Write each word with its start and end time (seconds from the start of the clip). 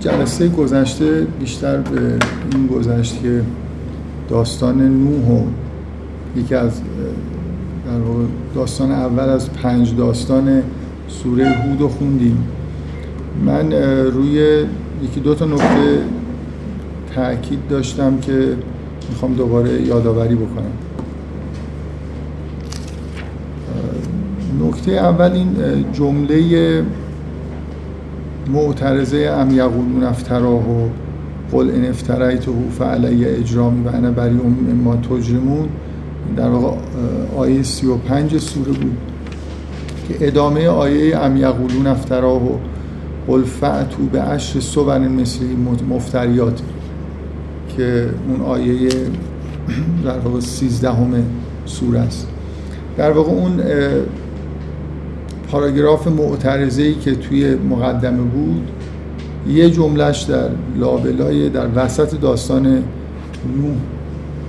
جلسه 0.00 0.48
گذشته 0.48 1.26
بیشتر 1.40 1.76
به 1.76 2.18
این 2.52 2.66
گذشت 2.66 3.22
که 3.22 3.42
داستان 4.28 4.82
نوح 4.82 5.30
و 5.30 5.42
یکی 6.36 6.54
از 6.54 6.72
در 7.86 8.00
داستان 8.54 8.90
اول 8.90 9.28
از 9.28 9.52
پنج 9.52 9.96
داستان 9.96 10.62
سوره 11.08 11.48
هود 11.48 11.90
خوندیم. 11.90 12.48
من 13.46 13.72
روی 14.12 14.64
یکی 15.02 15.20
دو 15.20 15.34
تا 15.34 15.44
نکته 15.44 15.98
تاکید 17.14 17.58
داشتم 17.68 18.18
که 18.18 18.56
می‌خوام 19.10 19.34
دوباره 19.34 19.82
یادآوری 19.82 20.34
بکنم. 20.34 20.72
نکته 24.66 24.92
اول 24.92 25.32
این 25.32 25.56
جمله 25.92 26.82
معترضه 28.52 29.18
ام 29.18 29.50
یقولون 29.50 30.04
افتراه 30.04 30.70
و 30.70 30.88
قل 31.52 31.70
ان 31.70 31.84
افتریته 31.84 32.52
فعلی 32.78 33.24
اجرامی 33.24 33.84
و 33.84 33.88
انا 33.88 34.10
بری 34.10 34.34
مما 34.34 34.96
تجرمون. 34.96 35.68
در 36.36 36.48
واقع 36.48 36.76
آیه 37.36 37.62
35 37.62 38.38
سوره 38.38 38.72
بود 38.72 38.96
که 40.08 40.26
ادامه 40.26 40.68
آیه 40.68 41.18
ام 41.18 41.36
یقولون 41.36 41.86
افتراه 41.86 42.44
و 42.44 42.58
قل 43.28 43.42
فعتو 43.42 44.02
به 44.02 44.20
عشر 44.20 44.60
صبر 44.60 44.98
مثلی 44.98 45.56
مفتریات 45.90 46.62
که 47.76 48.08
اون 48.28 48.40
آیه 48.40 48.88
در 50.04 50.18
واقع 50.24 50.40
13 50.40 50.92
همه 50.92 51.22
سوره 51.66 51.98
است. 51.98 52.28
در 52.96 53.10
واقع 53.10 53.30
اون 53.30 53.60
پاراگراف 55.50 56.06
معترضه 56.06 56.82
ای 56.82 56.94
که 56.94 57.14
توی 57.14 57.54
مقدمه 57.54 58.22
بود 58.22 58.70
یه 59.48 59.70
جملهش 59.70 60.22
در 60.22 60.48
لابلای 60.76 61.48
در 61.48 61.66
وسط 61.74 62.20
داستان 62.20 62.66
نوح 62.66 63.76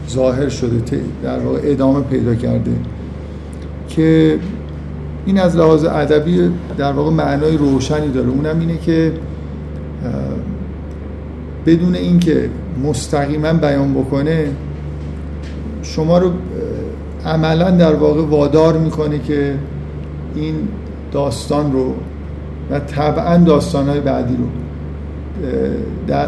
ظاهر 0.10 0.50
شده 0.50 1.02
در 1.24 1.40
واقع 1.40 1.60
ادامه 1.64 2.02
پیدا 2.02 2.36
کرده 2.36 2.72
که 3.90 4.40
این 5.26 5.40
از 5.40 5.56
لحاظ 5.56 5.84
ادبی 5.86 6.52
در 6.78 6.92
واقع 6.92 7.12
معنای 7.12 7.58
روشنی 7.58 8.10
داره. 8.10 8.30
اونم 8.30 8.60
اینه 8.60 8.78
که 8.78 9.12
بدون 11.66 11.96
اینکه 11.96 12.50
مستقیما 12.84 13.54
بیان 13.54 13.94
بکنه 13.94 14.48
شما 15.82 16.18
رو 16.18 16.32
عملا 17.26 17.72
در 17.72 17.96
واقع 17.96 18.22
وادار 18.22 18.78
می‌کنه 18.78 19.20
که 19.20 19.56
این 20.36 20.56
داستان 21.12 21.72
رو 21.72 21.94
و 22.72 22.80
طبعا 22.80 23.38
داستانهای 23.38 24.00
بعدی 24.00 24.36
رو 24.38 24.46
در 26.08 26.28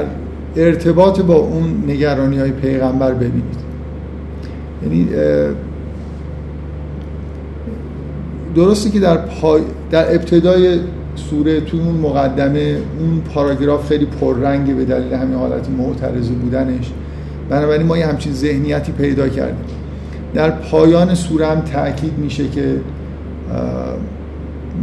ارتباط 0.55 1.21
با 1.21 1.35
اون 1.35 1.83
نگرانی 1.88 2.39
های 2.39 2.51
پیغمبر 2.51 3.13
ببینید. 3.13 3.61
یعنی 4.83 5.07
درسته 8.55 8.89
که 8.89 8.99
در, 8.99 9.17
پای 9.17 9.61
در 9.91 10.15
ابتدای 10.15 10.79
سوره 11.16 11.61
توی 11.61 11.79
اون 11.79 11.95
مقدمه 11.95 12.77
اون 12.99 13.21
پاراگراف 13.33 13.88
خیلی 13.88 14.05
پررنگه 14.05 14.73
به 14.73 14.85
دلیل 14.85 15.13
همین 15.13 15.38
حالت 15.38 15.69
معترض 15.69 16.29
بودنش. 16.29 16.91
بنابراین 17.49 17.88
ما 17.88 17.97
یه 17.97 18.07
همچین 18.07 18.33
ذهنیتی 18.33 18.91
پیدا 18.91 19.29
کردیم. 19.29 19.66
در 20.33 20.49
پایان 20.51 21.16
سوره 21.16 21.47
هم 21.47 21.61
تاکید 21.61 22.17
میشه 22.17 22.47
که 22.47 22.75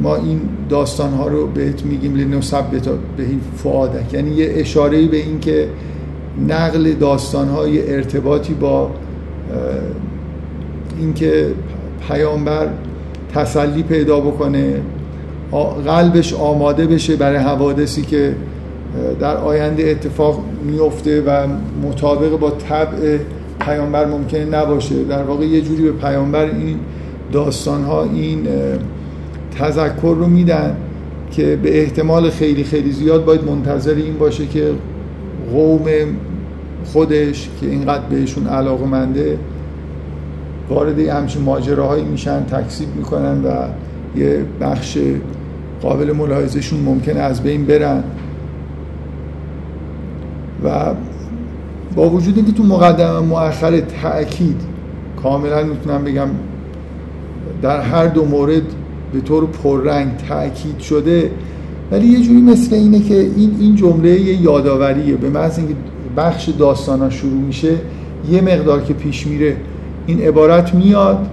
ما 0.02 0.16
این 0.16 0.40
داستان 0.68 1.12
ها 1.12 1.28
رو 1.28 1.46
بهت 1.46 1.84
میگیم 1.84 2.14
لنثبت 2.14 2.88
به 3.16 3.22
این 3.22 3.40
فعادک 3.56 4.14
یعنی 4.14 4.30
یه 4.30 4.52
اشاره 4.56 5.06
به 5.06 5.16
این 5.16 5.40
که 5.40 5.68
نقل 6.48 6.92
داستان 6.92 7.48
های 7.48 7.94
ارتباطی 7.94 8.54
با 8.54 8.90
اینکه 10.98 11.46
پیامبر 12.08 12.68
تسلی 13.34 13.82
پیدا 13.82 14.20
بکنه 14.20 14.80
قلبش 15.86 16.34
آماده 16.34 16.86
بشه 16.86 17.16
برای 17.16 17.38
حوادثی 17.38 18.02
که 18.02 18.34
در 19.20 19.36
آینده 19.36 19.82
اتفاق 19.82 20.40
میفته 20.64 21.22
و 21.22 21.46
مطابق 21.82 22.38
با 22.38 22.50
طبع 22.50 23.18
پیامبر 23.60 24.06
ممکنه 24.06 24.44
نباشه. 24.44 25.04
در 25.04 25.22
واقع 25.22 25.44
یه 25.44 25.60
جوری 25.60 25.82
به 25.82 25.92
پیامبر 25.92 26.44
این 26.44 26.76
داستان 27.32 27.84
ها 27.84 28.04
این 28.04 28.46
تذکر 29.50 30.16
رو 30.18 30.26
میدن 30.26 30.76
که 31.30 31.58
به 31.62 31.82
احتمال 31.82 32.30
خیلی 32.30 32.64
خیلی 32.64 32.92
زیاد 32.92 33.24
باید 33.24 33.44
منتظر 33.44 33.94
این 33.94 34.18
باشه 34.18 34.46
که 34.46 34.70
قوم 35.52 35.84
خودش 36.84 37.48
که 37.60 37.66
اینقدر 37.66 38.04
بهشون 38.10 38.46
علاقه 38.46 38.86
منده 38.86 39.38
وارد 40.68 40.98
همچین 40.98 41.42
ماجراهایی 41.42 42.04
میشن 42.04 42.44
تکسیب 42.44 42.88
می‌کنن 42.96 43.44
و 43.44 43.48
یه 44.18 44.44
بخش 44.60 44.98
قابل 45.82 46.12
ملاحظهشون 46.12 46.80
ممکنه 46.80 47.20
از 47.20 47.42
بین 47.42 47.64
برن. 47.64 48.04
و 50.64 50.94
با 51.94 52.10
وجود 52.10 52.36
اینکه 52.36 52.52
تو 52.52 52.62
مقدمه 52.62 53.20
مؤخر 53.20 53.80
تأکید 53.80 54.60
کاملا 55.22 55.62
می‌تونم 55.62 56.04
بگم 56.04 56.28
در 57.62 57.80
هر 57.80 58.06
دو 58.06 58.24
مورد 58.24 58.62
به 59.12 59.20
طور 59.20 59.46
پررنگ 59.46 60.10
تاکید 60.28 60.78
شده 60.78 61.30
ولی 61.92 62.06
یه 62.06 62.20
جوری 62.20 62.40
مثل 62.40 62.74
اینه 62.74 63.00
که 63.00 63.14
این 63.14 63.56
این 63.60 63.74
جمله 63.74 64.20
یه 64.20 64.42
یادآوریه. 64.42 65.16
به 65.16 65.30
محض 65.30 65.58
اینکه 65.58 65.74
بخش 66.16 66.48
داستانا 66.48 67.10
شروع 67.10 67.42
میشه 67.42 67.74
یه 68.30 68.40
مقدار 68.40 68.82
که 68.82 68.94
پیش 68.94 69.26
میره 69.26 69.56
این 70.06 70.20
عبارت 70.20 70.74
میاد 70.74 71.26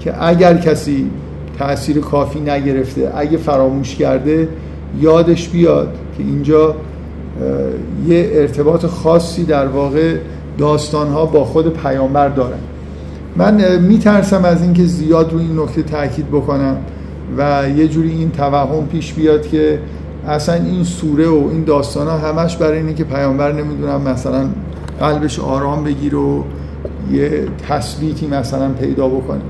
که 0.00 0.24
اگر 0.26 0.56
کسی 0.56 1.10
تاثیر 1.58 1.98
کافی 2.00 2.40
نگرفته 2.40 3.12
اگه 3.16 3.36
فراموش 3.36 3.94
کرده 3.94 4.48
یادش 5.00 5.48
بیاد 5.48 5.88
که 6.18 6.22
اینجا 6.22 6.74
یه 8.08 8.30
ارتباط 8.32 8.86
خاصی 8.86 9.44
در 9.44 9.66
واقع 9.66 10.16
داستانها 10.58 11.26
با 11.26 11.44
خود 11.44 11.72
پیامبر 11.72 12.28
دارن. 12.28 12.58
من 13.36 13.78
میترسم 13.78 14.44
از 14.44 14.62
اینکه 14.62 14.84
زیاد 14.84 15.32
روی 15.32 15.42
این 15.42 15.58
نکته 15.60 15.82
تاکید 15.82 16.28
بکنم 16.28 16.76
و 17.38 17.68
یه 17.76 17.88
جوری 17.88 18.10
این 18.10 18.30
توهم 18.30 18.86
پیش 18.86 19.12
بیاد 19.12 19.46
که 19.46 19.80
اصلا 20.28 20.54
این 20.54 20.84
سوره 20.84 21.28
و 21.28 21.48
این 21.52 21.64
داستان 21.64 22.06
ها 22.06 22.18
همش 22.18 22.56
برای 22.56 22.78
اینه 22.78 22.94
که 22.94 23.04
پیامبر 23.04 23.52
نمی‌دونم 23.52 24.00
مثلا 24.00 24.48
قلبش 25.00 25.40
آرام 25.40 25.84
بگیر 25.84 26.14
و 26.14 26.44
یه 27.12 27.46
تثبیتی 27.68 28.26
مثلا 28.26 28.68
پیدا 28.68 29.08
بکنه. 29.08 29.40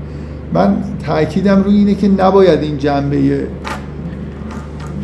من 0.53 0.77
تاکیدم 1.05 1.63
روی 1.63 1.75
اینه 1.75 1.95
که 1.95 2.07
نباید 2.07 2.63
این 2.63 2.77
جنبه 2.77 3.47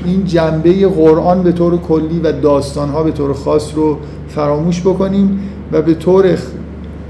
این 0.06 0.26
جنبه 0.26 0.88
قرآن 0.88 1.44
به 1.44 1.52
طور 1.52 1.78
کلی 1.78 2.20
و 2.20 2.32
داستان 2.32 2.90
ها 2.90 3.04
به 3.04 3.12
طور 3.12 3.34
خاص 3.34 3.76
رو 3.76 3.98
فراموش 4.28 4.82
بکنیم 4.82 5.40
و 5.72 5.82
به 5.82 5.94
طور 5.94 6.38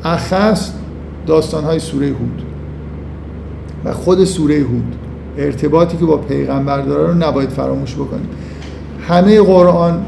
اخص 0.03 0.71
داستان 1.25 1.63
های 1.63 1.79
سوره 1.79 2.07
هود. 2.07 2.41
و 3.85 3.93
خود 3.93 4.23
سوره 4.23 4.55
هود 4.55 4.95
ارتباطی 5.37 5.97
که 5.97 6.05
با 6.05 6.17
پیغمبر 6.17 6.81
داره 6.81 7.07
رو 7.07 7.13
نباید 7.13 7.49
فراموش 7.49 7.95
بکنیم. 7.95 8.29
همه 9.07 9.41
قرآن 9.41 10.05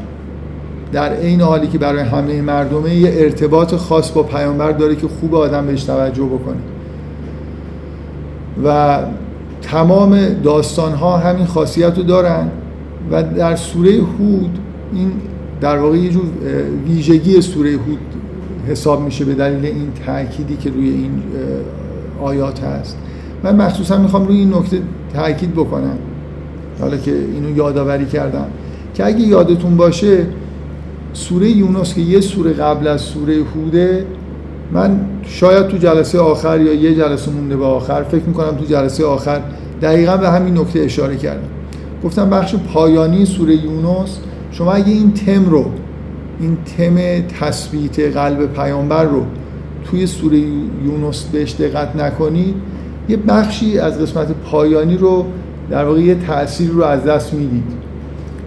در 0.92 1.12
عین 1.12 1.40
حالی 1.40 1.66
که 1.66 1.78
برای 1.78 2.02
همه 2.02 2.42
مردمه 2.42 2.94
یه 2.94 3.12
ارتباط 3.14 3.74
خاص 3.74 4.10
با 4.10 4.22
پیامبر 4.22 4.72
داره 4.72 4.96
که 4.96 5.08
خوب 5.08 5.34
آدم 5.34 5.66
بهش 5.66 5.84
توجه 5.84 6.24
بکنه. 6.24 6.56
و 8.64 8.98
تمام 9.62 10.28
داستان 10.28 10.92
ها 10.92 11.16
همین 11.16 11.46
خاصیت 11.46 11.98
رو 11.98 12.02
دارن 12.02 12.50
و 13.10 13.22
در 13.22 13.56
سوره 13.56 13.92
هود 13.92 14.58
این 14.92 15.12
در 15.60 15.78
واقع 15.78 15.96
یه 15.96 16.10
جور 16.10 16.24
ویژگی 16.86 17.40
سوره 17.40 17.70
هود 17.70 17.98
حساب 18.70 19.04
میشه 19.04 19.24
به 19.24 19.34
دلیل 19.34 19.64
این 19.64 19.88
تأکیدی 20.06 20.56
که 20.56 20.70
روی 20.70 20.88
این 20.88 21.22
آیات 22.22 22.60
هست. 22.64 22.96
من 23.42 23.56
مخصوصا 23.56 23.98
می‌خوام 23.98 24.26
روی 24.26 24.36
این 24.36 24.54
نکته 24.54 24.78
تاکید 25.14 25.52
بکنم. 25.52 25.98
حالا 26.80 26.96
که 26.96 27.12
اینو 27.34 27.56
یادآوری 27.56 28.06
کردم. 28.06 28.46
که 28.94 29.06
اگه 29.06 29.20
یادتون 29.20 29.76
باشه 29.76 30.26
سوره 31.12 31.50
یونس 31.50 31.94
که 31.94 32.00
یه 32.00 32.20
سوره 32.20 32.52
قبل 32.52 32.86
از 32.86 33.00
سوره 33.00 33.34
هوده 33.54 34.06
من 34.72 35.00
شاید 35.22 35.66
تو 35.66 35.76
جلسه 35.76 36.18
آخر 36.18 36.60
یا 36.60 36.74
یه 36.74 36.94
جلسه 36.94 37.30
مونده 37.30 37.56
به 37.56 37.64
آخر 37.64 38.02
فکر 38.02 38.24
می‌کنم 38.24 38.56
تو 38.56 38.64
جلسه 38.64 39.04
آخر 39.04 39.40
دقیقا 39.82 40.16
به 40.16 40.28
همین 40.28 40.58
نکته 40.58 40.80
اشاره 40.80 41.16
کردم. 41.16 41.48
گفتم 42.04 42.30
بخش 42.30 42.54
پایانی 42.54 43.24
سوره 43.24 43.54
یونس 43.54 44.18
شما 44.50 44.72
اگه 44.72 44.92
این 44.92 45.12
تم 45.12 45.44
رو 45.44 45.64
این 46.40 46.56
تم 46.76 46.96
تثبیت 47.40 48.16
قلب 48.16 48.52
پیامبر 48.52 49.04
رو 49.04 49.22
توی 49.84 50.06
سوره 50.06 50.38
یونس 50.84 51.24
بهش 51.32 51.54
دقت 51.54 51.96
نکنید 51.96 52.54
یه 53.08 53.16
بخشی 53.16 53.78
از 53.78 53.98
قسمت 53.98 54.32
پایانی 54.32 54.96
رو 54.96 55.26
در 55.70 55.84
واقع 55.84 56.00
یه 56.00 56.14
تأثیر 56.14 56.70
رو 56.70 56.82
از 56.82 57.04
دست 57.04 57.34
می‌دید. 57.34 57.64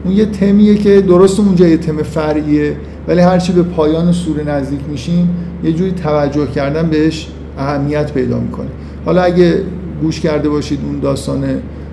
اون 0.06 0.14
یه 0.14 0.26
تمیه 0.26 0.76
که 0.76 1.02
درست 1.02 1.40
اونجا 1.40 1.68
یه 1.68 1.78
تم 1.78 2.04
فرعیه 2.04 2.76
ولی 3.08 3.22
هرچی 3.22 3.54
به 3.54 3.64
پایان 3.64 4.12
سوره 4.12 4.44
نزدیک 4.44 4.80
میشیم 4.90 5.30
یه 5.64 5.74
جوری 5.74 5.92
توجه 5.92 6.48
کردن 6.48 6.90
بهش 6.90 7.28
اهمیت 7.58 8.14
پیدا 8.14 8.40
می‌کنه. 8.40 8.68
حالا 9.06 9.22
اگه 9.22 9.62
گوش 10.02 10.20
کرده 10.20 10.50
باشید 10.50 10.80
اون 10.86 11.00
داستان 11.00 11.44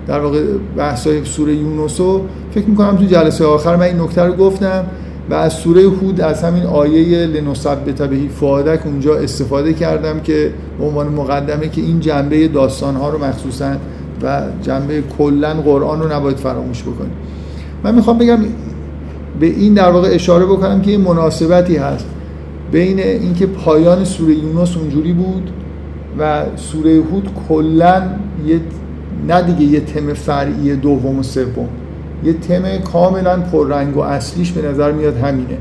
در 0.07 0.19
واقع 0.19 0.43
بحثای 0.77 1.25
سوره 1.25 1.55
یونس 1.55 1.99
رو 1.99 2.21
فکر 2.51 2.65
می‌کنم 2.65 2.97
تو 2.97 3.05
جلسه 3.05 3.45
آخر 3.45 3.75
من 3.75 3.81
این 3.81 4.01
نکته 4.01 4.23
رو 4.23 4.33
گفتم. 4.33 4.85
و 5.29 5.33
از 5.33 5.53
سوره 5.53 5.81
هود 5.81 6.21
از 6.21 6.43
همین 6.43 6.63
آیه 6.63 7.25
لنثبت 7.25 8.01
بهی 8.01 8.29
فؤادک 8.29 8.85
اونجا 8.85 9.15
استفاده 9.15 9.73
کردم 9.73 10.19
که 10.19 10.53
به 10.79 10.85
عنوان 10.85 11.07
مقدمه 11.07 11.69
که 11.69 11.81
این 11.81 11.99
جنبه 11.99 12.47
داستان 12.47 12.95
ها 12.95 13.09
رو 13.09 13.25
مخصوصا 13.25 13.71
و 14.23 14.41
جنبه 14.61 15.03
کلا 15.17 15.53
قرآن 15.53 16.01
رو 16.01 16.13
نباید 16.13 16.37
فراموش 16.37 16.81
بکنیم. 16.81 17.13
من 17.83 17.95
می‌خوام 17.95 18.17
بگم 18.17 18.37
به 19.39 19.45
این 19.45 19.73
در 19.73 19.91
واقع 19.91 20.09
اشاره 20.11 20.45
بکنم 20.45 20.81
که 20.81 20.91
یه 20.91 20.97
مناسبتی 20.97 21.75
هست 21.75 22.05
بین 22.71 22.99
اینکه 22.99 23.45
پایان 23.45 24.03
سوره 24.03 24.33
یونس 24.33 24.77
اونجوری 24.77 25.13
بود 25.13 25.51
و 26.19 26.43
سوره 26.55 26.91
هود 26.91 27.29
کلا 27.49 28.03
یه 28.47 28.59
نه 29.27 29.41
دیگه 29.41 29.73
یه 29.73 29.79
تم 29.79 30.13
فرعی 30.13 30.75
دوم 30.75 31.19
و 31.19 31.23
سوم. 31.23 31.69
یه 32.23 32.33
تم 32.33 32.77
کاملا 32.77 33.39
پررنگ 33.39 33.97
و 33.97 33.99
اصلیش 33.99 34.51
به 34.51 34.67
نظر 34.67 34.91
میاد 34.91 35.17
همینه. 35.17 35.57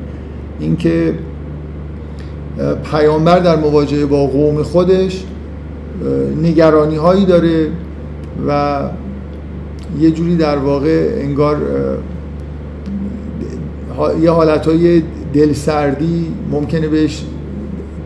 اینکه 0.60 1.14
پیامبر 2.90 3.38
در 3.38 3.56
مواجهه 3.56 4.06
با 4.06 4.26
قوم 4.26 4.62
خودش 4.62 5.24
نگرانی 6.42 6.96
هایی 6.96 7.24
داره 7.24 7.68
و 8.48 8.80
یه 10.00 10.10
جوری 10.10 10.36
در 10.36 10.56
واقع 10.56 11.18
انگار 11.18 11.56
یه 14.22 14.30
حالت 14.30 14.66
های 14.68 15.02
دلسردی 15.34 16.26
ممکنه 16.50 16.88
بهش 16.88 17.24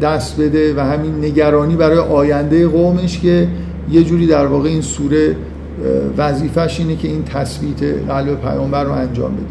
دست 0.02 0.40
بده 0.40 0.74
و 0.74 0.80
همین 0.80 1.24
نگرانی 1.24 1.76
برای 1.76 1.98
آینده 1.98 2.68
قومش 2.68 3.20
که 3.20 3.48
یه 3.90 4.04
جوری 4.04 4.26
در 4.26 4.46
واقع 4.46 4.68
این 4.68 4.80
سوره 4.80 5.36
وظیفش 6.18 6.80
اینه 6.80 6.96
که 6.96 7.08
این 7.08 7.24
تثبیت 7.24 7.82
قلب 8.08 8.40
پیامبر 8.40 8.84
رو 8.84 8.92
انجام 8.92 9.32
بده. 9.32 9.46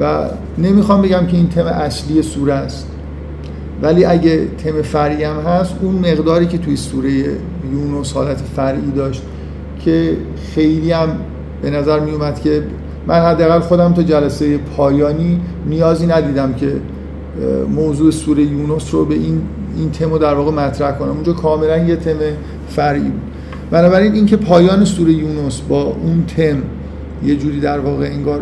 و 0.00 0.28
نمی‌خوام 0.58 1.02
بگم 1.02 1.26
که 1.26 1.36
این 1.36 1.48
تم 1.48 1.66
اصلی 1.66 2.22
سوره 2.22 2.54
است 2.54 2.86
ولی 3.82 4.04
اگه 4.04 4.46
تم 4.64 4.82
فرعی 4.82 5.24
هم 5.24 5.36
هست 5.36 5.74
اون 5.82 5.94
مقداری 5.94 6.46
که 6.46 6.58
توی 6.58 6.76
سوره 6.76 7.10
یونس 7.72 8.12
حالت 8.12 8.38
فرعی 8.56 8.90
داشت 8.96 9.22
که 9.84 10.16
خیلی 10.54 10.92
هم 10.92 11.08
به 11.62 11.70
نظر 11.70 12.00
می 12.00 12.10
اومد 12.10 12.40
که 12.40 12.62
من 13.06 13.14
حداقل 13.14 13.60
خودم 13.60 13.92
تو 13.92 14.02
جلسه 14.02 14.58
پایانی 14.58 15.40
نیازی 15.66 16.06
ندیدم 16.06 16.54
که 16.54 16.72
موضوع 17.74 18.10
سوره 18.10 18.42
یونس 18.42 18.94
رو 18.94 19.04
به 19.04 19.14
این 19.14 19.42
این 19.76 19.90
تم 19.90 20.18
در 20.18 20.34
واقع 20.34 20.50
مطرح 20.50 20.92
کنم. 20.92 21.10
اونجا 21.10 21.32
کاملا 21.32 21.78
یه 21.78 21.96
تم 21.96 22.16
فرعی 22.68 23.00
بود. 23.00 23.29
بنابراین 23.70 24.12
اینکه 24.12 24.36
پایان 24.36 24.84
سوره 24.84 25.12
یونس 25.12 25.60
با 25.60 25.82
اون 25.82 26.24
تم 26.36 26.62
یه 27.24 27.36
جوری 27.36 27.60
در 27.60 27.78
واقع 27.78 28.04
انگار 28.04 28.40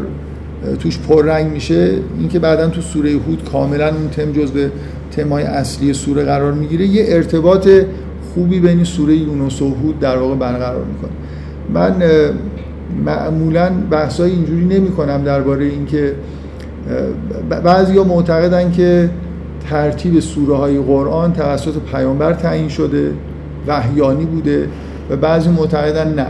توش 0.81 0.99
پررنگ 0.99 1.53
میشه 1.53 1.93
اینکه 2.19 2.39
بعدا 2.39 2.69
تو 2.69 2.81
سوره 2.81 3.11
هود 3.11 3.49
کاملا 3.53 3.89
اون 3.89 4.09
تم 4.09 4.33
جزء 4.33 4.69
تمای 5.11 5.43
اصلی 5.43 5.93
سوره 5.93 6.25
قرار 6.25 6.53
می‌گیره 6.53 6.87
یه 6.87 7.05
ارتباط 7.09 7.69
خوبی 8.35 8.61
بین 8.61 8.85
سوره 8.85 9.17
یونس 9.17 9.63
و 9.63 9.75
هود 9.75 10.01
در 10.01 10.17
واقع 10.17 10.35
برقرار 10.35 10.85
می‌کنه. 10.85 11.11
من 11.75 12.03
معمولا 13.05 13.71
بحثای 13.91 14.31
اینجوری 14.31 14.65
نمی 14.65 14.91
کنم 14.91 15.23
درباره 15.25 15.65
اینکه 15.65 16.15
بعضی 17.65 17.99
ها 17.99 18.05
معتقدن 18.05 18.73
که 18.73 19.11
ترتیب 19.71 20.21
سوره 20.21 20.57
های 20.57 20.79
قرآن 20.79 21.33
توسط 21.33 21.75
پیامبر 21.93 22.33
تعیین 22.33 22.69
شده 22.69 23.11
وحیانی 23.67 24.25
بوده. 24.25 24.69
و 25.10 25.16
بعضی 25.16 25.50
معتقدن 25.50 26.14
نه. 26.14 26.26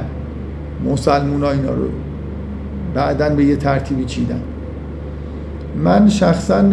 مسلمون 0.90 1.42
ها 1.42 1.50
اینا 1.50 1.70
رو 1.70 1.88
بعدا 2.94 3.28
به 3.28 3.44
یه 3.44 3.56
ترتیبی 3.56 4.04
چیدن. 4.04 4.40
من 5.84 6.08
شخصا 6.08 6.64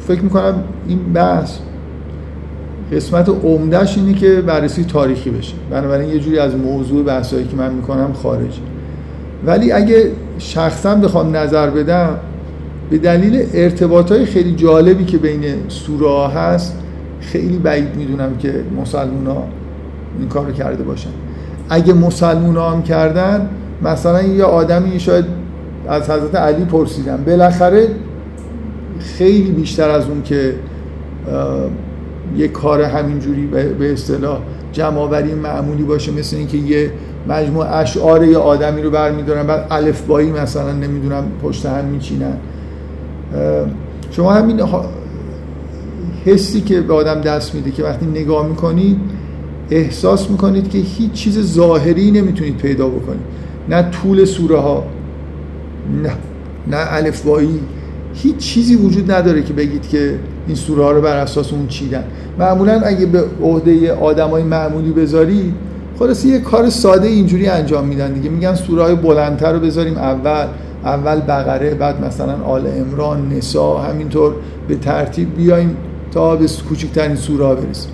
فکر 0.00 0.22
می‌کنم 0.22 0.54
این 0.88 0.98
بحث 1.14 1.58
قسمت 2.92 3.28
عمدهش 3.28 3.98
اینه 3.98 4.14
که 4.14 4.40
بررسی 4.40 4.84
تاریخی 4.84 5.30
بشه. 5.30 5.54
بنابراین 5.70 6.08
یه 6.08 6.18
جوری 6.18 6.38
از 6.38 6.56
موضوع 6.56 7.04
بحثایی 7.04 7.46
که 7.46 7.56
من 7.56 7.72
می‌کنم 7.74 8.12
خارج 8.12 8.60
ولی 9.46 9.72
اگه 9.72 10.10
شخصا 10.38 10.94
بخوام 10.94 11.36
نظر 11.36 11.70
بدم 11.70 12.16
به 12.90 12.98
دلیل 12.98 13.46
ارتباط 13.54 14.12
های 14.12 14.24
خیلی 14.24 14.54
جالبی 14.54 15.04
که 15.04 15.18
بین 15.18 15.42
سوره 15.68 16.28
هست 16.28 16.78
خیلی 17.20 17.58
بعید 17.58 17.96
می‌دونم 17.96 18.36
که 18.38 18.54
مسلمون 18.80 19.26
ها 19.26 19.44
این 20.18 20.28
کار 20.28 20.46
رو 20.46 20.52
کرده 20.52 20.84
باشن. 20.84 21.10
اگه 21.68 21.92
مسلمون 21.94 22.56
هم 22.56 22.82
کردن 22.82 23.48
مثلا 23.82 24.22
یه 24.22 24.44
آدمی 24.44 25.00
شاید 25.00 25.24
از 25.88 26.10
حضرت 26.10 26.34
علی 26.34 26.64
پرسیدن. 26.64 27.24
بالاخره 27.26 27.88
خیلی 28.98 29.50
بیشتر 29.50 29.90
از 29.90 30.04
اون 30.08 30.22
که 30.22 30.54
یه 32.36 32.48
کار 32.48 32.82
همینجوری 32.82 33.46
به 33.78 33.92
اصطلاح 33.92 34.38
جمعآوری 34.72 35.34
معمولی 35.34 35.82
باشه 35.82 36.12
مثل 36.12 36.36
اینکه 36.36 36.56
یه 36.56 36.90
مجموع 37.28 37.76
اشعار 37.76 38.24
یه 38.24 38.38
آدمی 38.38 38.82
رو 38.82 38.90
برمیدارن 38.90 39.46
بعد 39.46 39.66
الفبایی 39.70 40.30
مثلا 40.30 40.72
نمی‌دونم 40.72 41.24
پشت 41.42 41.66
هم 41.66 41.84
میچینن. 41.84 42.36
شما 44.10 44.32
همین 44.32 44.60
حسی 46.24 46.60
که 46.60 46.80
به 46.80 46.94
آدم 46.94 47.20
دست 47.20 47.54
میده 47.54 47.70
که 47.70 47.84
وقتی 47.84 48.06
نگاه 48.06 48.46
می‌کنید 48.48 49.00
احساس 49.70 50.30
می‌کنید 50.30 50.70
که 50.70 50.78
هیچ 50.78 51.12
چیز 51.12 51.40
ظاهری 51.40 52.10
نمی‌تونید 52.10 52.56
پیدا 52.56 52.88
بکنید. 52.88 53.20
نه 53.68 53.82
طول 53.82 54.24
سوره 54.24 54.56
ها 54.56 54.84
نه 56.02 56.12
نه 56.66 56.94
الفبایی 56.94 57.60
هیچ 58.14 58.36
چیزی 58.36 58.76
وجود 58.76 59.12
نداره 59.12 59.42
که 59.42 59.52
بگید 59.52 59.88
که 59.88 60.18
این 60.46 60.56
سوره 60.56 60.84
ها 60.84 60.92
رو 60.92 61.00
بر 61.00 61.16
اساس 61.16 61.52
اون 61.52 61.66
چیدن. 61.66 62.04
معمولا 62.38 62.80
اگه 62.80 63.06
به 63.06 63.24
عهده 63.42 63.92
آدمای 63.92 64.42
معمولی 64.42 64.90
بذارید 64.90 65.54
خلاص 65.98 66.24
یه 66.24 66.38
کار 66.38 66.70
ساده 66.70 67.08
اینجوری 67.08 67.46
انجام 67.46 67.86
میدن 67.86 68.12
دیگه. 68.12 68.30
میگن 68.30 68.54
سوره 68.54 68.82
های 68.82 68.94
بلندتر 68.94 69.52
رو 69.52 69.60
بذاریم 69.60 69.96
اول 69.96 70.46
اول 70.84 71.20
بقره 71.20 71.74
بعد 71.74 72.04
مثلا 72.04 72.44
آل 72.44 72.66
امران 72.66 73.28
نسا 73.28 73.78
همینطور 73.78 74.34
به 74.68 74.76
ترتیب 74.76 75.36
بیایم 75.36 75.76
تا 76.12 76.36
به 76.36 76.46
کوچکترین 76.68 77.16
سوره 77.16 77.44
ها 77.44 77.54
برسیم. 77.54 77.92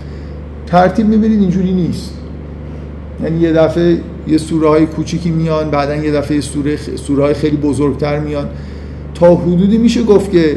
ترتیب 0.73 1.07
می‌بینید 1.09 1.41
اینجوری 1.41 1.73
نیست. 1.73 2.15
یعنی 3.23 3.41
یه 3.41 3.53
دفعه 3.53 3.99
یه 4.27 4.39
سوره 4.39 4.69
های 4.69 4.87
کوچیکی 4.87 5.31
میان 5.31 5.71
بعدا 5.71 5.97
یه 5.97 6.13
دفعه 6.13 6.41
سوره, 6.41 6.77
سوره 6.77 7.23
های 7.23 7.35
خیلی 7.35 7.57
بزرگتر 7.57 8.19
میان. 8.19 8.47
تا 9.15 9.35
حدودی 9.35 9.79
میشه 9.79 10.03
گفت 10.03 10.31
که 10.31 10.57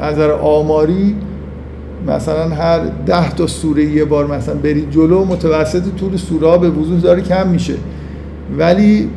از 0.00 0.14
نظر 0.14 0.30
آماری 0.30 1.14
مثلا 2.06 2.48
هر 2.48 2.80
ده 3.06 3.30
تا 3.34 3.46
سوره 3.46 3.84
یه 3.84 4.04
بار 4.04 4.26
مثلا 4.26 4.54
برید 4.54 4.90
جلو 4.90 5.24
متوسط 5.24 5.82
طول 5.96 6.16
سوره 6.16 6.48
ها 6.48 6.58
به 6.58 6.70
وضوح 6.70 7.00
داره 7.00 7.20
کم 7.20 7.48
میشه. 7.48 7.74
ولی 8.58 9.08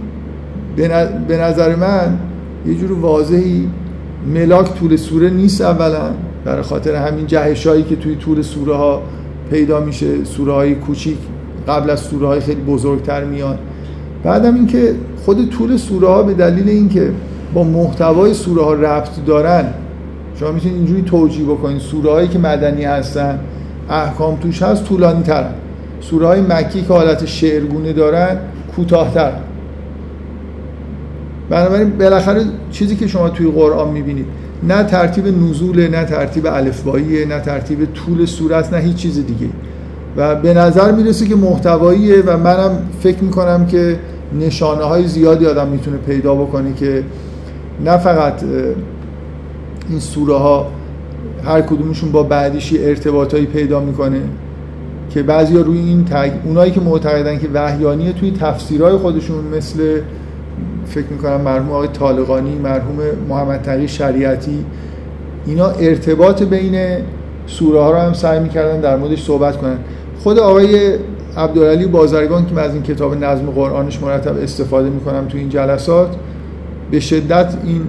به 1.28 1.38
نظر 1.38 1.76
من 1.76 2.18
یه 2.68 2.76
جور 2.76 2.92
واضحی 2.92 3.70
ملاک 4.34 4.74
طول 4.80 4.96
سوره 4.96 5.30
نیست 5.30 5.62
اولا. 5.62 6.12
برای 6.46 6.62
خاطر 6.62 6.96
همین 6.96 7.28
جهشایی 7.28 7.84
که 7.84 7.96
توی 7.96 8.16
طول 8.16 8.42
سوره 8.42 8.76
ها 8.76 9.02
پیدا 9.50 9.80
میشه 9.80 10.24
سوره 10.24 10.54
های 10.54 10.76
کوچیک 10.76 11.18
قبل 11.68 11.90
از 11.90 12.00
سوره 12.00 12.28
های 12.28 12.40
خیلی 12.40 12.62
بزرگتر 12.62 13.24
میان. 13.24 13.58
بعدم 14.24 14.56
اینکه 14.56 14.96
خود 15.26 15.50
طول 15.50 15.78
سوره 15.78 16.08
ها 16.08 16.24
به 16.24 16.34
دلیل 16.34 16.70
اینکه 16.70 17.12
با 17.54 17.64
محتوای 17.64 18.34
سوره 18.34 18.64
ها 18.64 18.74
ربط 18.74 19.26
دارن 19.26 19.66
شما 20.40 20.52
می‌تونید 20.52 20.78
اینجوری 20.78 21.02
توجیه 21.02 21.46
بکنید. 21.46 21.82
سوره 21.82 22.12
هایی 22.12 22.28
که 22.28 22.40
مدنی 22.40 22.84
هستن 22.84 23.40
احکام 23.90 24.36
توش 24.36 24.64
هست 24.64 24.86
طولانی 24.86 25.24
ترن 25.24 25.54
سوره 26.02 26.28
های 26.28 26.42
مکی 26.42 26.82
که 26.82 26.94
حالت 26.94 27.26
شعرگونه 27.26 27.94
دارن 27.94 28.38
کوتاهتر. 28.76 29.32
بنابراین 31.50 31.90
بالاخره 31.90 32.42
چیزی 32.72 32.96
که 32.96 33.08
شما 33.08 33.30
توی 33.30 33.52
قرآن 33.52 33.90
می‌بینید 33.92 34.26
نه 34.68 34.84
ترتیب 34.84 35.28
نزول 35.28 35.88
نه 35.88 36.04
ترتیب 36.04 36.48
الفباییه 36.48 37.26
نه 37.26 37.40
ترتیب 37.40 37.88
طول 37.94 38.54
است 38.54 38.74
نه 38.74 38.80
هیچ 38.80 38.96
چیز 38.96 39.26
دیگه. 39.26 39.50
و 40.18 40.36
به 40.36 40.54
نظر 40.54 40.92
می‌رسه 40.92 41.26
که 41.26 41.36
محتواییه 41.36 42.22
و 42.26 42.38
منم 42.38 42.78
فکر 43.00 43.24
می‌کنم 43.24 43.66
که 43.66 44.00
نشانه 44.40 44.84
های 44.84 45.08
زیادی 45.08 45.46
آدم 45.46 45.68
می‌تونه 45.68 45.98
پیدا 45.98 46.36
بکنه 46.36 46.74
که 46.74 47.04
نه 47.86 47.98
فقط 47.98 48.44
این 49.90 50.00
سوره 50.00 50.36
ها 50.36 50.68
هر 51.46 51.62
کدومشون 51.62 52.12
با 52.12 52.24
بعدیش 52.24 52.74
ارتباطایی 52.80 53.46
پیدا 53.46 53.80
می‌کنه 53.80 54.22
که 55.10 55.24
بعضیا 55.24 55.62
روی 55.62 55.80
این 55.80 56.06
تگ... 56.06 56.32
اونایی 56.46 56.72
که 56.72 56.82
معتقدن 56.82 57.40
که 57.40 57.48
وحیانیه 57.54 58.14
توی 58.14 58.32
تفسیرهای 58.32 58.98
خودشون 58.98 59.46
مثل 59.58 60.00
فکر 60.86 61.06
می‌کنم 61.10 61.42
مرحوم 61.42 61.72
آقای 61.72 61.88
طالقانی 61.88 62.56
مرحوم 62.56 62.98
محمد 63.30 63.62
تقی 63.62 63.88
شریعتی 63.88 64.66
اینا 65.46 65.68
ارتباط 65.68 66.44
بین 66.44 66.98
سوره 67.48 67.80
ها 67.80 67.92
رو 67.92 67.98
هم 67.98 68.14
سعی 68.14 68.40
می‌کردن 68.40 68.80
در 68.82 68.98
موردش 68.98 69.24
صحبت 69.24 69.58
کنن. 69.58 69.78
خود 70.24 70.40
آقای 70.40 70.96
عبدالعلی 71.38 71.86
بازرگان 71.86 72.46
که 72.46 72.56
من 72.56 72.64
از 72.64 72.74
این 72.74 72.84
کتاب 72.84 73.24
نظم 73.24 73.46
قرآنش 73.46 74.02
مرتب 74.02 74.38
استفاده 74.38 74.90
می‌کنم 74.90 75.26
تو 75.28 75.38
این 75.38 75.50
جلسات 75.50 76.16
به 76.92 77.00
شدت 77.00 77.54
این 77.64 77.82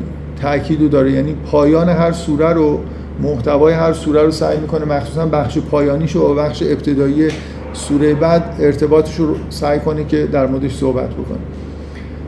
تاکید 0.43 0.81
رو 0.81 0.89
داره. 0.89 1.13
یعنی 1.13 1.37
پایان 1.51 1.89
هر 1.89 2.13
سوره 2.13 2.53
رو 2.53 2.81
محتوای 3.23 3.75
هر 3.75 3.93
سوره 3.93 4.23
رو 4.23 4.31
سعی 4.31 4.59
می‌کنه 4.59 4.85
مخصوصا 4.85 5.27
بخش 5.27 5.59
پایانیش 5.59 6.17
و 6.17 6.35
بخش 6.35 6.63
ابتدایی 6.63 7.29
سوره 7.73 8.15
بعد 8.15 8.57
ارتباطش 8.61 9.17
رو 9.17 9.35
سعی 9.51 9.79
کنه 9.79 10.05
که 10.05 10.27
در 10.27 10.47
موردش 10.47 10.75
صحبت 10.75 11.11
بکنه. 11.11 11.39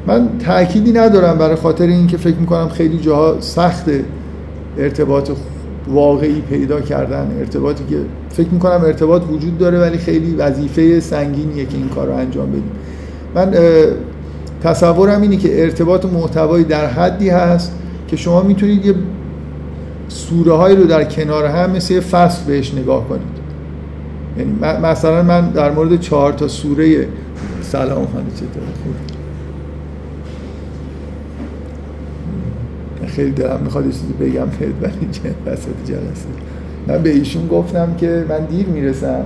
من 0.09 0.29
تأکیدی 0.39 0.93
ندارم 0.93 1.39
برای 1.39 1.57
خاطر 1.57 1.87
اینکه 1.87 2.17
فکر 2.17 2.37
می‌کنم 2.37 2.69
خیلی 2.69 2.99
جاها 2.99 3.41
سخت 3.41 3.85
ارتباط 4.79 5.31
واقعی 5.89 6.41
پیدا 6.41 6.81
کردن 6.81 7.37
ارتباطی 7.39 7.85
که 7.91 7.97
فکر 8.31 8.49
می‌کنم 8.49 8.81
ارتباط 8.85 9.23
وجود 9.31 9.59
داره 9.59 9.81
ولی 9.81 9.99
خیلی 9.99 10.35
وظیفه 10.35 11.01
سنگینیه 11.01 11.67
که 11.67 11.77
این 11.77 11.89
کار 11.89 12.07
رو 12.07 12.15
انجام 12.15 12.51
بدیم. 12.51 12.71
من 13.35 13.55
تصورم 14.63 15.23
اینه 15.23 15.37
که 15.37 15.63
ارتباط 15.63 16.05
محتوایی 16.05 16.65
در 16.65 16.87
حدی 16.87 17.29
هست 17.29 17.73
که 18.09 18.17
شما 18.17 18.43
می‌تونید 18.43 18.87
یه 18.87 18.95
سوره 20.09 20.53
هایی 20.53 20.77
رو 20.77 20.85
در 20.85 21.05
کنار 21.05 21.47
هم 21.47 21.71
مثل 21.71 21.95
یه 21.95 22.01
فصل 22.01 22.45
بهش 22.47 22.75
نگاه 22.75 23.09
کنید. 23.09 23.39
یعنی 24.39 24.53
مثلا 24.83 25.23
من 25.23 25.51
در 25.51 25.71
مورد 25.71 26.01
چهار 26.01 26.33
تا 26.33 26.49
سوره 26.49 27.09
سلام 27.63 28.07
خانه 28.07 28.31
چطور 28.35 29.18
خیلی 33.09 33.31
دلم 33.31 33.61
می‌خواد 33.65 33.87
یه 33.87 33.93
چیزی 33.93 34.13
بگم 34.21 34.47
بهت 34.61 34.71
ولی 34.83 35.09
وسط 35.47 35.69
جلسه. 35.87 36.29
من 36.89 37.03
به 37.03 37.11
ایشون 37.11 37.47
گفتم 37.47 37.95
که 37.99 38.25
من 38.29 38.45
دیر 38.45 38.67
می‌رسم. 38.67 39.25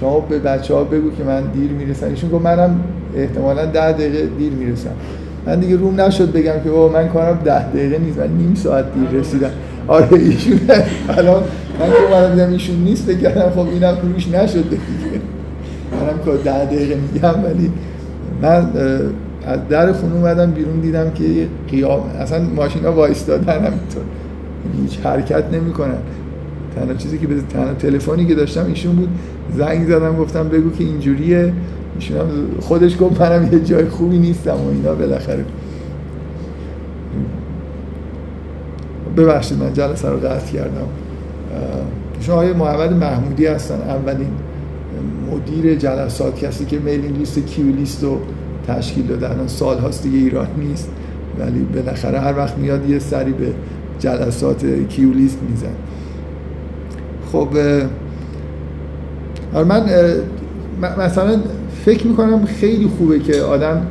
شما 0.00 0.20
به 0.20 0.38
بچه 0.38 0.74
ها 0.74 0.84
بگو 0.84 1.10
که 1.10 1.24
من 1.24 1.42
دیر 1.54 1.70
می‌رسم. 1.70 2.06
ایشون 2.06 2.30
گفت 2.30 2.44
منم 2.44 2.80
احتمالا 3.16 3.66
ده 3.66 3.92
دقیقه 3.92 4.26
دیر 4.38 4.52
می‌رسم. 4.52 4.90
من 5.46 5.60
دیگه 5.60 5.76
روم 5.76 6.00
نشد 6.00 6.32
بگم 6.32 6.60
که 6.64 6.70
بابا 6.70 6.98
من 6.98 7.08
کارم 7.08 7.38
ده 7.44 7.68
دقیقه 7.68 7.98
نیست 7.98 8.18
من 8.18 8.26
نیم 8.26 8.54
ساعت 8.54 8.84
دیر 8.94 9.20
رسیدم. 9.20 9.50
آره 9.88 10.12
ایشون 10.12 10.60
الان 11.18 11.42
من 11.80 11.86
که 11.86 12.14
اومدم 12.14 12.34
دیدم 12.34 12.52
ایشون 12.52 12.76
نیست 12.76 13.06
بگم 13.06 13.30
خب 13.30 13.68
اینم 13.68 13.96
روش 14.02 14.28
نشد 14.28 14.62
دیگه. 14.70 15.20
منم 15.92 16.18
که 16.24 16.42
ده 16.44 16.64
دقیقه 16.64 16.96
میگم 17.12 17.44
ولی 17.44 17.70
من 18.42 18.70
از 19.46 19.68
در 19.68 19.92
خونه 19.92 20.14
اومدم 20.14 20.50
بیرون 20.50 20.80
دیدم 20.80 21.10
که 21.10 21.48
قیام 21.70 22.00
اصلا 22.18 22.44
ماشین 22.56 22.84
ها 22.84 22.92
وایستادن 22.92 23.52
همینطور. 23.52 24.02
هیچ 24.82 24.98
حرکت 24.98 25.44
نمی‌کنن. 25.52 25.98
تنها 26.76 26.94
چیزی 26.94 27.18
که 27.18 27.26
به 27.26 27.34
تنها 27.52 27.74
تلفنی 27.74 28.26
که 28.26 28.34
داشتم 28.34 28.66
ایشون 28.66 28.96
بود 28.96 29.08
زنگ 29.56 29.86
زدم 29.86 30.16
گفتم 30.16 30.48
بگو 30.48 30.70
که 30.70 30.84
اینجوریه. 30.84 31.52
ایشون 31.94 32.16
هم 32.16 32.26
خودش 32.60 32.96
گفت 33.00 33.20
منم 33.20 33.52
یه 33.52 33.60
جای 33.60 33.84
خوبی 33.84 34.18
نیستم 34.18 34.54
و 34.54 34.68
اینا 34.68 34.94
بالاخره. 34.94 35.44
ببخشید 39.16 39.58
من 39.58 39.72
جلسه 39.72 40.08
رو 40.08 40.16
قطع 40.16 40.52
کردم. 40.52 40.86
شما 42.20 42.34
آقای 42.34 42.52
محمد 42.52 42.92
محمودی 42.92 43.46
هستن 43.46 43.74
اولین 43.74 44.30
مدیر 45.32 45.74
جلسات 45.74 46.36
کسی 46.36 46.64
که 46.64 46.78
میلینگ 46.78 47.18
لیست 47.18 47.38
کیو 47.38 47.66
لیست 47.66 48.02
رو 48.02 48.18
تشکیل 48.66 49.06
داده. 49.06 49.30
الان 49.30 49.48
سال 49.48 49.78
هاست 49.78 50.02
دیگه 50.02 50.18
ایران 50.18 50.46
نیست 50.58 50.90
ولی 51.38 51.60
بالاخره 51.74 52.18
هر 52.18 52.36
وقت 52.36 52.58
میاد 52.58 52.90
یه 52.90 52.98
سری 52.98 53.32
به 53.32 53.46
جلسات 53.98 54.66
کیو 54.88 55.12
لیست 55.12 55.38
میزن. 55.50 55.74
خب 57.32 57.48
من 59.54 59.82
مثلا 60.98 61.36
فکر 61.84 62.06
می‌کنم 62.06 62.44
خیلی 62.44 62.86
خوبه 62.98 63.18
که 63.18 63.40
آدم 63.40 63.86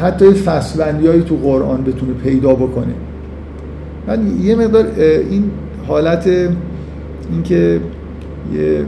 حتی 0.00 0.32
فصلبندی 0.32 1.22
تو 1.22 1.36
قرآن 1.36 1.84
بتونه 1.84 2.12
پیدا 2.12 2.54
بکنه. 2.54 2.94
من 4.06 4.40
یه 4.42 4.54
مقدار 4.54 4.86
این 5.30 5.50
حالت 5.88 6.26
اینکه 7.30 7.80
یه 8.54 8.84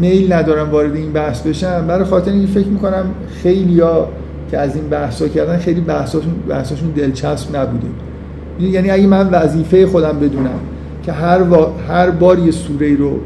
میل 0.00 0.32
ندارم 0.32 0.70
وارد 0.70 0.94
این 0.94 1.12
بحث 1.12 1.42
بشم. 1.42 1.86
برای 1.86 2.04
خاطر 2.04 2.30
اینکه 2.30 2.52
فکر 2.52 2.68
می‌کنم 2.68 3.04
خیلی 3.42 3.80
ها 3.80 4.08
که 4.50 4.58
از 4.58 4.76
این 4.76 4.88
بحث 4.88 5.22
ها 5.22 5.28
کردن 5.28 5.58
خیلی 5.58 5.80
بحثاشون, 5.80 6.32
بحثاشون 6.48 6.90
دلچسب 6.90 7.56
نبوده. 7.56 7.86
یعنی 8.60 8.90
اگه 8.90 9.06
من 9.06 9.28
وظیفه 9.30 9.86
خودم 9.86 10.18
بدونم 10.20 10.60
که 11.02 11.12
هر, 11.12 11.40
هر 11.88 12.10
بار 12.10 12.38
یه 12.38 12.50
سوره 12.50 12.96
رو 12.96 13.18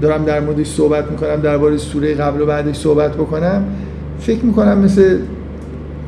دارم 0.00 0.24
در 0.24 0.40
موردش 0.40 0.66
صحبت 0.66 1.10
می‌کنم 1.10 1.36
درباره 1.36 1.76
سوره 1.76 2.14
قبل 2.14 2.40
و 2.40 2.46
بعدش 2.46 2.76
صحبت 2.76 3.14
بکنم 3.14 3.64
فکر 4.20 4.44
می‌کنم 4.44 4.78
مثل 4.78 5.18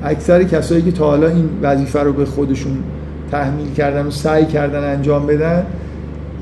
اکثر 0.05 0.43
کسایی 0.43 0.83
که 0.83 0.93
تا 0.93 1.07
حالا 1.07 1.29
این 1.29 1.49
وظیفه 1.63 2.01
رو 2.01 2.13
به 2.13 2.25
خودشون 2.25 2.79
تحمیل 3.31 3.73
کردن 3.73 4.07
و 4.07 4.11
سعی 4.11 4.45
کردن 4.45 4.93
انجام 4.93 5.27
بدن 5.27 5.67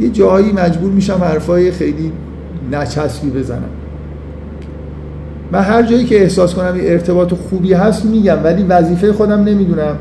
یه 0.01 0.09
جایی 0.09 0.53
مجبور 0.53 0.93
میشم 0.93 1.21
حرفای 1.23 1.71
خیلی 1.71 2.13
نچسبی 2.73 3.31
بزنم. 3.31 3.71
من 5.53 5.61
هر 5.61 5.83
جایی 5.83 6.05
که 6.05 6.23
احساس 6.23 6.55
کنم 6.55 6.77
یه 6.77 6.83
ارتباط 6.91 7.35
خوبی 7.35 7.73
هست 7.73 8.05
میگم 8.05 8.39
ولی 8.45 8.63
وظیفه 8.63 9.13
خودم 9.13 9.45
نمی‌دونم. 9.45 9.97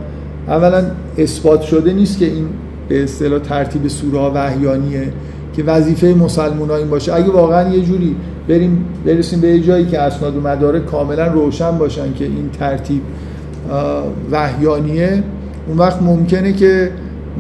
اولا 0.48 0.84
اثبات 1.18 1.62
شده 1.62 1.94
نیست 1.94 2.20
که 2.20 2.25
این 2.25 2.46
به 2.89 3.04
اصطلاح 3.04 3.39
ترتیب 3.39 3.88
سوره 3.88 4.20
وحیانیه 4.20 5.13
که 5.56 5.63
وظیفه 5.63 6.08
مسلمان 6.08 6.72
این 6.72 6.89
باشه. 6.89 7.13
اگه 7.13 7.32
واقعا 7.32 7.70
یه 7.70 7.82
جوری 7.82 8.16
بریم 8.48 8.86
برسیم 9.06 9.42
به 9.42 9.60
جایی 9.60 9.86
که 9.86 10.00
اسناد 10.00 10.38
و 10.38 10.42
مدارک 10.42 10.86
کاملا 10.86 11.28
روشن 11.28 11.78
باشن 11.78 12.13
که 12.13 12.25
این 12.25 12.50
ترتیب 12.60 13.01
وحیانیه 14.32 15.24
اون 15.68 15.78
وقت 15.78 16.01
ممکنه 16.01 16.54
که 16.54 16.92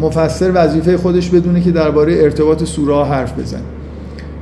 مفسر 0.01 0.51
وظیفه 0.53 0.97
خودش 0.97 1.29
بدونه 1.29 1.61
که 1.61 1.71
درباره 1.71 2.13
ارتباط 2.13 2.63
سوره 2.63 3.05
حرف 3.05 3.39
بزنه. 3.39 3.61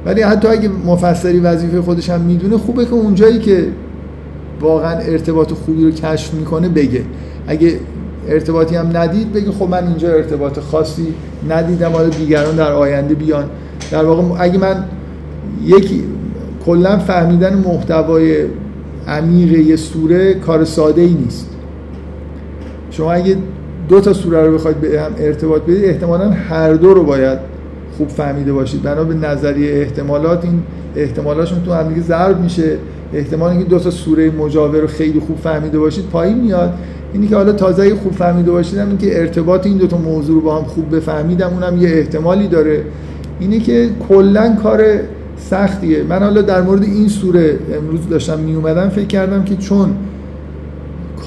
ولی 0.07 0.21
حتی 0.21 0.47
اگه 0.47 0.69
مفسری 0.85 1.39
وظیفه 1.39 1.81
خودش 1.81 2.09
هم 2.09 2.21
می‌دونه 2.21 2.57
خوبه 2.57 2.85
که 2.85 2.93
اونجایی 2.93 3.39
که 3.39 3.67
واقعا 4.61 4.91
ارتباط 4.91 5.53
خوبی 5.53 5.83
رو 5.83 5.91
کشف 5.91 6.33
می‌کنه 6.33 6.69
بگه. 6.69 7.01
اگه 7.47 7.73
ارتباطی 8.27 8.75
هم 8.75 8.97
ندید 8.97 9.33
بگه 9.33 9.51
خب 9.51 9.69
من 9.69 9.87
اینجا 9.87 10.09
ارتباط 10.09 10.59
خاصی 10.59 11.13
ندیدم 11.49 11.91
حالا 11.91 12.09
دیگران 12.09 12.55
در 12.55 12.71
آینده 12.71 13.15
بیان. 13.15 13.45
در 13.91 14.05
واقع 14.05 14.43
اگه 14.43 14.57
من 14.57 14.83
یکی 15.65 16.03
کلا 16.65 16.97
فهمیدن 16.97 17.53
محتوای 17.53 18.45
عمیق 19.07 19.51
یه 19.51 19.75
سوره 19.75 20.33
کار 20.33 20.65
ساده 20.65 21.01
ای 21.01 21.13
نیست. 21.13 21.49
شما 22.91 23.13
اگه 23.13 23.35
دو 23.89 24.01
تا 24.01 24.13
سوره 24.13 24.45
رو 24.45 24.53
بخواید 24.53 24.81
به 24.81 25.01
هم 25.01 25.11
ارتباط 25.17 25.61
بدید 25.61 25.85
احتمالا 25.85 26.29
هر 26.29 26.73
دو 26.73 26.93
رو 26.93 27.03
باید 27.03 27.56
خوب 27.97 28.07
فهمیده 28.07 28.53
باشید. 28.53 28.81
بنا 28.81 29.03
به 29.03 29.13
نظریه 29.13 29.81
احتمالات 29.81 30.45
این 30.45 30.63
احتمالاشون 30.95 31.63
تو 31.63 31.73
هم 31.73 31.89
دیگه 31.89 32.01
ضرب 32.01 32.39
میشه. 32.39 32.77
احتمال 33.13 33.51
اینکه 33.51 33.65
دو 33.65 33.79
تا 33.79 33.91
سوره 33.91 34.31
مجاور 34.31 34.79
رو 34.79 34.87
خیلی 34.87 35.19
خوب 35.19 35.37
فهمیده 35.37 35.79
باشید 35.79 36.05
پایین 36.05 36.37
میاد. 36.37 36.73
اینی 37.13 37.27
که 37.27 37.35
حالا 37.35 37.51
تازه 37.51 37.95
خوب 37.95 38.13
فهمیده 38.13 38.51
باشیدم 38.51 38.87
این 38.87 38.97
که 38.97 39.19
ارتباط 39.19 39.65
این 39.65 39.77
دو 39.77 39.87
تا 39.87 39.97
موضوع 39.97 40.35
رو 40.35 40.41
با 40.41 40.57
هم 40.57 40.63
خوب 40.63 40.95
بفهمیدم 40.95 41.49
اونم 41.53 41.81
یه 41.81 41.89
احتمالی 41.89 42.47
داره. 42.47 42.83
اینه 43.39 43.59
که 43.59 43.89
کلا 44.09 44.55
کار 44.63 44.83
سختیه. 45.37 46.03
من 46.03 46.19
حالا 46.19 46.41
در 46.41 46.61
مورد 46.61 46.83
این 46.83 47.07
سوره 47.07 47.59
امروز 47.77 48.09
داشتم 48.09 48.39
می 48.39 48.55
اومدم 48.55 48.89
فکر 48.89 49.07
کردم 49.07 49.43
که 49.43 49.55
چون 49.55 49.89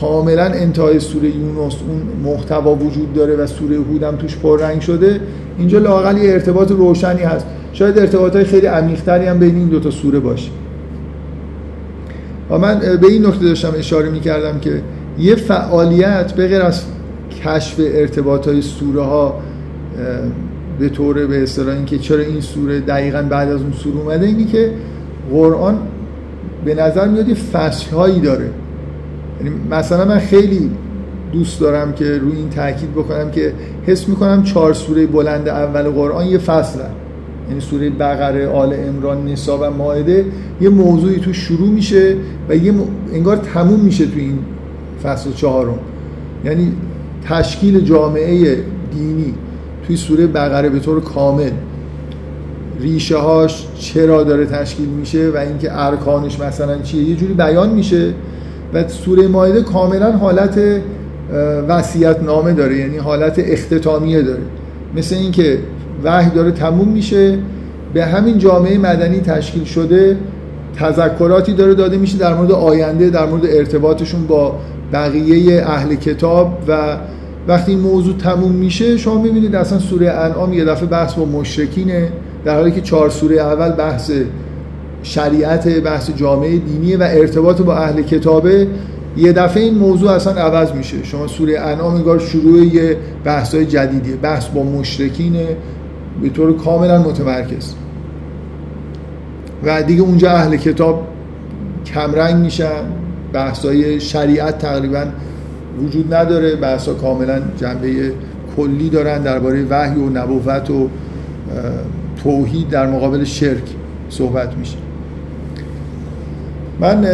کاملا 0.00 0.44
انتهای 0.44 1.00
سوره 1.00 1.28
یونس 1.28 1.74
اون 1.88 2.02
محتوا 2.24 2.74
وجود 2.74 3.14
داره 3.14 3.36
و 3.36 3.46
سوره 3.46 3.76
هودم 3.76 4.16
توش 4.16 4.36
پررنگ 4.36 4.80
شده. 4.80 5.20
اینجا 5.58 5.78
لاقل 5.78 6.16
یه 6.16 6.32
ارتباط 6.32 6.70
روشنی 6.70 7.22
هست. 7.22 7.46
شاید 7.72 7.98
ارتباط 7.98 8.36
های 8.36 8.44
خیلی 8.44 8.66
عمیق‌تری 8.66 9.26
هم 9.26 9.38
بین 9.38 9.54
این 9.54 9.68
دو 9.68 9.80
تا 9.80 9.90
سوره 9.90 10.18
باشه. 10.18 10.50
و 12.50 12.58
من 12.58 12.78
به 13.00 13.06
این 13.06 13.26
نکته 13.26 13.44
داشتم 13.44 13.72
اشاره 13.76 14.10
می 14.10 14.20
کردم 14.20 14.60
که 14.60 14.82
یه 15.18 15.34
فعالیت 15.34 16.32
به 16.32 16.48
غیر 16.48 16.62
از 16.62 16.82
کشف 17.44 17.74
ارتباط 17.78 18.48
های 18.48 18.62
سوره 18.62 19.02
ها 19.02 19.40
به 20.78 20.88
طور 20.88 21.26
به 21.26 21.42
اصطلاح 21.42 21.76
اینکه 21.76 21.98
چرا 21.98 22.22
این 22.22 22.40
سوره 22.40 22.80
دقیقا 22.80 23.22
بعد 23.22 23.48
از 23.48 23.60
اون 23.60 23.72
سوره 23.72 23.96
اومده 23.96 24.26
اینی 24.26 24.44
که 24.44 24.70
قرآن 25.32 25.78
به 26.64 26.74
نظر 26.74 27.08
میاد 27.08 27.28
یه 27.28 27.34
فصل 27.34 27.96
هایی 27.96 28.20
داره. 28.20 28.50
یعنی 29.44 29.56
مثلا 29.70 30.04
من 30.04 30.18
خیلی 30.18 30.70
دوست 31.32 31.60
دارم 31.60 31.92
که 31.92 32.18
روی 32.18 32.36
این 32.36 32.50
تاکید 32.50 32.92
بکنم 32.92 33.30
که 33.30 33.52
حس 33.86 34.08
می‌کنم 34.08 34.42
چهار 34.42 34.74
سوره 34.74 35.06
بلند 35.06 35.48
اول 35.48 35.82
قرآن 35.82 36.26
یه 36.26 36.38
فصل 36.38 36.78
یعنی 37.48 37.60
سوره 37.60 37.90
بقره 37.90 38.48
آل 38.48 38.74
امران 38.88 39.28
نسا 39.28 39.58
و 39.58 39.70
ماعده 39.70 40.24
یه 40.60 40.68
موضوعی 40.68 41.20
تو 41.20 41.32
شروع 41.32 41.68
میشه 41.68 42.16
و 42.48 42.56
یه 42.56 42.74
انگار 43.12 43.36
تموم 43.36 43.80
میشه 43.80 44.06
تو 44.06 44.18
این 44.18 44.38
فصل 45.02 45.32
چهارم. 45.32 45.78
یعنی 46.44 46.72
تشکیل 47.24 47.80
جامعه 47.80 48.56
دینی 48.92 49.34
توی 49.86 49.96
سوره 49.96 50.26
بقره 50.26 50.68
به 50.68 50.78
طور 50.78 51.00
کامل 51.00 51.50
ریشه 52.80 53.16
هاش 53.16 53.66
چرا 53.78 54.24
داره 54.24 54.46
تشکیل 54.46 54.88
میشه 54.88 55.30
و 55.34 55.36
اینکه 55.36 55.68
ارکانش 55.72 56.40
مثلا 56.40 56.78
چیه؟ 56.78 57.02
یه 57.02 57.16
جوری 57.16 57.32
بیان 57.32 57.70
میشه 57.70 58.14
و 58.74 58.88
سوره 58.88 59.28
مایده 59.28 59.62
کاملا 59.62 60.12
حالت 60.12 60.60
وصیت 61.68 62.22
نامه 62.22 62.52
داره 62.52 62.76
یعنی 62.76 62.96
حالت 62.96 63.38
اختتامیه 63.38 64.22
داره. 64.22 64.42
مثل 64.96 65.14
اینکه 65.14 65.58
وحی 66.04 66.30
داره 66.30 66.50
تموم 66.50 66.88
میشه 66.88 67.38
به 67.94 68.04
همین 68.04 68.38
جامعه 68.38 68.78
مدنی 68.78 69.20
تشکیل 69.20 69.64
شده 69.64 70.16
تذکراتی 70.76 71.52
داره 71.52 71.74
داده 71.74 71.96
میشه 71.96 72.18
در 72.18 72.34
مورد 72.34 72.52
آینده 72.52 73.10
در 73.10 73.26
مورد 73.26 73.46
ارتباطشون 73.46 74.26
با 74.26 74.54
بقیه 74.92 75.62
اهل 75.66 75.94
کتاب 75.94 76.58
و 76.68 76.96
وقتی 77.48 77.72
این 77.72 77.80
موضوع 77.80 78.16
تموم 78.16 78.52
میشه 78.52 78.96
شما 78.96 79.22
می‌بینید 79.22 79.54
اصلا 79.56 79.78
سوره 79.78 80.10
انعام 80.10 80.52
یه 80.52 80.64
دفعه 80.64 80.86
بحث 80.86 81.14
با 81.14 81.24
مشرکینه 81.24 82.08
در 82.44 82.54
حالی 82.54 82.70
که 82.70 82.80
چهار 82.80 83.10
سوره 83.10 83.36
اول 83.36 83.70
بحث 83.70 84.12
شریعت 85.02 85.68
بحث 85.68 86.10
جامعه 86.10 86.58
دینیه 86.58 86.98
و 86.98 87.02
ارتباط 87.02 87.62
با 87.62 87.76
اهل 87.76 88.02
کتابه 88.02 88.68
یه 89.16 89.32
دفعه 89.32 89.62
این 89.62 89.74
موضوع 89.74 90.10
اصلا 90.10 90.32
عوض 90.32 90.72
میشه. 90.72 91.04
شما 91.04 91.26
سوره 91.26 91.60
انعام 91.60 91.94
انگار 91.94 92.18
شروع 92.18 92.58
یه 92.58 92.96
بحث 93.24 93.54
های 93.54 93.66
جدیدیه. 93.66 94.16
بحث 94.16 94.46
با 94.46 94.62
مشرکینه 94.62 95.46
به 96.22 96.28
طور 96.28 96.56
کاملا 96.56 97.02
متمرکز. 97.02 97.74
و 99.64 99.82
دیگه 99.82 100.02
اونجا 100.02 100.30
اهل 100.30 100.56
کتاب 100.56 101.06
کمرنگ 101.86 102.36
میشن. 102.36 102.82
بحث 103.32 103.64
های 103.64 104.00
شریعت 104.00 104.58
تقریبا 104.58 105.04
وجود 105.82 106.14
نداره. 106.14 106.56
بحث 106.56 106.88
ها 106.88 106.94
کاملا 106.94 107.40
جنبه 107.56 108.12
کلی 108.56 108.90
دارن 108.90 109.22
درباره 109.22 109.66
وحی 109.70 110.00
و 110.00 110.10
نبوت 110.10 110.70
و 110.70 110.88
توحید 112.22 112.68
در 112.68 112.86
مقابل 112.86 113.24
شرک 113.24 113.64
صحبت 114.08 114.56
میشه. 114.56 114.76
من 116.80 117.04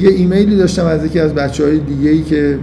یه 0.00 0.10
ایمیلی 0.10 0.56
داشتم 0.56 0.86
از 0.86 1.04
یکی 1.04 1.20
از 1.20 1.34
بچه 1.34 1.64
های 1.64 1.78
دیگه 1.78 2.10
ای 2.10 2.22
که 2.22 2.58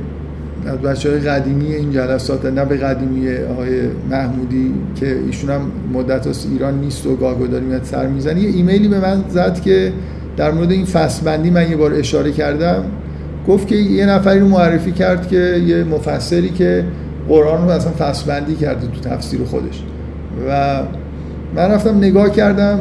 از 0.65 0.77
بچه 0.77 1.09
های 1.09 1.19
قدیمی 1.19 1.73
این 1.73 1.91
جلسات 1.91 2.45
نه 2.45 2.65
به 2.65 2.77
قدیمی 2.77 3.37
آقای 3.37 3.81
محمودی 4.11 4.73
که 4.95 5.17
ایشون 5.25 5.49
هم 5.49 5.61
مدت 5.93 6.27
از 6.27 6.45
ایران 6.51 6.79
نیست 6.79 7.05
و 7.05 7.15
گاه 7.15 7.47
داری 7.47 7.65
میاد 7.65 7.83
سر 7.83 8.07
می‌زنی 8.07 8.41
یه 8.41 8.49
ایمیلی 8.49 8.87
به 8.87 8.99
من 8.99 9.23
زد 9.29 9.61
که 9.61 9.93
در 10.37 10.51
مورد 10.51 10.71
این 10.71 10.85
فصل 10.85 11.25
بندی 11.25 11.49
من 11.49 11.69
یه 11.69 11.75
بار 11.75 11.93
اشاره 11.93 12.31
کردم. 12.31 12.83
گفت 13.47 13.67
که 13.67 13.75
یه 13.75 14.05
نفری 14.05 14.39
رو 14.39 14.47
معرفی 14.47 14.91
کرد 14.91 15.27
که 15.27 15.61
یه 15.67 15.83
مفسری 15.83 16.49
که 16.49 16.85
قرآن 17.27 17.63
رو 17.63 17.69
اصلا 17.69 17.91
فصل 17.91 18.27
بندی 18.27 18.55
کرده 18.55 18.87
تو 18.87 19.09
تفسیر 19.09 19.39
خودش. 19.43 19.83
و 20.49 20.79
من 21.55 21.71
رفتم 21.71 21.97
نگاه 21.97 22.29
کردم 22.29 22.79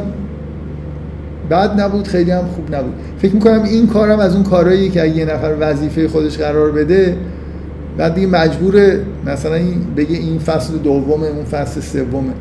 بد 1.51 1.81
نبود 1.81 2.07
خیلی 2.07 2.31
هم 2.31 2.45
خوب 2.55 2.75
نبود. 2.75 2.93
فکر 3.17 3.33
می‌کنم 3.33 3.63
این 3.63 3.87
کارم 3.87 4.19
از 4.19 4.35
اون 4.35 4.43
کارهایی 4.43 4.89
که 4.89 5.05
یه 5.05 5.25
نفر 5.25 5.55
وظیفه 5.59 6.07
خودش 6.07 6.37
قرار 6.37 6.71
بده 6.71 7.17
بعد 7.97 8.15
دیگه 8.15 8.27
مجبور 8.27 8.99
مثلا 9.25 9.59
بگه 9.97 10.17
این 10.17 10.39
فصل 10.39 10.77
دومه 10.77 11.27
اون 11.27 11.45
فصل 11.45 11.81
سومه. 11.81 12.33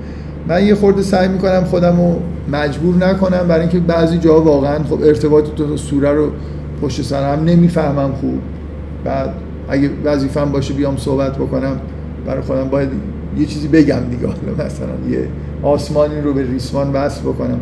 من 0.48 0.66
یه 0.66 0.74
خورده 0.74 1.02
سعی 1.02 1.28
می‌کنم 1.28 1.64
خودم 1.64 1.96
رو 1.96 2.16
مجبور 2.52 2.94
نکنم 2.94 3.48
برای 3.48 3.60
اینکه 3.60 3.78
بعضی 3.78 4.18
جا 4.18 4.40
واقعا 4.40 4.78
خب 4.78 5.02
ارتباط 5.02 5.44
دو 5.56 5.76
سوره 5.76 6.12
رو 6.12 6.30
پشت 6.82 7.02
سر 7.02 7.36
هم 7.36 7.44
نمی‌فهمم 7.44 8.12
خوب. 8.12 8.38
بعد 9.04 9.30
اگه 9.68 9.90
وظیفم 10.04 10.52
باشه 10.52 10.74
بیام 10.74 10.96
صحبت 10.96 11.36
بکنم 11.36 11.76
برای 12.26 12.42
خودم 12.42 12.68
باید 12.68 12.88
یه 13.38 13.46
چیزی 13.46 13.68
بگم 13.68 14.00
دیگه. 14.10 14.26
مثلا 14.66 15.10
یه 15.10 15.28
آسمانی 15.62 16.20
رو 16.20 16.34
به 16.34 16.42
ریسمان 16.42 16.92
وصل 16.92 17.20
بکنم. 17.20 17.60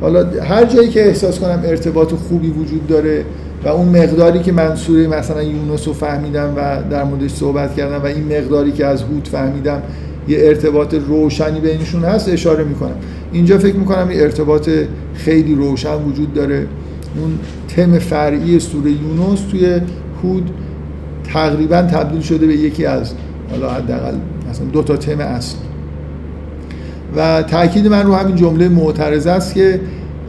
حالا 0.00 0.26
هر 0.42 0.64
جایی 0.64 0.88
که 0.88 1.06
احساس 1.06 1.38
کنم 1.38 1.60
ارتباط 1.64 2.14
خوبی 2.14 2.48
وجود 2.48 2.86
داره 2.86 3.24
و 3.64 3.68
اون 3.68 3.88
مقداری 3.88 4.38
که 4.38 4.52
من 4.52 4.76
سوره 4.76 5.06
مثلا 5.06 5.42
یونس 5.42 5.88
رو 5.88 5.94
فهمیدم 5.94 6.54
و 6.56 6.82
در 6.90 7.04
موردش 7.04 7.30
صحبت 7.30 7.76
کردم 7.76 8.02
و 8.02 8.06
این 8.06 8.38
مقداری 8.38 8.72
که 8.72 8.86
از 8.86 9.02
هود 9.02 9.28
فهمیدم 9.28 9.82
یه 10.28 10.38
ارتباط 10.40 10.94
روشنی 10.94 11.60
بینشون 11.60 12.04
هست 12.04 12.28
اشاره 12.28 12.64
می‌کنم. 12.64 12.96
اینجا 13.32 13.58
فکر 13.58 13.76
می‌کنم 13.76 14.10
یه 14.10 14.22
ارتباط 14.22 14.70
خیلی 15.14 15.54
روشن 15.54 15.94
وجود 15.94 16.34
داره. 16.34 16.66
اون 17.16 17.38
تم 17.68 17.98
فرعی 17.98 18.60
سوره 18.60 18.90
یونس 18.90 19.40
توی 19.50 19.80
هود 20.22 20.50
تقریبا 21.32 21.82
تبدیل 21.82 22.20
شده 22.20 22.46
به 22.46 22.54
یکی 22.54 22.86
از 22.86 23.12
حالا 23.50 23.70
حداقل 23.70 24.14
مثلا 24.50 24.66
دو 24.66 24.82
تا 24.82 24.96
تم 24.96 25.20
اصل. 25.20 25.56
و 27.16 27.42
تاکید 27.42 27.86
من 27.86 28.06
رو 28.06 28.14
همین 28.14 28.36
جمله 28.36 28.68
معترضه 28.68 29.30
است 29.30 29.54
که 29.54 29.80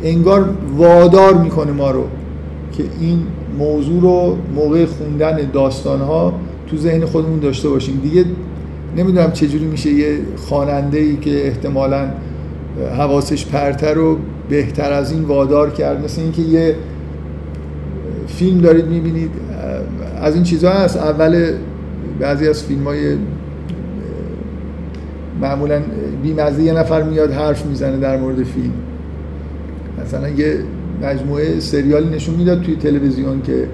انگار 0.04 0.50
وادار 0.78 1.34
می‌کنه 1.34 1.72
ما 1.72 1.92
رو 1.92 2.04
که 2.72 2.84
این 3.00 3.20
موضوع 3.58 4.02
رو 4.02 4.38
موقع 4.56 4.86
خوندن 4.86 5.38
داستان 5.54 6.00
ها 6.00 6.34
تو 6.68 6.78
ذهن 6.78 7.06
خودمون 7.06 7.40
داشته 7.40 7.70
باشیم. 7.70 8.00
دیگه 8.04 8.26
نمی‌دونم 8.98 9.32
چجوری 9.32 9.66
میشه 9.66 9.90
یه 9.90 10.18
خواننده 10.38 11.18
که 11.18 11.48
احتمالا 11.48 12.08
حواسش 12.98 13.46
پرتر 13.46 13.94
رو 13.94 14.18
بهتر 14.50 14.94
از 14.94 15.12
این 15.12 15.24
وادار 15.24 15.70
کرد. 15.70 16.04
مثل 16.04 16.22
اینکه 16.22 16.42
یه 16.42 16.76
فیلم 18.28 18.62
دارید 18.62 18.86
می‌بینید. 18.86 19.32
از 20.22 20.36
این 20.36 20.44
چیزها 20.44 20.72
هست. 20.72 20.98
اول 20.98 21.52
بعضی 22.20 22.48
از 22.48 22.64
فیلم 22.64 22.84
های 22.84 23.16
معمولا 25.42 25.82
بیمزه 26.24 26.64
یه 26.64 26.74
نفر 26.74 27.04
میاد 27.04 27.32
حرف 27.32 27.66
می‌زنه 27.66 27.98
در 27.98 28.18
مورد 28.18 28.44
فیلم. 28.44 28.74
مثلا 30.04 30.30
یه 30.30 30.58
مجموعه 31.04 31.60
سریالی 31.60 32.10
نشون 32.10 32.36
می‌داد 32.36 32.62
توی 32.62 32.76
تلویزیون 32.76 33.42
که 33.42 33.68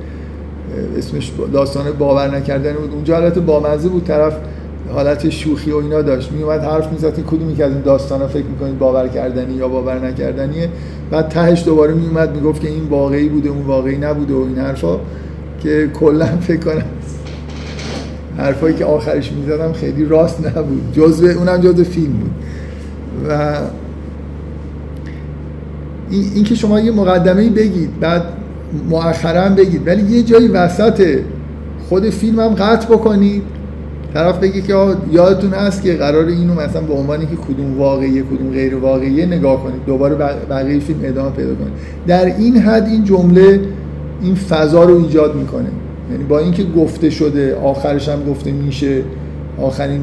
اسمش 0.98 1.32
داستان 1.54 1.84
باور 2.00 2.36
نکردن 2.38 2.74
بود. 2.74 2.92
اونجا 2.94 3.16
حالت 3.16 3.40
بامزه 3.40 3.90
بود 3.90 4.04
طرف 4.04 4.34
حالت 4.94 5.30
شوخی 5.30 5.72
و 5.72 5.78
اینا 5.78 6.02
داشت. 6.02 6.32
میومد 6.32 6.62
حرف 6.62 6.92
می‌زد 6.92 7.16
که 7.16 7.22
کدومی 7.22 7.56
که 7.56 7.66
از 7.66 7.72
این 7.72 7.82
داستانا 7.82 8.28
فکر 8.28 8.46
می‌کنید 8.46 8.80
باور 8.80 9.08
کردنی 9.08 9.54
یا 9.54 9.68
باور 9.68 10.08
نکردنیه. 10.08 10.70
بعد 11.12 11.30
تهش 11.30 11.64
دوباره 11.66 11.94
میومد 11.94 12.36
می‌گفت 12.36 12.62
که 12.62 12.68
این 12.68 12.84
واقعی 12.84 13.30
بوده 13.30 13.50
اون 13.50 13.62
واقعی 13.62 13.98
نبوده 13.98 14.34
و 14.34 14.42
این 14.42 14.58
حرفا 14.58 15.00
که 15.60 15.90
کلا 15.94 16.26
فکر 16.26 16.60
کنم 16.60 16.84
حرفایی 18.38 18.76
که 18.76 18.86
آخرش 18.86 19.32
می‌زدم 19.32 19.74
خیلی 19.74 20.06
راست 20.06 20.48
نبود. 20.48 20.82
جزء 20.94 21.34
اونم 21.34 21.58
جزء 21.58 21.84
فیلم 21.84 22.14
بود. 22.14 22.32
و 23.30 23.56
این 26.10 26.44
که 26.44 26.56
شما 26.56 26.80
یه 26.80 26.92
مقدمه 26.92 27.50
بگید 27.50 28.00
بعد 28.00 28.24
مؤخرا 28.90 29.50
بگید. 29.50 29.88
ولی 29.88 30.18
یه 30.18 30.24
جایی 30.24 30.48
وسط 30.48 31.20
خود 31.90 32.10
فیلم 32.10 32.40
هم 32.40 32.54
قطع 32.54 32.88
بکنید. 32.88 33.44
طرف 34.14 34.40
بگه 34.40 34.62
که 34.62 34.74
یادتون 35.12 35.54
هست 35.54 35.84
که 35.84 35.94
قرار 35.94 36.26
اینو 36.26 36.54
مثلا 36.54 36.82
به 36.82 36.94
عنوانی 36.94 37.26
که 37.26 37.36
کدوم 37.36 37.78
واقعیه 37.78 38.22
کدوم 38.22 38.52
غیر 38.52 38.76
واقعیه 38.76 39.26
نگاه 39.26 39.64
کنید. 39.64 39.86
دوباره 39.86 40.16
بقیه 40.50 40.80
فیلم 40.80 41.00
ادامه 41.04 41.30
پیدا 41.30 41.56
کنید. 41.56 41.74
در 42.08 42.26
این 42.26 42.58
حد 42.58 42.88
این 42.88 43.04
جمله 43.04 43.62
این 44.22 44.36
فضا 44.36 44.84
رو 44.84 45.04
ایجاد 45.04 45.36
می‌کنه. 45.36 45.70
یعنی 46.12 46.24
با 46.24 46.40
اینکه 46.40 46.64
گفته 46.64 47.10
شده 47.10 47.56
آخرش 47.56 48.10
هم 48.10 48.24
گفته 48.26 48.52
میشه 48.52 49.02
آخرین 49.62 50.02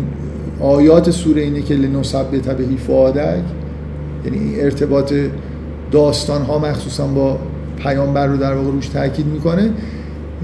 آیات 0.61 1.11
سوره 1.11 1.43
اینه 1.43 1.63
که 1.63 1.75
لنثبت 1.75 2.31
به 2.31 2.77
فؤادک 2.87 3.43
یعنی 4.25 4.61
ارتباط 4.61 5.15
داستان 5.91 6.43
ها 6.43 6.59
مخصوصا 6.59 7.07
با 7.07 7.39
پیامبر 7.77 8.27
رو 8.27 8.37
در 8.37 8.55
واقع 8.55 8.71
روش 8.71 8.89
تاکید 8.89 9.27
می‌کنه. 9.27 9.71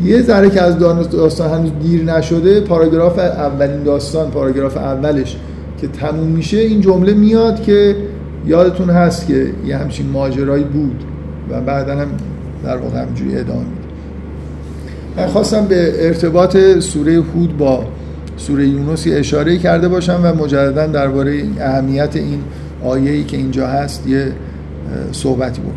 یه 0.05 0.23
ذره 0.23 0.51
که 0.51 0.62
از 0.62 0.79
داستان 1.11 1.51
هنوز 1.51 1.70
دیر 1.83 2.05
نشده 2.05 2.61
پاراگراف 2.61 3.18
اولین 3.18 3.83
داستان 3.83 4.31
پاراگراف 4.31 4.77
اولش 4.77 5.37
که 5.81 5.88
تموم 5.88 6.27
میشه 6.27 6.59
این 6.59 6.81
جمله 6.81 7.14
میاد 7.14 7.62
که 7.62 7.96
یادتون 8.46 8.90
هست 8.90 9.27
که 9.27 9.46
یه 9.66 9.77
همچین 9.77 10.11
ماجرایی 10.11 10.64
بود 10.64 11.05
و 11.51 11.61
بعدا 11.61 11.96
هم 11.96 12.09
در 12.64 12.77
واقع 12.77 13.03
همجوری 13.03 13.37
ادامه 13.37 13.80
من 15.16 15.27
خواستم 15.27 15.64
به 15.64 16.07
ارتباط 16.07 16.57
سوره 16.79 17.14
هود 17.14 17.59
با 17.59 17.85
سوره 18.37 18.68
یونس 18.68 19.05
اشاره 19.11 19.59
کرده 19.59 19.88
باشم 19.88 20.20
و 20.23 20.35
مجددا 20.35 20.87
درباره 20.87 21.42
اهمیت 21.61 22.16
این 22.16 22.38
آیه‌ای 22.85 23.25
که 23.25 23.37
اینجا 23.37 23.66
هست 23.66 24.07
یه 24.07 24.33
صحبتی 25.12 25.61
بکنم. 25.61 25.75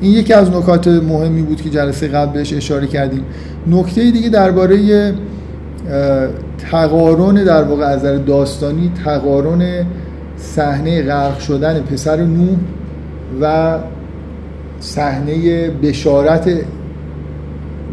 این 0.00 0.12
یکی 0.12 0.32
از 0.32 0.50
نکات 0.50 0.88
مهمی 0.88 1.42
بود 1.42 1.60
که 1.62 1.70
جلسه 1.70 2.08
قبل 2.08 2.32
بهش 2.32 2.52
اشاره 2.52 2.86
کردیم. 2.86 3.24
نکته 3.66 4.10
دیگه 4.10 4.28
درباره 4.28 5.14
تقارن 6.70 7.44
در 7.44 7.62
واقع 7.62 7.84
از 7.84 8.02
داستانی 8.26 8.92
تقارن 9.04 9.86
صحنه 10.36 11.02
غرق 11.02 11.38
شدن 11.38 11.80
پسر 11.80 12.16
نوح 12.16 12.56
و 13.40 13.76
صحنه 14.80 15.68
بشارت 15.70 16.50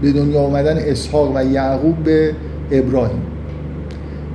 به 0.02 0.12
دنیا 0.12 0.42
آمدن 0.42 0.78
اسحاق 0.78 1.36
و 1.36 1.44
یعقوب 1.44 2.04
به 2.04 2.32
ابراهیم. 2.72 3.22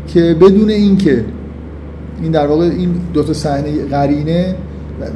که 0.06 0.36
بدون 0.40 0.70
اینکه 0.70 1.24
این 2.22 2.32
در 2.32 2.46
واقع 2.46 2.64
این 2.64 2.94
دو 3.14 3.22
تا 3.22 3.32
صحنه 3.32 3.84
قرینه 3.90 4.54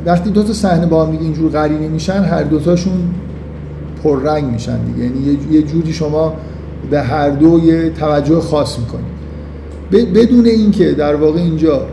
وقتی 0.07 0.31
دو 0.31 0.43
تا 0.43 0.53
صحنه 0.53 0.87
با 0.87 1.07
هم 1.07 1.19
اینجور 1.21 1.51
قرینه 1.51 1.89
میشن 1.89 2.23
هر 2.23 2.43
دوتاشون 2.43 3.15
پررنگ 4.03 4.45
میشن 4.45 4.79
دیگه. 4.85 5.05
یعنی 5.05 5.39
یه 5.51 5.63
جوری 5.63 5.93
شما 5.93 6.35
به 6.91 7.01
هر 7.01 7.31
دو 7.31 7.61
یه 7.65 7.91
توجه 7.91 8.41
خاص 8.41 8.79
می‌کنید 8.79 9.15
بدون 10.13 10.47
اینکه 10.47 10.93
در 10.93 11.15
واقع 11.15 11.39
اینجا 11.39 11.87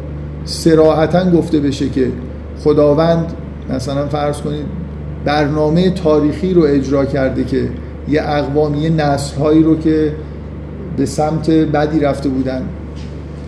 سراحتا 0.45 1.31
گفته 1.31 1.59
بشه 1.59 1.89
که 1.89 2.07
خداوند 2.63 3.33
مثلا 3.69 4.07
فرض 4.07 4.41
کنید 4.41 4.65
برنامه 5.25 5.89
تاریخی 5.89 6.53
رو 6.53 6.61
اجرا 6.61 7.05
کرده 7.05 7.43
که 7.43 7.69
یه 8.11 8.21
اقوام 8.25 8.75
یه 8.75 8.89
نسل 8.89 9.37
هایی 9.37 9.63
رو 9.63 9.79
که 9.79 10.13
به 10.97 11.05
سمت 11.05 11.49
بدی 11.49 11.99
رفته 11.99 12.29
بودن. 12.29 12.61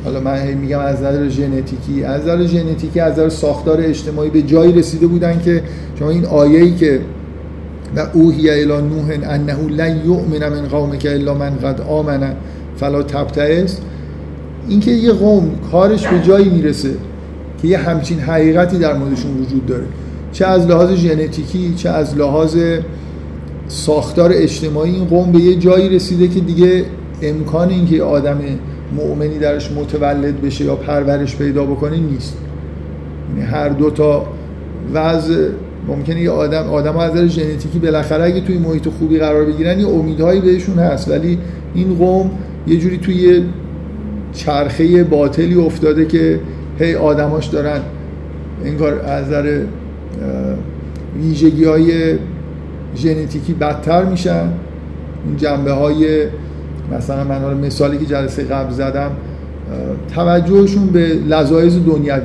حالا 0.05 0.19
من 0.19 0.53
میگم 0.53 0.79
از 0.79 1.01
نظر 1.01 1.29
ژنتیکی 1.29 2.03
از 2.03 2.21
نظر 2.21 2.45
ژنتیکی 2.45 2.99
از 2.99 3.13
نظر 3.13 3.29
ساختار 3.29 3.81
اجتماعی 3.81 4.29
به 4.29 4.41
جایی 4.41 4.73
رسیده 4.73 5.07
بودن 5.07 5.41
که 5.45 5.63
شما 5.99 6.09
این 6.09 6.25
آیه‌ای 6.25 6.75
که 6.75 6.99
و 7.95 8.07
اوهی 8.13 8.49
الی 8.49 8.65
نوح 8.65 9.17
انه 9.23 9.67
لن 9.69 10.01
یؤمن 10.05 10.49
من 10.49 10.67
قومک 10.67 11.07
الا 11.09 11.33
من 11.33 11.49
قد 11.49 11.81
آمن 11.81 12.35
فلا 12.77 13.03
تبتئس. 13.03 13.77
اینکه 14.69 14.91
یه 14.91 15.11
قوم 15.11 15.49
کارش 15.71 16.07
به 16.07 16.19
جایی 16.21 16.49
می‌رسه 16.49 16.91
که 17.61 17.67
یه 17.67 17.77
همچین 17.77 18.19
حقیقتی 18.19 18.77
در 18.77 18.93
موردشون 18.93 19.31
وجود 19.37 19.65
داره. 19.65 19.85
چه 20.31 20.45
از 20.45 20.67
لحاظ 20.67 20.91
ژنتیکی 20.91 21.73
چه 21.77 21.89
از 21.89 22.17
لحاظ 22.17 22.57
ساختار 23.67 24.31
اجتماعی 24.33 24.91
این 24.91 25.05
قوم 25.05 25.31
به 25.31 25.39
یه 25.39 25.55
جایی 25.55 25.89
رسیده 25.89 26.27
که 26.27 26.39
دیگه 26.39 26.85
امکان 27.21 27.69
اینکه 27.69 27.95
یه 27.95 28.03
آدم 28.03 28.39
مؤمنی 28.95 29.39
درش 29.39 29.71
متولد 29.71 30.41
بشه 30.41 30.65
یا 30.65 30.75
پرورش 30.75 31.35
پیدا 31.35 31.65
بکنه 31.65 31.97
نیست. 31.97 32.37
یعنی 33.29 33.49
هر 33.49 33.69
دو 33.69 33.89
تا 33.89 34.25
وضع 34.93 35.47
ممکنه 35.87 36.21
یه 36.21 36.31
آدم 36.31 36.63
آدم 36.63 36.97
از 36.97 37.11
نظر 37.11 37.27
ژنتیکی 37.27 37.79
بالاخره 37.79 38.23
اگه 38.23 38.41
توی 38.41 38.57
محیط 38.57 38.89
خوبی 38.89 39.17
قرار 39.17 39.45
بگیرن 39.45 39.79
یه 39.79 39.87
امیدهایی 39.87 40.41
بهشون 40.41 40.79
هست. 40.79 41.09
ولی 41.09 41.37
این 41.75 41.95
قوم 41.95 42.31
یه 42.67 42.77
جوری 42.77 42.97
توی 42.97 43.43
چرخه 44.33 45.03
باطلی 45.03 45.55
افتاده 45.55 46.05
که 46.05 46.39
هی 46.79 46.95
آدماش 46.95 47.45
دارن 47.45 47.81
انگار 48.65 48.99
از 48.99 49.27
نظر 49.27 49.61
ویژگی 51.21 51.65
های 51.65 52.17
ژنتیکی 52.95 53.53
بدتر 53.53 54.05
میشن. 54.05 54.47
این 55.25 55.37
جنبه 55.37 55.71
های 55.71 56.25
مثلا 56.97 57.23
من 57.23 57.39
حالا 57.39 57.57
مثالی 57.57 57.97
که 57.97 58.05
جلسه 58.05 58.43
قبل 58.43 58.71
زدم 58.71 59.11
توجهشون 60.15 60.87
به 60.87 61.07
لذایز 61.29 61.85
دنیوی 61.85 62.21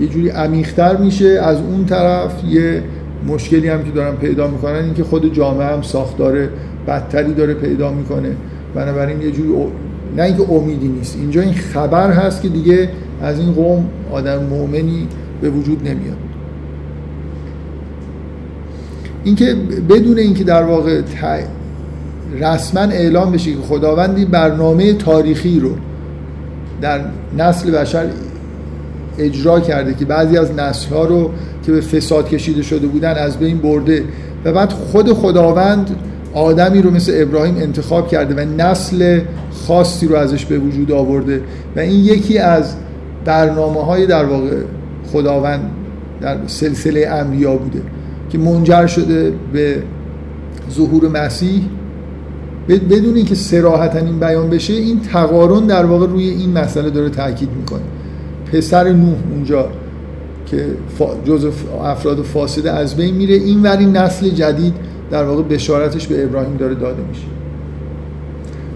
یه 0.00 0.06
جوری 0.06 0.28
عمیقتر 0.28 0.96
میشه. 0.96 1.28
از 1.28 1.58
اون 1.60 1.84
طرف 1.84 2.44
یه 2.44 2.82
مشکلی 3.28 3.68
هم 3.68 3.84
که 3.84 3.90
دارن 3.90 4.16
پیدا 4.16 4.46
می‌کنن 4.46 4.84
اینکه 4.84 5.04
خود 5.04 5.34
جامعه 5.34 5.66
هم 5.66 5.82
ساختار 5.82 6.48
بدتری 6.86 7.34
داره 7.34 7.54
پیدا 7.54 7.92
می‌کنه. 7.92 8.30
بنابراین 8.74 9.22
یه 9.22 9.30
جوری 9.30 9.50
نه 10.16 10.22
اینکه 10.22 10.52
امیدی 10.52 10.88
نیست. 10.88 11.16
اینجا 11.16 11.40
این 11.40 11.54
خبر 11.54 12.10
هست 12.10 12.42
که 12.42 12.48
دیگه 12.48 12.88
از 13.22 13.38
این 13.38 13.52
قوم 13.52 13.84
آدم 14.12 14.42
مؤمنی 14.42 15.08
به 15.40 15.50
وجود 15.50 15.88
نمیاد. 15.88 16.16
اینکه 19.28 19.56
بدون 19.88 20.18
اینکه 20.18 20.44
در 20.44 20.62
واقع 20.62 21.02
رسما 22.40 22.80
اعلام 22.80 23.32
بشه 23.32 23.52
که 23.52 23.58
خداوندی 23.68 24.24
برنامه 24.24 24.92
تاریخی 24.92 25.60
رو 25.60 25.70
در 26.80 27.00
نسل 27.38 27.70
بشر 27.70 28.06
اجرا 29.18 29.60
کرده 29.60 29.94
که 29.94 30.04
بعضی 30.04 30.38
از 30.38 30.54
نسل 30.54 30.94
ها 30.94 31.04
رو 31.04 31.30
که 31.66 31.72
به 31.72 31.80
فساد 31.80 32.28
کشیده 32.28 32.62
شده 32.62 32.86
بودن 32.86 33.14
از 33.14 33.38
بین 33.38 33.58
برده 33.58 34.04
و 34.44 34.52
بعد 34.52 34.72
خود 34.72 35.12
خداوند 35.12 35.96
آدمی 36.34 36.82
رو 36.82 36.90
مثل 36.90 37.12
ابراهیم 37.14 37.56
انتخاب 37.56 38.08
کرده 38.08 38.34
و 38.34 38.46
نسل 38.62 39.20
خاصی 39.66 40.06
رو 40.06 40.16
ازش 40.16 40.44
به 40.44 40.58
وجود 40.58 40.92
آورده 40.92 41.42
و 41.76 41.80
این 41.80 42.04
یکی 42.04 42.38
از 42.38 42.74
برنامه 43.24 43.84
های 43.84 44.06
در 44.06 44.24
واقع 44.24 44.56
خداوند 45.12 45.70
در 46.20 46.36
سلسله 46.46 47.08
انبیا 47.08 47.56
بوده. 47.56 47.80
که 48.30 48.38
منجر 48.38 48.86
شده 48.86 49.32
به 49.52 49.82
ظهور 50.70 51.08
مسیح. 51.08 51.62
بدون 52.68 53.16
اینکه 53.16 53.34
سراحتا 53.34 53.98
این 53.98 54.18
بیان 54.20 54.50
بشه 54.50 54.72
این 54.72 55.00
تقارن 55.00 55.66
در 55.66 55.84
واقع 55.84 56.06
روی 56.06 56.28
این 56.28 56.58
مسئله 56.58 56.90
داره 56.90 57.10
تاکید 57.10 57.48
می‌کنه. 57.58 57.80
پسر 58.52 58.92
نوح 58.92 59.16
اونجا 59.32 59.68
که 60.46 60.66
جز 61.24 61.46
افراد 61.84 62.22
فاسده 62.22 62.72
از 62.72 62.96
بین 62.96 63.14
میره 63.14 63.34
این 63.34 63.62
وری 63.62 63.86
نسل 63.86 64.28
جدید 64.28 64.74
در 65.10 65.24
واقع 65.24 65.42
بشارتش 65.42 66.06
به 66.06 66.24
ابراهیم 66.24 66.56
داره 66.56 66.74
داده 66.74 67.02
میشه. 67.08 67.26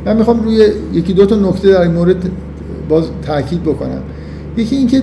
من 0.06 0.16
می‌خوام 0.16 0.44
روی 0.44 0.66
یکی 0.92 1.12
دو 1.12 1.26
تا 1.26 1.36
نکته 1.36 1.70
در 1.70 1.80
این 1.80 1.92
مورد 1.92 2.30
باز 2.88 3.04
تاکید 3.26 3.62
بکنم. 3.62 4.02
یکی 4.56 4.76
اینکه 4.76 5.02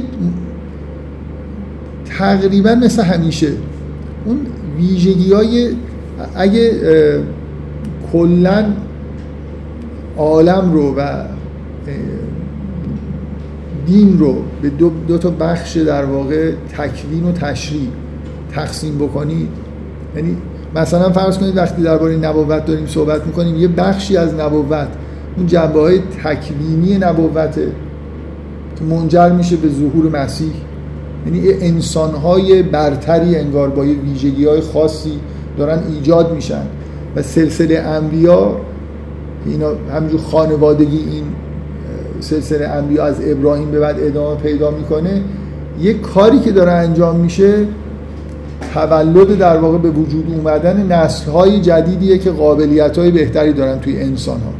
تقریبا 2.18 2.76
مثل 2.76 3.04
همیشه 3.04 3.48
اون 4.26 4.38
ویژگی 4.78 5.34
های 5.34 5.70
اگه 6.36 6.72
کلا 8.12 8.66
عالم 10.18 10.72
رو 10.74 10.96
و 10.96 11.24
دین 13.86 14.20
رو 14.20 14.36
به 14.62 14.70
دو, 14.70 14.92
دو 15.08 15.18
تا 15.18 15.30
بخش 15.30 15.78
در 15.78 16.06
واقع 16.06 16.52
تکوین 16.78 17.24
و 17.24 17.32
تشریع 17.32 17.88
تقسیم 18.52 18.96
بکنید 18.96 19.48
یعنی 20.16 20.38
مثلا 20.76 21.10
فرض 21.10 21.38
کنید 21.38 21.58
وقتی 21.58 21.82
درباره 21.82 22.16
نبوت 22.16 22.66
داریم 22.66 22.88
صحبت 22.88 23.26
می‌کنیم 23.26 23.56
یه 23.56 23.68
بخشی 23.68 24.18
از 24.18 24.34
نبوت 24.34 24.88
اون 25.38 25.48
جنبه 25.48 25.80
های 25.80 26.00
تکوینی 26.24 26.98
نبوته 26.98 27.68
که 28.76 28.84
منجر 28.86 29.30
میشه 29.30 29.56
به 29.56 29.70
ظهور 29.70 30.22
مسیح. 30.22 30.54
یعنی 31.26 31.54
انسان 31.62 32.12
های 32.12 32.64
برتری 32.64 33.36
انگار 33.36 33.70
با 33.70 33.86
یه 33.86 33.96
ویژگی 33.96 34.46
های 34.46 34.62
خاصی 34.62 35.20
دارن 35.58 35.80
ایجاد 35.90 36.34
میشن. 36.34 36.64
و 37.16 37.22
سلسله 37.22 37.80
انبیا 37.80 38.56
اینا 39.46 39.72
همینجور 39.96 40.22
خانوادگی 40.22 40.98
این 40.98 41.24
سلسله 42.20 42.68
انبیا 42.68 43.06
از 43.06 43.16
ابراهیم 43.28 43.72
به 43.72 43.80
بعد 43.80 43.96
ادامه 44.00 44.36
پیدا 44.36 44.72
می‌کنه. 44.72 45.22
یه 45.82 45.94
کاری 45.94 46.40
که 46.40 46.52
داره 46.52 46.72
انجام 46.72 47.16
میشه 47.16 47.66
تولد 48.74 49.38
در 49.38 49.58
واقع 49.58 49.78
به 49.78 49.90
وجود 49.90 50.34
اومدن 50.36 50.88
نسل 50.92 51.32
های 51.32 51.60
جدیدیه 51.62 52.18
که 52.18 52.32
قابلیت 52.32 52.98
های 52.98 53.12
بهتری 53.12 53.54
دارن 53.54 53.80
توی 53.80 54.02
انسان 54.02 54.40
ها 54.40 54.52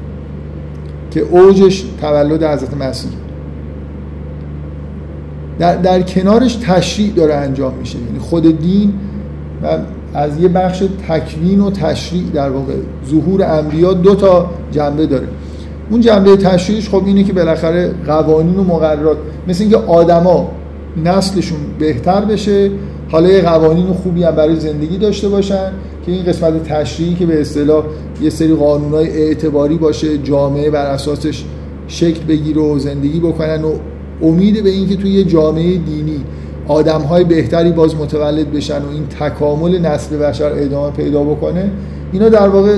که 1.12 1.22
اوجش 1.22 1.86
تولد 2.02 2.44
حضرت 2.44 2.74
مسیح. 2.74 3.12
در, 5.60 5.76
در 5.76 6.02
کنارش 6.02 6.56
تشریع 6.56 7.14
داره 7.14 7.36
انجام 7.36 7.74
میشه. 7.74 7.98
یعنی 8.00 8.20
خود 8.20 8.60
دین 8.62 8.94
و 9.64 9.78
از 10.14 10.40
یه 10.40 10.48
بخش 10.48 10.84
تکوین 11.08 11.60
و 11.60 11.72
تشریع 11.72 12.24
در 12.34 12.50
واقع 12.50 12.74
ظهور 13.10 13.44
انبیا 13.44 13.94
دو 13.94 14.16
تا 14.16 14.50
جنبه 14.72 15.06
داره. 15.06 15.28
اون 15.90 16.02
جنبه 16.02 16.38
تشریعش 16.38 16.90
خب 16.90 17.04
اینه 17.06 17.24
که 17.24 17.34
بالاخره 17.34 17.94
قوانین 18.08 18.56
و 18.56 18.64
مقررات 18.64 19.18
مثل 19.48 19.62
اینکه 19.62 19.78
آدما 19.78 20.52
نسلشون 21.04 21.60
بهتر 21.80 22.26
بشه 22.26 22.72
حالا 23.12 23.30
یه 23.30 23.42
قوانین 23.42 23.94
خوبی 23.94 24.24
هم 24.24 24.32
برای 24.32 24.56
زندگی 24.56 24.98
داشته 24.98 25.30
باشن 25.30 25.72
که 26.06 26.12
این 26.12 26.26
قسمت 26.26 26.64
تشریعی 26.64 27.16
که 27.16 27.26
به 27.26 27.42
اصطلاح 27.42 27.84
یه 28.22 28.30
سری 28.30 28.56
قانونهای 28.56 29.10
اعتباری 29.10 29.78
باشه 29.78 30.18
جامعه 30.18 30.70
بر 30.70 30.86
اساسش 30.86 31.44
شکل 31.88 32.24
بگیره 32.24 32.62
و 32.62 32.80
زندگی 32.80 33.20
بکنن 33.20 33.64
و 33.64 33.74
امید 34.22 34.64
به 34.64 34.70
اینکه 34.70 34.96
توی 34.96 35.12
یه 35.12 35.24
جامعه 35.24 35.78
دینی 35.78 36.24
آدم 36.68 37.02
های 37.02 37.24
بهتری 37.24 37.72
باز 37.72 37.96
متولد 37.96 38.52
بشن 38.52 38.82
و 38.82 38.90
این 38.92 39.08
تکامل 39.08 39.80
نسل 39.80 40.18
بشر 40.18 40.52
ادامه 40.54 40.92
پیدا 40.92 41.24
بکنه 41.24 41.72
اینا 42.12 42.30
در 42.30 42.48
واقع 42.48 42.78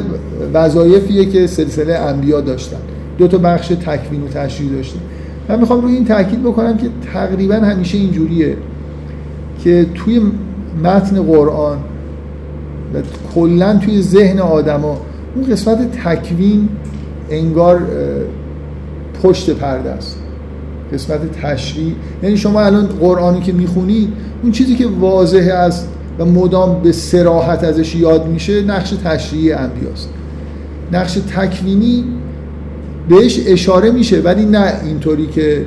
وظایفیه 0.54 1.26
که 1.26 1.48
سلسله 1.48 1.94
انبیا 1.94 2.42
داشتن. 2.42 2.78
دو 3.18 3.28
تا 3.28 3.38
بخش 3.38 3.68
تکوین 3.68 4.24
و 4.24 4.28
تشریع 4.28 4.72
داشتن. 4.72 5.00
من 5.50 5.60
می‌خوام 5.60 5.82
روی 5.82 5.94
این 5.94 6.06
تاکید 6.06 6.44
بکنم 6.44 6.78
که 6.78 6.88
تقریبا 7.14 7.56
همیشه 7.56 7.98
اینجوریه 7.98 8.58
که 9.64 9.86
توی 9.96 10.22
متن 10.84 11.24
قرآن 11.24 11.78
و 12.94 12.98
کلا 13.36 13.78
توی 13.78 14.02
ذهن 14.02 14.40
آدما 14.40 14.98
اون 15.36 15.46
قسمت 15.52 15.92
تکوین 15.92 16.70
انگار 17.30 17.82
پشت 19.24 19.50
پرده 19.50 19.90
است. 19.90 20.21
قسمت 20.94 21.32
تشریع. 21.42 21.94
یعنی 22.24 22.38
شما 22.38 22.62
الان 22.62 22.86
قرآنی 22.86 23.40
که 23.40 23.54
می‌خونید 23.54 24.10
اون 24.44 24.52
چیزی 24.52 24.76
که 24.76 24.88
واضحه 25.00 25.54
است 25.54 25.88
و 26.20 26.26
مدام 26.26 26.82
به 26.84 26.92
سراحت 26.92 27.64
ازش 27.64 27.96
یاد 27.96 28.28
میشه 28.28 28.62
نقش 28.62 28.90
تشریعی 29.04 29.54
انبیاست. 29.54 30.10
نقش 30.92 31.14
تکوینی 31.14 32.04
بهش 33.10 33.40
اشاره 33.48 33.92
میشه 33.92 34.20
ولی 34.22 34.46
نه 34.46 34.74
اینطوری 34.86 35.28
که 35.28 35.66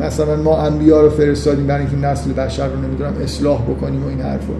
مثلا 0.00 0.36
ما 0.36 0.58
انبیا 0.58 1.00
رو 1.00 1.10
فرستادیم 1.10 1.66
برای 1.66 1.86
اینکه 1.86 2.06
نسل 2.06 2.32
بشر 2.32 2.66
رو 2.66 2.80
نمی‌دونم 2.86 3.12
اصلاح 3.22 3.62
بکنیم 3.62 4.04
و 4.04 4.08
این 4.08 4.20
حرفا 4.20 4.52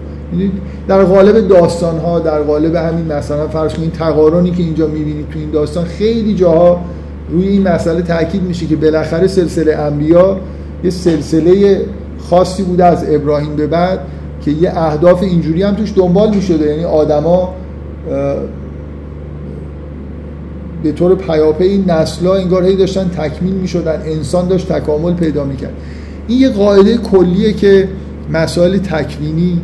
در 0.87 1.03
قالب 1.03 1.47
داستان 1.47 1.99
ها 1.99 2.19
در 2.19 2.41
قالب 2.41 2.75
همین 2.75 3.05
مثلا 3.05 3.47
فرض 3.47 3.73
کنید 3.73 3.91
تقارنی 3.91 4.51
که 4.51 4.63
اینجا 4.63 4.87
می‌بینید 4.87 5.29
تو 5.29 5.39
این 5.39 5.51
داستان 5.51 5.85
خیلی 5.85 6.35
جاها 6.35 6.81
روی 7.29 7.47
این 7.47 7.67
مسئله 7.67 8.01
تاکید 8.01 8.43
میشه 8.43 8.65
که 8.65 8.75
بالاخره 8.75 9.27
سلسله 9.27 9.75
انبیا 9.75 10.39
یه 10.83 10.89
سلسله 10.89 11.81
خاصی 12.19 12.63
بوده 12.63 12.85
از 12.85 13.05
ابراهیم 13.09 13.55
به 13.55 13.67
بعد 13.67 13.99
که 14.41 14.51
یه 14.51 14.77
اهداف 14.79 15.23
اینجوری 15.23 15.63
هم 15.63 15.75
توش 15.75 15.93
دنبال 15.95 16.35
می‌شده. 16.35 16.65
یعنی 16.65 16.83
آدما 16.83 17.53
به 20.83 20.91
طور 20.91 21.15
پیاپی 21.15 21.63
این 21.63 21.91
نسلا 21.91 22.35
انگار 22.35 22.63
هی 22.63 22.75
داشتن 22.75 23.09
تکمیل 23.09 23.53
می‌شدن. 23.53 24.01
انسان 24.05 24.47
داشت 24.47 24.71
تکامل 24.71 25.13
پیدا 25.13 25.43
می‌کرد. 25.43 25.73
این 26.27 26.39
یه 26.39 26.49
قاعده 26.49 26.97
کلیه 26.97 27.53
که 27.53 27.89
مسائل 28.33 28.77
تکوینی 28.77 29.61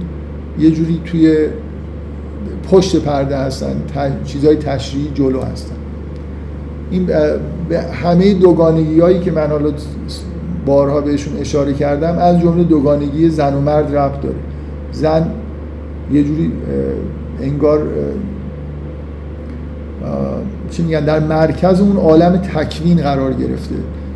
یه 0.60 0.72
جوری 0.72 1.02
توی 1.06 1.48
پشت 2.72 2.96
پرده 2.96 3.38
هستن 3.38 3.76
چیزهای 4.26 4.56
تشریعی 4.56 5.08
جلو 5.16 5.42
هستن. 5.42 5.76
این 6.92 7.10
همه 8.04 8.34
دوگانگی 8.34 9.00
هایی 9.00 9.20
که 9.20 9.32
من 9.32 9.48
حالا 9.48 9.72
بارها 10.66 11.02
بهشون 11.02 11.38
اشاره 11.38 11.74
کردم 11.74 12.18
از 12.18 12.42
جمله 12.42 12.64
دوگانگی 12.64 13.30
زن 13.30 13.54
و 13.54 13.62
مرد 13.62 13.96
ربط 13.96 14.22
داره. 14.22 14.36
زن 14.92 15.28
یه 16.12 16.24
جوری 16.24 16.52
انگار 17.42 17.88
چی 20.72 20.84
میگن 20.84 21.06
در 21.06 21.20
مرکز 21.20 21.82
اون 21.82 21.98
عالم 21.98 22.38
تکوین 22.38 22.98
قرار 22.98 23.34
گرفته 23.34 23.76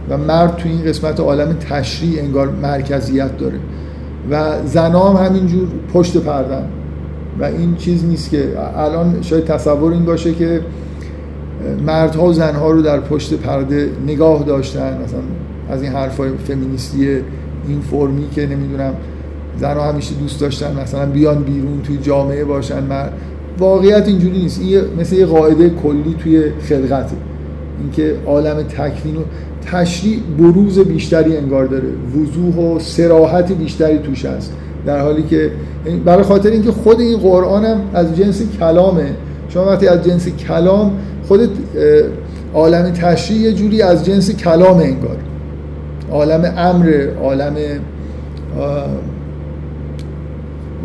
و 0.09 0.17
مرد 0.17 0.55
تو 0.55 0.69
این 0.69 0.83
قسمت 0.83 1.19
عالم 1.19 1.53
تشریع 1.53 2.21
انگار 2.21 2.49
مرکزیت 2.49 3.37
داره. 3.37 3.59
و 4.31 4.51
زنا 4.65 5.13
هم 5.13 5.25
همینجور 5.25 5.67
پشت 5.93 6.17
پردن. 6.17 6.63
و 7.39 7.43
این 7.43 7.75
چیز 7.75 8.05
نیست 8.05 8.29
که 8.29 8.49
الان 8.77 9.21
شاید 9.21 9.45
تصور 9.45 9.91
این 9.91 10.05
باشه 10.05 10.33
که 10.33 10.61
مردها 11.85 12.25
و 12.25 12.33
زنها 12.33 12.71
رو 12.71 12.81
در 12.81 12.99
پشت 12.99 13.33
پرده 13.33 13.89
نگاه 14.07 14.43
داشتن. 14.43 14.97
مثلا 15.03 15.19
از 15.69 15.81
این 15.81 15.91
حرفای 15.91 16.29
فمینیستی 16.47 17.07
این 17.67 17.81
فرمی 17.91 18.29
که 18.35 18.47
نمی‌دونم 18.47 18.93
زنها 19.59 19.91
همیشه 19.91 20.15
دوست 20.15 20.41
داشتن 20.41 20.79
مثلا 20.83 21.05
بیان 21.05 21.43
بیرون 21.43 21.81
توی 21.83 21.97
جامعه 21.97 22.43
باشن. 22.43 22.83
مرد 22.83 23.13
واقعیت 23.59 24.07
اینجوری 24.07 24.37
نیست. 24.37 24.61
این 24.61 24.81
مثل 24.99 25.15
یه 25.15 25.25
قاعده 25.25 25.69
کلی 25.69 26.15
توی 26.19 26.43
خلقته 26.69 27.15
اینکه 27.81 28.15
عالم 28.25 28.63
تکوین 28.63 29.15
و 29.15 29.19
تشریع 29.65 30.19
بروز 30.37 30.79
بیشتری 30.79 31.37
انگار 31.37 31.65
داره. 31.65 31.87
وضوح 32.15 32.55
و 32.55 32.79
سراحت 32.79 33.51
بیشتری 33.51 33.97
توش 33.97 34.25
هست. 34.25 34.53
در 34.85 34.99
حالی 34.99 35.23
که 35.23 35.51
برای 36.05 36.23
خاطر 36.23 36.49
اینکه 36.49 36.71
خود 36.71 36.99
این 36.99 37.17
قرآن 37.17 37.65
هم 37.65 37.81
از 37.93 38.17
جنس 38.17 38.41
کلامه. 38.59 39.05
شما 39.49 39.65
وقتی 39.65 39.87
از 39.87 40.03
جنس 40.03 40.27
کلام 40.27 40.91
خود 41.27 41.49
عالم 42.53 42.91
تشریع 42.91 43.41
یه 43.41 43.53
جوری 43.53 43.81
از 43.81 44.05
جنس 44.05 44.31
کلام 44.31 44.77
انگار. 44.77 45.17
عالم 46.11 46.53
امر 46.57 47.07
عالم 47.23 47.55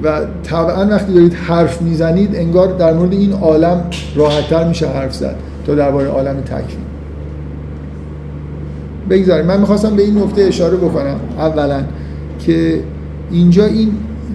و 0.03 0.21
طبعا 0.43 0.85
وقتی 0.85 1.13
دارید 1.13 1.35
حرف 1.35 1.83
می‌زنید 1.83 2.37
انگار 2.37 2.77
در 2.77 2.93
مورد 2.93 3.13
این 3.13 3.33
عالم 3.33 3.85
راحتتر 4.17 4.69
میشه 4.69 4.89
حرف 4.89 5.15
زد 5.15 5.37
تا 5.67 5.75
درباره 5.75 6.09
عالم 6.09 6.41
تکوین. 6.41 6.85
بگذاریم. 9.11 9.47
من 9.47 9.61
می‌خواستم 9.61 9.97
به 9.97 10.03
این 10.03 10.19
نکته 10.19 10.43
اشاره 10.43 10.77
بکنم 10.77 11.17
اولا 11.39 11.81
که 12.39 12.81
اینجا 13.31 13.65
این 13.65 13.93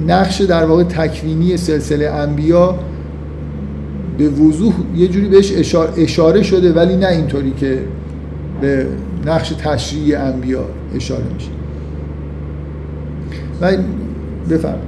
نقش 0.07 0.41
در 0.41 0.65
واقع 0.65 0.83
تکوینی 0.83 1.57
سلسله 1.57 2.09
انبیا 2.09 2.75
به 4.17 4.29
وضوح 4.29 4.73
یه 4.95 5.07
جوری 5.07 5.27
بهش 5.27 5.53
اشاره 5.97 6.43
شده 6.43 6.73
ولی 6.73 6.95
نه 6.95 7.07
اینطوری 7.07 7.51
که 7.51 7.79
به 8.61 8.85
نقش 9.25 9.49
تشریعی 9.49 10.15
انبیا 10.15 10.65
اشاره 10.95 11.23
میشه. 11.33 11.49
و 13.61 13.77
بفرم 14.49 14.79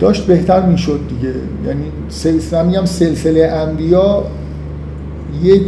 داشت 0.00 0.26
بهتر 0.26 0.66
می‌شد 0.66 1.00
دیگه. 1.08 1.34
یعنی 1.66 1.84
سلسله 2.08 2.62
میگم 2.62 2.84
سلسله 2.84 3.46
انبیا 3.46 4.24
یه 5.42 5.60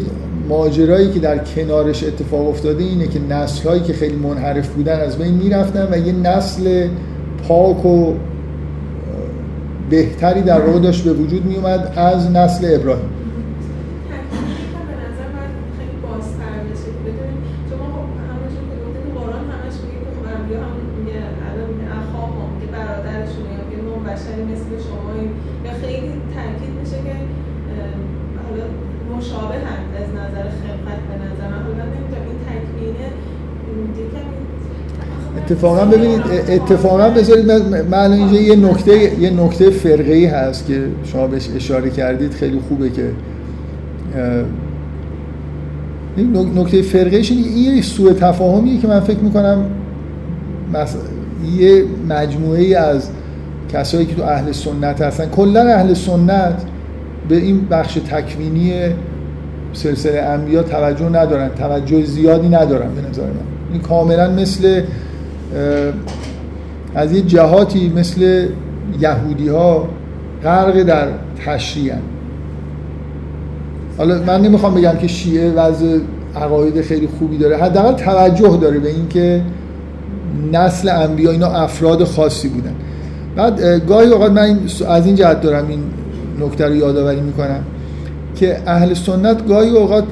ماجرایی 0.49 1.11
که 1.11 1.19
در 1.19 1.39
کنارش 1.39 2.05
اتفاق 2.05 2.49
افتاده 2.49 2.85
اینه 2.85 3.07
که 3.07 3.21
نسل 3.31 3.69
هایی 3.69 3.83
که 3.83 3.93
خیلی 3.93 4.17
منحرف 4.17 4.69
بودن 4.69 5.01
از 5.01 5.19
بین 5.19 5.35
می‌رفتن 5.35 5.89
و 5.91 6.07
یه 6.07 6.13
نسل 6.13 6.89
پاک 7.49 7.87
و 7.87 8.13
بهتری 9.91 10.41
در 10.43 10.61
واقع 10.61 10.79
داشت 10.79 11.05
به 11.05 11.13
وجود 11.13 11.45
می 11.45 11.57
اومد 11.57 11.93
از 11.97 12.31
نسل 12.31 12.75
ابراهیم. 12.75 13.09
اتفاقا 35.55 35.85
ببینید 35.85 36.21
اتفاقا 36.49 37.11
بذارید 37.11 37.53
من 37.91 38.13
اینجا 38.13 38.41
یه 38.41 38.57
نکته 38.57 39.21
یه 39.21 39.31
نکته 39.31 39.71
فرقه 39.71 40.13
ای 40.13 40.27
هست 40.27 40.67
که 40.67 40.83
شما 41.05 41.27
بهش 41.27 41.49
اشاره 41.57 41.91
کردید 41.91 42.33
خیلی 42.33 42.61
خوبه 42.69 42.91
که 42.91 43.11
این 46.17 46.37
نکته 46.57 46.83
فرقه 46.83 47.17
این 47.17 47.75
یه 47.77 47.83
سوء 47.83 48.13
تفاهمیه 48.13 48.81
که 48.81 48.87
من 48.87 49.01
فکر 49.01 49.19
می‌کنم 49.19 49.65
یه 51.57 51.85
مجموعه 52.09 52.61
ای 52.61 52.75
از 52.75 53.09
کسایی 53.73 54.07
که 54.07 54.15
تو 54.15 54.23
اهل 54.23 54.53
سنت 54.53 55.03
هستن 55.03 55.27
کلا 55.27 55.61
اهل 55.61 55.95
سنت 55.95 56.63
به 57.29 57.37
این 57.37 57.67
بخش 57.71 57.95
تکوینی 57.95 58.73
سلسله 59.73 60.21
انبیا 60.21 60.63
توجه 60.63 61.09
ندارن 61.09 61.49
توجه 61.49 62.05
زیادی 62.05 62.49
ندارن 62.49 62.95
به 62.95 63.11
نظر 63.11 63.23
من. 63.23 63.33
این 63.73 63.83
کاملا 63.83 64.31
مثل 64.31 64.83
از 66.95 67.13
یه 67.13 67.23
جهاتی 67.23 67.93
مثل 67.97 68.49
یهودی 69.01 69.49
ها 69.49 69.89
غرق 70.45 70.83
در 70.83 71.09
تشریع 71.47 71.95
حالا 73.99 74.23
من 74.27 74.43
نمی‌خوام 74.43 74.75
بگم 74.75 74.97
که 75.01 75.07
شیعه 75.07 75.53
وضع 75.53 75.99
عقاید 76.37 76.81
خیلی 76.81 77.09
خوبی 77.19 77.39
داره. 77.39 77.57
حداقل 77.57 77.93
توجه 77.93 78.59
داره 78.61 78.79
به 78.79 78.89
اینکه 78.89 79.43
نسل 80.53 80.89
انبیا 80.89 81.31
اینا 81.31 81.47
افراد 81.47 82.05
خاصی 82.05 82.49
بودن. 82.49 82.75
بعد 83.37 83.87
گاهی 83.87 84.09
اوقات 84.09 84.33
من 84.33 84.59
از 84.89 85.07
این 85.07 85.15
جهت 85.15 85.41
دارم 85.41 85.69
این 85.69 85.81
نکته 86.41 86.67
رو 86.67 86.75
یادآوری 86.75 87.21
می‌کنم 87.21 87.61
که 88.35 88.59
اهل 88.67 88.95
سنت 88.95 89.49
گاهی 89.49 89.71
اوقات 89.71 90.05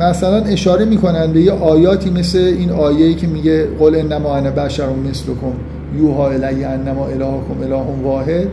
مثلا 0.00 0.36
اشاره 0.36 0.84
می‌کنن 0.84 1.32
به 1.32 1.40
یه 1.40 1.52
آیاتی 1.52 2.10
مثل 2.10 2.38
این 2.38 2.70
آیه‌ای 2.70 3.14
که 3.14 3.26
میگه 3.26 3.66
قل 3.78 3.94
انما 3.94 4.36
انا 4.36 4.50
بشر 4.50 4.88
مثلکم 5.10 5.52
یوها 5.98 6.30
الی 6.30 6.64
انما 6.64 7.06
الهکم 7.06 7.60
اله 7.62 7.82
واحد. 8.02 8.46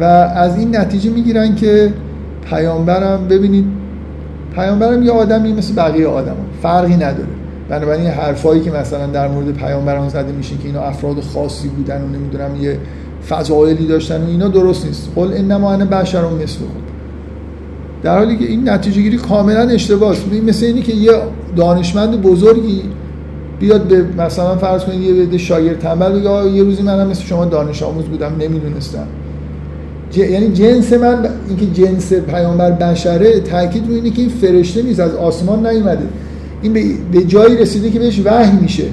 و 0.00 0.04
از 0.04 0.58
این 0.58 0.76
نتیجه 0.76 1.10
می‌گیرن 1.10 1.54
که 1.54 1.92
پیامبرم 2.50 3.28
ببینید 3.28 3.64
پیامبرم 4.54 5.02
یه 5.02 5.10
آدمی 5.10 5.52
مثل 5.52 5.74
بقیه 5.74 6.06
آدم 6.06 6.36
فرقی 6.62 6.94
نداره. 6.94 7.28
بنابراین 7.68 8.06
حرفایی 8.06 8.60
که 8.60 8.70
مثلا 8.70 9.06
در 9.06 9.28
مورد 9.28 9.52
پیامبران 9.52 10.08
زده 10.08 10.32
میشه 10.32 10.56
که 10.56 10.66
اینا 10.66 10.80
افراد 10.80 11.20
خاصی 11.20 11.68
بودن 11.68 12.02
و 12.02 12.08
نمی‌دونم 12.08 12.62
یه 12.62 12.78
فضایلی 13.28 13.86
داشتن 13.86 14.22
و 14.22 14.26
اینا 14.26 14.48
درست 14.48 14.86
نیست. 14.86 15.08
قل 15.16 15.32
انما 15.36 15.72
انا 15.72 15.84
بشر 15.84 16.22
مثلکم. 16.24 16.91
در 18.02 18.18
حالی 18.18 18.36
که 18.36 18.44
این 18.44 18.68
نتیجه 18.68 19.02
گیری 19.02 19.16
کاملا 19.16 19.60
اشتباهه 19.60 20.12
است. 20.12 20.22
مثل 20.46 20.66
اینی 20.66 20.82
که 20.82 20.92
یه 20.92 21.12
دانشمند 21.56 22.22
بزرگی 22.22 22.82
بیاد 23.60 23.82
به 23.82 24.04
مثلا 24.24 24.56
فرض 24.56 24.84
کنید 24.84 25.00
یه 25.00 25.26
بده 25.26 25.38
شاگرد 25.38 25.78
تنبل 25.78 26.20
بگه 26.20 26.50
یه 26.50 26.62
روزی 26.62 26.82
منم 26.82 27.08
مثل 27.08 27.22
شما 27.22 27.44
دانش 27.44 27.82
آموز 27.82 28.04
بودم 28.04 28.32
نمی‌دونستم. 28.40 29.06
یعنی 30.16 30.48
جنس 30.48 30.92
من 30.92 31.28
اینکه 31.48 31.66
جنس 31.82 32.12
پیامبر 32.12 32.70
بشره 32.70 33.40
تاکید 33.40 33.88
رو 33.88 33.94
اینه 33.94 34.10
که 34.10 34.22
این 34.22 34.30
فرشته 34.30 34.82
نیست 34.82 35.00
از 35.00 35.14
آسمان 35.14 35.66
نیومده. 35.66 36.04
این 36.62 36.72
به 37.12 37.24
جایی 37.24 37.56
رسیده 37.56 37.90
که 37.90 37.98
بهش 37.98 38.20
وحی 38.24 38.56
میشه. 38.62 38.84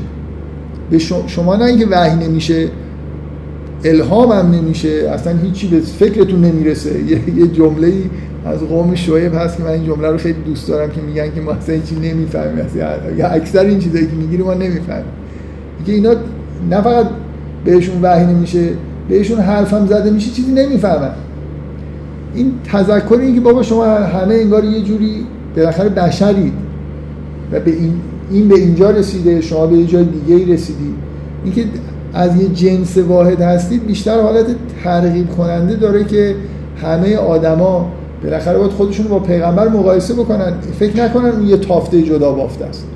به 0.92 1.00
شما 1.28 1.56
نه 1.56 1.66
اینکه 1.66 1.88
وحی 1.88 2.28
نمیشه 2.28 2.68
الهام 3.84 4.32
هم 4.32 4.52
نمیشه 4.52 4.90
اصلا 4.90 5.34
هیچی 5.38 5.68
به 5.68 5.80
فکرتون 5.80 6.42
نمی‌رسه. 6.42 6.92
یه 7.38 7.48
جمله 7.48 7.88
ای 7.88 8.04
از 8.50 8.60
قوم 8.60 8.96
شعیب 8.96 9.36
هست 9.36 9.58
که 9.58 9.64
من 9.64 9.70
این 9.70 9.86
جمله 9.86 10.08
رو 10.08 10.18
خیلی 10.18 10.42
دوست 10.46 10.68
دارم 10.68 10.90
که 10.90 11.02
میگن 11.02 11.32
که 11.36 11.42
ما 11.42 11.52
اصلا 11.52 11.76
هیچی 11.76 11.96
نمی‌فهمیم. 11.96 12.66
یا 13.18 13.28
اکثر 13.28 13.60
این 13.60 13.80
چیزایی 13.80 14.06
که 14.06 14.14
می‌گیریم 14.14 14.46
ما 14.46 14.54
نمی‌فهمیم. 14.54 15.06
که 15.86 15.92
اینا 15.92 16.14
نه 16.70 16.82
فقط 16.82 17.06
بهشون 17.66 18.02
وحی 18.02 18.26
نمیشه 18.26 18.70
بهشون 19.10 19.40
حرف 19.40 19.74
هم 19.74 19.88
زده 19.88 20.10
میشه 20.10 20.32
چیزی 20.32 20.52
نمی‌فهمن. 20.52 21.12
این 22.36 22.52
تذکر 22.72 23.18
این 23.22 23.36
که 23.36 23.42
بابا 23.42 23.64
شما 23.64 23.86
همه 23.86 24.36
انگار 24.36 24.64
یه 24.64 24.82
جوری 24.82 25.26
بالاخره 25.56 25.90
بشرید. 25.90 26.54
و 27.52 27.60
به 27.60 27.72
این 27.72 27.94
این 28.32 28.48
به 28.48 28.56
اینجا 28.56 28.90
رسیده 28.90 29.42
شما 29.42 29.68
به 29.68 29.78
یه 29.78 29.86
جای 29.86 30.04
دیگه 30.04 30.36
ای 30.36 30.54
رسیدی. 30.54 30.94
اینکه 31.44 31.64
از 32.14 32.42
یه 32.42 32.50
جنس 32.50 32.98
واحد 32.98 33.42
هستید 33.42 33.88
بیشتر 33.88 34.22
حالت 34.22 34.46
ترغیب 34.84 35.30
کننده 35.30 35.76
داره 35.76 36.04
که 36.04 36.36
همه 36.84 37.16
آدما 37.16 37.92
بالاخره 38.24 38.58
باید 38.58 38.72
خودشون 38.72 39.08
با 39.08 39.20
پیغمبر 39.20 39.68
مقایسه 39.68 40.14
بکنن. 40.14 40.54
فکر 40.80 41.04
نکنن 41.04 41.30
اون 41.30 41.48
یه 41.48 41.58
تافته 41.58 42.02
جدا 42.02 42.32
بافته 42.32 42.66
است. 42.66 42.88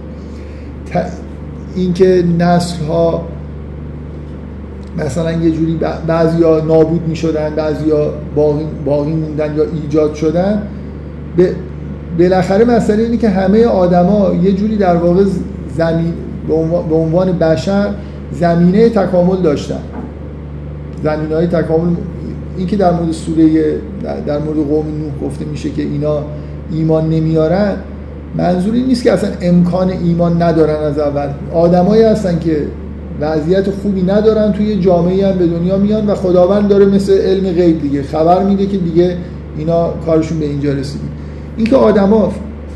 اینکه 1.75 2.23
نسل 2.39 2.85
ها 2.85 3.21
مثلا 4.97 5.31
یه 5.31 5.51
جوری 5.51 5.79
بعضیا 6.07 6.59
نابود 6.59 7.07
می 7.07 7.15
شدن 7.15 7.55
بعضیا 7.55 8.13
باقی, 8.35 8.65
باقی 8.85 9.11
موندن 9.11 9.55
یا 9.55 9.63
ایجاد 9.83 10.13
شدن 10.13 10.61
بالاخره 12.19 12.65
مسئله 12.65 13.03
اینه 13.03 13.17
که 13.17 13.29
همه 13.29 13.65
آدما 13.65 14.33
یه 14.43 14.51
جوری 14.51 14.77
در 14.77 14.95
واقع 14.95 15.23
زمین 15.77 16.13
به 16.89 16.95
عنوان 16.95 17.31
بشر 17.31 17.89
زمینه 18.31 18.89
تکامل 18.89 19.41
داشتن. 19.41 19.79
زمینه 21.03 21.35
های 21.35 21.47
تکامل 21.47 21.95
این 22.57 22.67
که 22.67 22.77
در 22.77 22.91
مورد 22.91 23.11
سوره 23.11 23.75
در 24.27 24.39
مورد 24.39 24.57
قوم 24.57 24.85
نوح 24.85 25.29
گفته 25.29 25.45
میشه 25.45 25.69
که 25.69 25.81
اینا 25.81 26.23
ایمان 26.71 27.09
نمیارن 27.09 27.75
منظوری 28.37 28.83
نیست 28.83 29.03
که 29.03 29.11
اصلا 29.11 29.29
امکان 29.41 29.89
ایمان 29.89 30.41
ندارن 30.41 30.83
از 30.83 30.99
اول. 30.99 31.27
آدمایی 31.53 32.03
هستن 32.03 32.39
که 32.39 32.67
وضعیت 33.21 33.69
خوبی 33.69 34.01
ندارن 34.01 34.51
توی 34.51 34.79
جامعه 34.79 35.27
هم 35.27 35.37
به 35.37 35.47
دنیا 35.47 35.77
میان 35.77 36.07
و 36.07 36.15
خداوند 36.15 36.67
داره 36.67 36.85
مثل 36.85 37.21
علم 37.21 37.53
غیب 37.53 37.81
دیگه. 37.81 38.03
خبر 38.03 38.43
میده 38.43 38.65
که 38.65 38.77
دیگه 38.77 39.17
اینا 39.57 39.89
کارشون 40.05 40.39
به 40.39 40.45
اینجا 40.45 40.73
رسیده 40.73 41.03
اینکه 41.57 41.75
آدما 41.75 42.31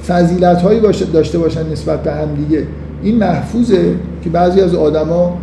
فضیلت 0.07 0.61
هایی 0.61 0.79
داشته 1.13 1.37
باشن 1.37 1.71
نسبت 1.71 2.03
به 2.03 2.11
هم 2.11 2.35
دیگه 2.35 2.63
این 3.03 3.17
محفوظه 3.17 3.95
که 4.23 4.29
بعضی 4.29 4.61
از 4.61 4.75
آدما 4.75 5.37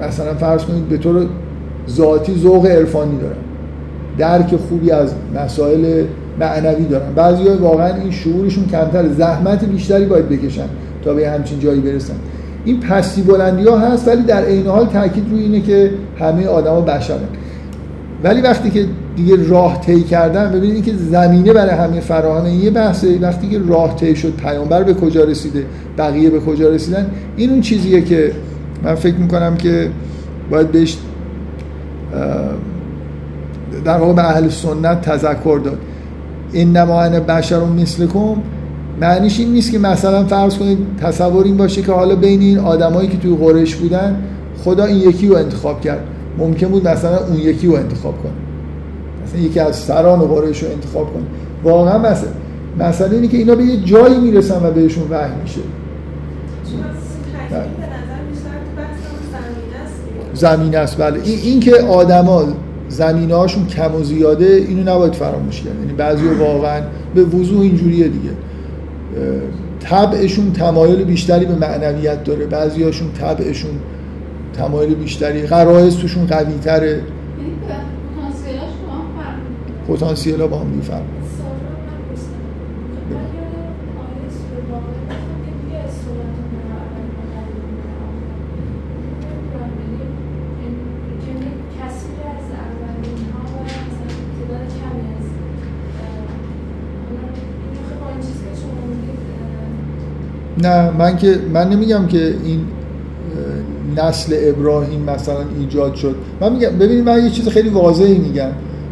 مثلا 0.00 0.34
فرض 0.34 0.64
کنید 0.64 0.88
به 0.88 0.98
طور 0.98 1.26
ذاتی 1.96 2.34
ذوق 2.38 2.66
عرفانی 2.66 3.18
دارن. 3.18 3.36
درک 4.18 4.56
خوبی 4.68 4.90
از 4.90 5.14
مسائل 5.34 6.04
معنوی 6.40 6.84
دارن. 6.84 7.14
بعضی 7.14 7.42
واقعا 7.44 7.94
این 7.94 8.10
شعورشون 8.10 8.64
کمتر 8.66 9.08
زحمت 9.08 9.64
بیشتری 9.64 10.04
باید 10.04 10.28
بکشن 10.28 10.66
تا 11.04 11.14
به 11.14 11.30
همچین 11.30 11.60
جایی 11.60 11.80
برسن. 11.80 12.14
این 12.64 12.80
پستی 12.80 13.22
بلندی 13.22 13.64
ها 13.64 13.78
هست 13.78 14.08
ولی 14.08 14.22
در 14.22 14.44
عین 14.44 14.66
حال 14.66 14.86
تاکید 14.86 15.24
روی 15.30 15.42
اینه 15.42 15.60
که 15.60 15.90
همه 16.18 16.46
آدما 16.46 16.80
بشرن. 16.80 17.18
ولی 18.24 18.40
وقتی 18.40 18.70
که 18.70 18.86
دیگه 19.16 19.48
راه 19.48 19.80
طی 19.80 20.02
کردن 20.02 20.52
ببینید 20.52 20.84
که 20.84 20.92
زمینه 20.94 21.52
برای 21.52 21.70
همه 21.70 22.00
فراهم 22.00 22.46
یه 22.46 22.70
بحثه. 22.70 23.18
وقتی 23.18 23.48
که 23.48 23.60
راه 23.68 23.96
طی 23.96 24.16
شد 24.16 24.36
پیامبر 24.36 24.82
به 24.82 24.94
کجا 24.94 25.24
رسیده 25.24 25.64
بقیه 25.98 26.30
به 26.30 26.40
کجا 26.40 26.68
رسیدن 26.68 27.06
این 27.36 27.50
اون 27.50 27.60
چیزیه 27.60 28.00
که 28.00 28.32
من 28.82 28.94
فکر 28.94 29.16
می‌کنم 29.16 29.56
که 29.56 29.88
باید 30.50 30.72
بهش 30.72 30.96
در 33.84 33.98
واقع 33.98 34.12
به 34.12 34.28
اهل 34.28 34.48
سنت 34.48 35.00
تذکر 35.00 35.60
داد. 35.64 35.78
انما 36.54 37.02
انا 37.02 37.20
بشر 37.20 37.64
مثلکم 37.64 38.36
معنیش 39.00 39.40
این 39.40 39.52
نیست 39.52 39.72
که 39.72 39.78
مثلا 39.78 40.24
فرض 40.24 40.58
کنید 40.58 40.78
تصور 41.02 41.44
این 41.44 41.56
باشه 41.56 41.82
که 41.82 41.92
حالا 41.92 42.14
بین 42.14 42.40
این 42.40 42.58
آدمایی 42.58 43.08
که 43.08 43.18
توی 43.18 43.36
قریش 43.36 43.76
بودن 43.76 44.22
خدا 44.64 44.84
این 44.84 44.96
یکی 44.96 45.28
رو 45.28 45.36
انتخاب 45.36 45.80
کرد. 45.80 46.00
ممکن 46.38 46.68
بود 46.68 46.88
مثلا 46.88 47.18
اون 47.18 47.36
یکی 47.36 47.66
رو 47.66 47.74
انتخاب 47.74 48.22
کنه. 48.22 48.32
مثلا 49.26 49.40
یکی 49.40 49.60
از 49.60 49.76
سران 49.76 50.20
قریش 50.20 50.62
رو 50.62 50.70
انتخاب 50.70 51.14
کنه. 51.14 51.22
واقعا 51.64 51.98
مثلا 51.98 52.30
مثلا 52.78 53.10
اینه 53.10 53.28
که 53.28 53.36
اینا 53.36 53.54
به 53.54 53.64
یه 53.64 53.76
جایی 53.76 54.18
می‌رسن 54.18 54.66
و 54.66 54.70
بهشون 54.70 55.04
وحی 55.10 55.30
میشه. 55.42 55.60
زمین 60.40 60.76
است. 60.76 60.96
بله. 60.96 61.20
این, 61.24 61.38
این 61.38 61.60
که 61.60 61.74
آدما 61.74 62.44
زمینه 62.88 63.34
هاشون 63.34 63.66
کم 63.66 63.94
و 63.94 64.02
زیاده 64.02 64.46
اینو 64.46 64.94
نباید 64.94 65.12
فراموش 65.12 65.60
کرد. 65.62 65.80
یعنی 65.80 65.92
بعضی 65.92 66.28
واقعا 66.28 66.82
به 67.14 67.24
وضوح 67.24 67.60
اینجوریه 67.60 68.08
دیگه. 68.08 68.30
طبعشون 69.80 70.52
تمایل 70.52 71.04
بیشتری 71.04 71.46
به 71.46 71.54
معنویت 71.54 72.24
داره. 72.24 72.46
بعضی 72.46 72.82
هاشون 72.82 73.08
طبعشون 73.12 73.70
تمایل 74.52 74.94
بیشتری. 74.94 75.42
قرائز 75.42 75.96
توشون 75.96 76.26
قوی 76.26 76.58
تره 76.62 77.00
پتانسیل 79.88 80.40
ها 80.40 80.46
با 80.46 80.58
هم 80.58 80.66
نه 100.62 100.90
من 100.90 101.16
که 101.16 101.38
من 101.52 101.68
نمیگم 101.68 102.06
که 102.06 102.34
این 102.44 102.60
نسل 103.96 104.36
ابراهیم 104.38 105.00
مثلا 105.00 105.36
ایجاد 105.60 105.94
شد. 105.94 106.16
من 106.40 106.52
میگم 106.52 106.68
ببینید 106.68 107.04
من 107.04 107.24
یه 107.24 107.30
چیز 107.30 107.48
خیلی 107.48 107.68
واضحی 107.68 108.18
میگم. 108.18 108.50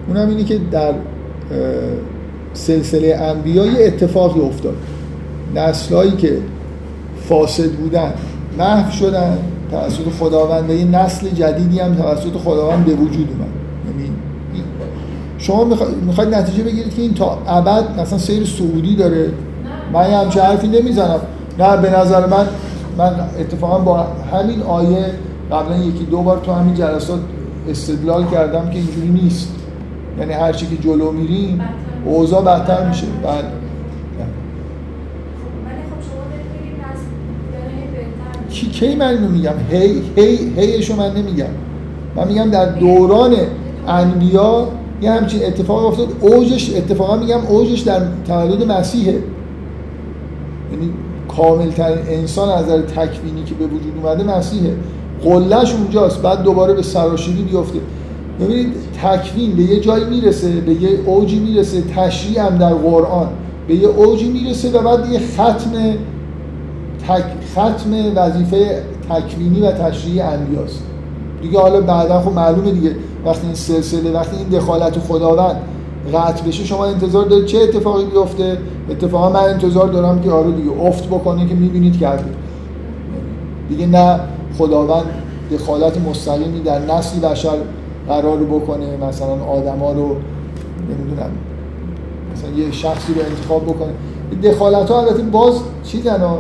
اونم 0.09 0.29
اینه 0.29 0.45
که 0.45 0.61
در 0.71 0.93
سلسله 2.53 3.17
انبیا 3.17 3.67
یه 3.67 3.87
اتفاقی 3.87 4.41
افتاد. 4.41 4.75
نسلهایی 5.55 6.11
که 6.11 6.39
فاسد 7.29 7.71
بودن 7.71 8.13
محو 8.59 8.91
شدن 8.91 9.39
توسط 9.71 10.09
خداوند 10.21 10.71
و 10.71 10.73
یه 10.73 10.85
نسل 10.85 11.29
جدیدی 11.29 11.81
هم 11.81 11.95
توسط 11.95 12.37
خداوند 12.45 12.85
به 12.85 12.93
وجود 12.93 13.29
اومد. 13.31 13.49
یعنی 13.87 14.11
شما 15.39 15.65
می‌خواید 16.07 16.35
نتیجه 16.35 16.63
بگیرید 16.63 16.95
که 16.95 17.03
این 17.03 17.15
تا 17.15 17.39
ابد 17.47 18.01
مثلا 18.01 18.19
سیر 18.19 18.45
سعودی 18.45 18.97
داره. 18.97 19.31
من 19.93 20.11
یه 20.11 20.17
همچه 20.17 20.43
حرفی 20.43 20.69
نمی‌زنم. 20.69 21.21
نه 21.59 21.77
به 21.77 21.99
نظر 22.01 22.27
من 22.27 22.47
من 22.99 23.15
اتفاقا 23.41 23.79
با 23.79 24.07
همین 24.33 24.63
آیه 24.63 25.05
قبلا 25.53 25.77
یکی 25.77 26.05
دو 26.05 26.23
بار 26.23 26.39
تو 26.39 26.53
همین 26.53 26.75
جلسات 26.75 27.21
استدلال 27.69 28.27
کردم 28.27 28.71
که 28.71 28.79
اینجوری 28.79 29.09
نیست. 29.09 29.53
یعنی 30.19 30.33
هر 30.33 30.53
چی 30.53 30.67
که 30.67 30.77
جلو 30.77 31.13
میریم 31.13 31.61
اوضاع 32.05 32.43
بدتر 32.43 32.89
میشه. 32.89 33.07
بعد 33.25 33.45
کی 38.51 38.67
کی 38.67 38.95
من 38.95 39.07
اینو 39.07 39.29
میگم؟ 39.29 39.55
هی 39.71 40.03
هی 40.17 40.53
هیشو 40.57 40.97
من 40.97 41.17
نمیگم. 41.17 41.47
من 42.17 42.29
میگم 42.29 42.51
در 42.51 42.67
دوران 42.67 43.35
انبیا 43.89 44.69
یه 45.03 45.13
همچین 45.13 45.45
اتفاق 45.45 45.87
افتاد. 45.87 46.09
اوجش 46.21 46.77
اتفاقا 46.77 47.17
میگم 47.17 47.47
اوجش 47.49 47.81
در 47.81 48.01
تولد 48.27 48.73
مسیحه. 48.73 49.13
یعنی 50.73 50.93
کاملترین 51.39 51.99
انسان 52.09 52.49
از 52.49 52.65
نظر 52.65 52.81
تکوینی 52.81 53.45
که 53.45 53.55
به 53.55 53.65
وجود 53.65 53.93
اومده 54.03 54.25
مسیحه. 54.25 54.75
قلش 55.25 55.75
اونجاست. 55.75 56.23
بعد 56.23 56.43
دوباره 56.43 56.75
به 56.75 56.83
سراشیری 56.83 57.43
بیفته. 57.43 57.79
ببینید 58.41 58.75
تکوین 59.03 59.53
به 59.57 59.63
یه 59.63 59.81
جایی 59.81 60.05
می‌رسه 60.05 60.49
به 60.49 60.75
یه 60.75 60.89
اوجی 61.07 61.39
می‌رسه 61.39 61.83
تشریع 61.97 62.47
هم 62.47 62.59
در 62.59 62.75
قرآن. 62.75 63.29
به 63.69 63.75
یه 63.75 63.89
اوجی 63.89 64.29
می‌رسه 64.29 64.71
و 64.71 64.83
بعد 64.83 65.13
یه 65.13 65.19
ختم 65.19 65.73
تک 67.09 67.25
ختم 67.53 67.91
وظیفه 68.17 68.83
تکوینی 69.11 69.61
و 69.61 69.73
تشریع 69.73 70.27
انبیاست. 70.27 70.83
دیگه 71.43 71.59
حالا 71.59 71.81
بعدا 71.81 72.21
خب 72.21 72.33
معلومه 72.33 72.71
دیگه. 72.71 72.97
وقتی 73.25 73.47
این 73.47 73.55
سلسله 73.55 74.13
وقتی 74.13 74.37
این 74.37 74.49
دخالت 74.49 74.99
خداوند 74.99 75.57
قطع 76.15 76.47
بشه 76.47 76.65
شما 76.65 76.85
انتظار 76.87 77.25
دارید 77.25 77.47
چه 77.47 77.59
اتفاقی 77.59 78.05
بیفته؟ 78.05 78.59
اتفاقا 78.91 79.31
من 79.31 79.41
انتظار 79.41 79.89
دارم 79.89 80.21
که 80.21 80.31
آره 80.31 80.51
دیگه 80.51 80.71
افت 80.71 81.07
بکنه 81.07 81.47
که 81.47 81.55
می‌بینید 81.55 81.99
کرده 81.99 82.31
دیگه 83.69 83.87
نه 83.87 84.21
خداوند 84.59 85.07
دخالت 85.53 85.99
مستقیمی 85.99 86.61
در 86.61 86.79
نسل 86.79 87.21
بشر 87.21 87.57
قرار 88.09 88.39
بکنه 88.39 88.97
مثلا 89.09 89.45
آدما 89.45 89.93
رو 89.93 90.17
نمی‌دونم 90.91 91.31
مثلا 92.35 92.51
یه 92.51 92.73
شخصی 92.73 93.15
رو 93.15 93.21
انتخاب 93.21 93.63
بکنه. 93.63 93.93
دخالت 94.43 94.91
ها 94.91 95.01
البته 95.01 95.23
باز 95.23 95.55
چیزن 95.85 96.21
ها؟ 96.21 96.39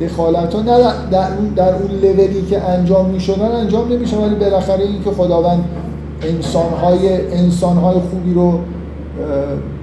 دخالت 0.00 0.54
ها 0.54 0.62
نه 0.62 0.78
در 1.10 1.28
اون, 1.38 1.48
در 1.56 1.74
اون 1.74 1.90
لولی 2.02 2.42
که 2.42 2.62
انجام 2.62 3.10
می 3.10 3.20
شدن 3.20 3.52
انجام 3.52 3.92
نمیشه 3.92 4.16
ولی 4.16 4.34
بالاخره 4.34 4.84
این 4.84 5.04
که 5.04 5.10
خداوند 5.10 5.64
انسانهای 6.24 7.32
انسانهای 7.32 8.00
خوبی 8.00 8.34
رو 8.34 8.58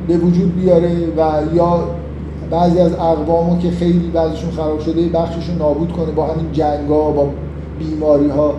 به 0.07 0.17
وجود 0.17 0.55
بیاره 0.55 0.91
و 1.17 1.55
یا 1.55 1.83
بعضی 2.51 2.79
از 2.79 2.93
اقوامو 2.93 3.59
که 3.59 3.71
خیلی 3.71 4.11
بعضیشون 4.13 4.51
خراب 4.51 4.79
شده 4.79 5.07
بخششون 5.07 5.57
نابود 5.57 5.91
کنه 5.91 6.11
با 6.11 6.27
همین 6.27 6.51
جنگا 6.51 7.11
با 7.11 7.29
بیماری 7.79 8.29
ها 8.29 8.53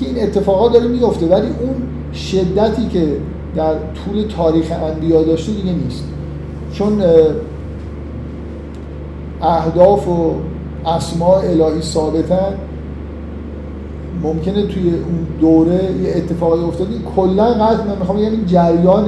که 0.00 0.06
این 0.06 0.22
اتفاقات 0.22 0.72
داره 0.72 0.86
میفته 0.86 1.26
ولی 1.26 1.46
اون 1.46 1.74
شدتی 2.12 2.88
که 2.88 3.16
در 3.56 3.72
طول 3.72 4.22
تاریخ 4.36 4.72
انبیا 4.72 5.22
داشته 5.22 5.52
دیگه 5.52 5.72
نیست. 5.72 6.04
چون 6.72 7.02
اهداف 9.42 10.08
و 10.08 10.32
اسماع 10.86 11.38
الهی 11.38 11.82
ثابتن 11.82 12.54
ممکنه 14.22 14.66
توی 14.66 14.90
اون 14.90 15.26
دوره 15.40 15.74
یه 15.74 16.16
اتفاقی 16.16 16.64
افتاده. 16.64 16.90
کلا 17.16 17.44
قطع 17.44 17.84
من 17.84 17.98
می‌خوام 17.98 18.18
یعنی 18.18 18.44
جریان 18.46 19.04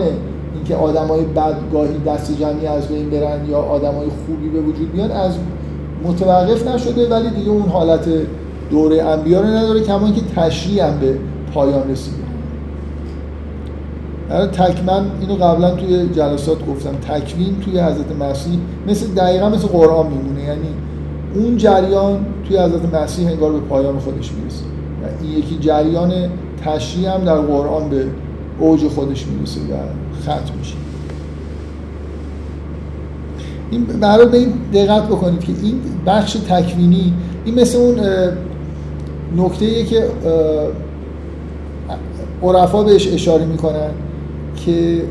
اینکه 0.54 0.76
آدمای 0.76 1.24
بدگاهی 1.24 1.98
دست 2.06 2.40
جمعی 2.40 2.66
از 2.66 2.88
بین 2.88 3.10
برن 3.10 3.50
یا 3.50 3.58
آدمای 3.58 4.06
خوبی 4.26 4.48
به 4.48 4.60
وجود 4.60 4.92
بیان 4.92 5.10
از 5.10 5.32
متوقف 6.04 6.68
نشده 6.68 7.08
ولی 7.08 7.30
دیگه 7.30 7.50
اون 7.50 7.68
حالت 7.68 8.08
دوره 8.70 9.02
انبیا 9.02 9.40
رو 9.40 9.46
نداره 9.46 9.80
کما 9.80 10.10
که 10.10 10.20
تشریع 10.36 10.86
هم 10.86 10.98
به 10.98 11.18
پایان 11.54 11.90
رسیده. 11.90 12.16
تکمن 14.52 15.04
اینو 15.20 15.34
قبلا 15.44 15.70
توی 15.70 16.08
جلسات 16.08 16.66
گفتم. 16.66 16.90
تکوین 16.90 17.60
توی 17.64 17.80
حضرت 17.80 18.12
مسیح 18.20 18.58
مثل 18.88 19.06
دقیقا 19.06 19.48
مثل 19.48 19.66
قرآن 19.66 20.06
میمونه. 20.06 20.42
یعنی 20.42 20.68
اون 21.34 21.56
جریان 21.56 22.26
توی 22.48 22.58
حضرت 22.58 22.94
مسیح 22.94 23.28
انگار 23.28 23.52
به 23.52 23.58
پایان 23.58 23.98
خودش 23.98 24.32
می‌رسه. 24.32 24.64
این 25.22 25.38
یکی 25.38 25.58
جریان 25.60 26.12
تشریع 26.64 27.14
هم 27.14 27.24
در 27.24 27.38
قرآن 27.38 27.88
به 27.88 28.04
اوج 28.58 28.88
خودش 28.88 29.26
می‌رسه 29.26 29.60
و 29.60 29.74
ختم 30.22 30.58
میشه. 30.58 30.74
این 33.70 33.84
برای 33.84 34.26
به 34.26 34.38
این 34.38 34.52
دقت 34.72 35.02
بکنید 35.02 35.40
که 35.40 35.52
این 35.62 35.80
بخش 36.06 36.32
تکوینی 36.32 37.14
این 37.44 37.60
مثل 37.60 37.78
اون 37.78 38.00
نکته 39.36 39.84
که 39.84 40.08
عرفا 42.42 42.82
بهش 42.82 43.08
اشاره 43.12 43.44
می‌کنن 43.44 43.90
که 44.64 45.02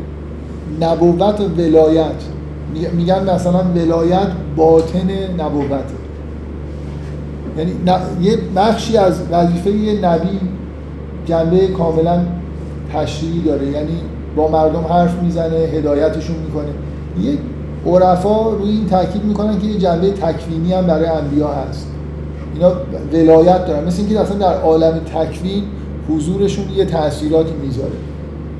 نبوت 0.81 1.41
و 1.41 1.43
ولایت 1.43 2.23
میگن 2.97 3.29
مثلا 3.29 3.63
ولایت 3.75 4.27
باطن 4.55 5.09
نبوته. 5.39 6.06
یعنی 7.57 7.71
یه 8.21 8.37
بخشی 8.55 8.97
از 8.97 9.21
وظیفه 9.31 9.71
یه 9.71 10.05
نبی 10.05 10.39
جنبه 11.25 11.67
کاملا 11.67 12.19
تشریعی 12.93 13.41
داره. 13.41 13.67
یعنی 13.67 13.97
با 14.35 14.47
مردم 14.47 14.85
حرف 14.89 15.23
می‌زنه 15.23 15.55
هدایتشون 15.55 16.35
می‌کنه. 16.45 16.69
یه 17.21 17.37
عرفا 17.85 18.49
روی 18.49 18.69
این 18.69 18.85
تاکید 18.85 19.23
می‌کنن 19.23 19.59
که 19.59 19.67
یه 19.67 19.77
جنبه 19.77 20.11
تکوینی 20.11 20.73
هم 20.73 20.87
برای 20.87 21.05
انبیا 21.05 21.47
هست. 21.47 21.87
اینا 22.53 22.71
ولایت 23.13 23.65
دارن. 23.65 23.87
مثل 23.87 23.99
اینکه 23.99 24.19
اصلا 24.19 24.37
در 24.37 24.61
عالم 24.61 24.99
تکوین 24.99 25.63
حضورشون 26.09 26.65
یه 26.77 26.85
تاثیراتی 26.85 27.53
می‌ذاره. 27.65 27.91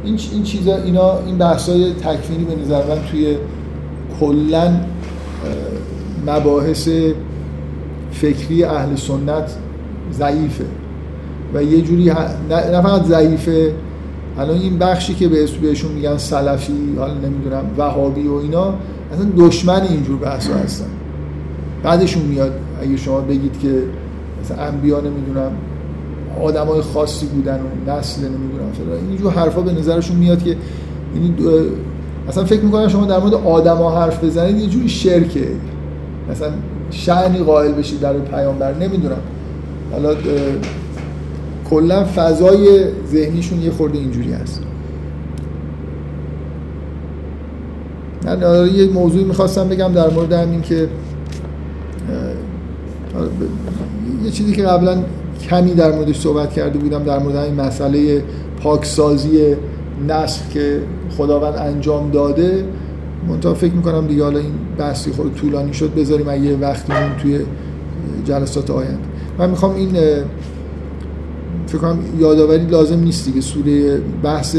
این 0.03 0.19
این 0.33 0.43
چیزا 0.43 0.75
اینا 0.75 1.19
این 1.25 1.37
بحثای 1.37 1.93
تکوینی 1.93 2.43
به 2.43 2.61
نظر 2.61 2.77
من 2.77 3.01
توی 3.11 3.37
کلا 4.19 4.71
مباحث 6.27 6.89
فکری 8.21 8.63
اهل 8.63 8.95
سنت 8.95 9.51
ضعیفه. 10.11 10.65
و 11.53 11.63
یه 11.63 11.81
جوری 11.81 12.11
نه 12.49 12.81
فقط 12.81 13.03
ضعیفه 13.03 13.73
الان 14.39 14.57
این 14.57 14.77
بخشی 14.77 15.13
که 15.13 15.27
به 15.27 15.47
بهشون 15.61 15.91
میگن 15.91 16.17
سلفی 16.17 16.73
حالا 16.97 17.13
نمی‌دونم 17.13 17.63
وهابی 17.77 18.27
و 18.27 18.33
اینا 18.33 18.73
اصلا 19.13 19.27
دشمن 19.37 19.81
اینجور 19.81 20.17
بحثا 20.17 20.53
هستن. 20.53 20.85
بعدشون 21.83 22.23
میاد 22.23 22.51
اگه 22.81 22.97
شما 22.97 23.21
بگید 23.21 23.59
که 23.61 23.83
مثلا 24.43 24.63
انبیا 24.63 24.99
نمی‌دونم 24.99 25.51
آدمای 26.43 26.81
خاصی 26.81 27.25
بودن 27.25 27.59
و 27.59 27.91
نسل 27.91 28.21
نمی‌دونم 28.21 28.71
چرا 28.77 28.95
اینجور 29.09 29.33
حرفا 29.33 29.61
به 29.61 29.73
نظرشون 29.73 30.17
میاد 30.17 30.43
که 30.43 30.57
یعنی 31.15 31.35
اصلا 32.29 32.45
فکر 32.45 32.61
می‌کنم 32.61 32.87
شما 32.87 33.05
در 33.05 33.19
مورد 33.19 33.33
آدما 33.33 33.91
حرف 34.01 34.23
بزنید 34.23 34.57
یه 34.57 34.67
جوری 34.67 34.89
شرکه. 34.89 35.47
مثلا 36.31 36.51
شعنی 36.91 37.39
قائل 37.39 37.71
بشید 37.71 37.99
در 37.99 38.13
پیامبر 38.13 38.73
نمی‌دونم. 38.73 39.21
حالا 39.91 40.15
کلا 41.69 42.05
فضای 42.15 42.83
ذهنیشون 43.11 43.61
یه 43.61 43.71
خورده 43.71 43.97
اینجوری 43.97 44.31
هست. 44.31 44.61
من 48.25 48.69
یه 48.75 48.87
موضوعی 48.87 49.23
می‌خواستم 49.23 49.69
بگم 49.69 49.91
در 49.93 50.09
مورد 50.09 50.33
همین 50.33 50.61
که 50.61 50.87
یه 54.23 54.31
چیزی 54.31 54.51
که 54.53 54.63
قبلا 54.63 54.97
کمی 55.49 55.73
در 55.73 55.91
موردش 55.91 56.19
صحبت 56.19 56.53
کرده 56.53 56.79
بودم 56.79 57.03
در 57.03 57.19
مورد 57.19 57.35
این 57.35 57.55
مسئله 57.55 58.23
پاکسازی 58.63 59.55
نسل 60.07 60.41
که 60.53 60.81
خداوند 61.17 61.55
انجام 61.57 62.11
داده 62.11 62.65
منتها 63.29 63.53
فکر 63.53 63.73
می‌کنم 63.73 64.07
دیگه 64.07 64.23
حالا 64.23 64.39
این 64.39 64.51
بحثی 64.77 65.11
خود 65.11 65.35
طولانی 65.35 65.73
شد 65.73 65.93
بذاریم 65.93 66.27
اگه 66.29 66.57
وقتی 66.57 66.93
اون 66.93 67.15
توی 67.21 67.39
جلسات 68.25 68.69
آینده. 68.69 68.99
من 69.39 69.49
می‌خوام 69.49 69.75
این 69.75 69.89
فکر 71.67 71.77
کنم 71.77 71.99
یادآوری 72.19 72.65
لازم 72.65 72.99
نیست 72.99 73.25
دیگه. 73.25 73.41
سوره 73.41 73.97
بحث 74.23 74.57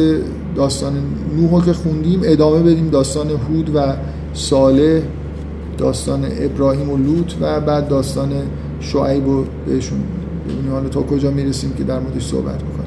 داستان 0.56 0.92
نوح 1.36 1.64
که 1.64 1.72
خوندیم 1.72 2.20
ادامه 2.24 2.62
بدیم 2.62 2.88
داستان 2.88 3.30
هود 3.30 3.76
و 3.76 3.94
صالح 4.34 5.00
داستان 5.78 6.24
ابراهیم 6.40 6.90
و 6.90 6.96
لوط 6.96 7.32
و 7.40 7.60
بعد 7.60 7.88
داستان 7.88 8.32
شعیب 8.80 9.28
و 9.28 9.44
بهشون 9.66 9.98
ببینیم. 10.48 10.72
حالا 10.72 10.88
تا 10.88 11.02
کجا 11.02 11.30
می‌رسیم 11.30 11.72
که 11.78 11.84
در 11.84 12.00
موردش 12.00 12.26
صحبت 12.26 12.62
می‌کنیم 12.62 12.77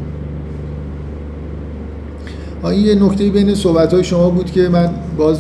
این 2.68 2.86
یه 2.86 2.96
نکته 2.96 3.30
بین 3.30 3.56
صحبت 3.56 3.94
های 3.94 4.04
شما 4.04 4.30
بود 4.30 4.52
که 4.52 4.70
من 4.70 4.90
باز 5.18 5.38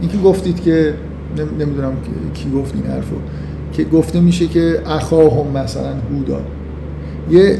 اینکه 0.00 0.18
گفتید 0.18 0.62
که 0.62 0.94
نمی‌دونم 1.58 1.92
کی 2.34 2.50
گفت 2.50 2.74
این 2.74 2.86
حرفو 2.86 3.16
که 3.72 3.84
گفته 3.84 4.20
میشه 4.20 4.46
که 4.46 4.80
اخاهم 4.86 5.46
مثلا 5.54 5.92
هودا. 6.10 6.40
یه 7.30 7.58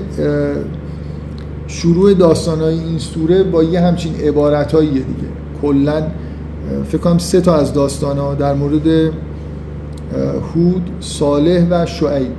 شروع 1.67 2.15
داستان 2.15 2.61
های 2.61 2.79
این 2.79 2.99
سوره 2.99 3.43
با 3.43 3.63
یه 3.63 3.81
همچین 3.81 4.15
عبارت 4.15 4.77
دیگه. 4.77 5.03
کلا 5.63 6.03
فکر 6.89 6.99
کنم 6.99 7.19
سه 7.19 7.41
تا 7.41 7.57
از 7.57 7.73
داستان 7.73 8.19
ها 8.19 8.35
در 8.35 8.55
مورد 8.55 8.87
هود 10.55 10.91
صالح 11.01 11.67
و 11.71 11.87
شعیب. 11.87 12.33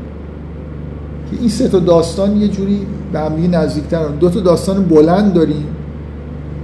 که 1.32 1.38
این 1.40 1.50
سه 1.50 1.68
تا 1.68 1.80
داستان 1.80 2.38
یه 2.38 2.48
جوری 2.48 2.80
به 3.14 3.20
هم 3.20 3.56
نزدیکترن. 3.56 4.16
دو 4.20 4.30
تا 4.30 4.40
داستان 4.40 4.84
بلند 4.84 5.34
داریم. 5.34 5.66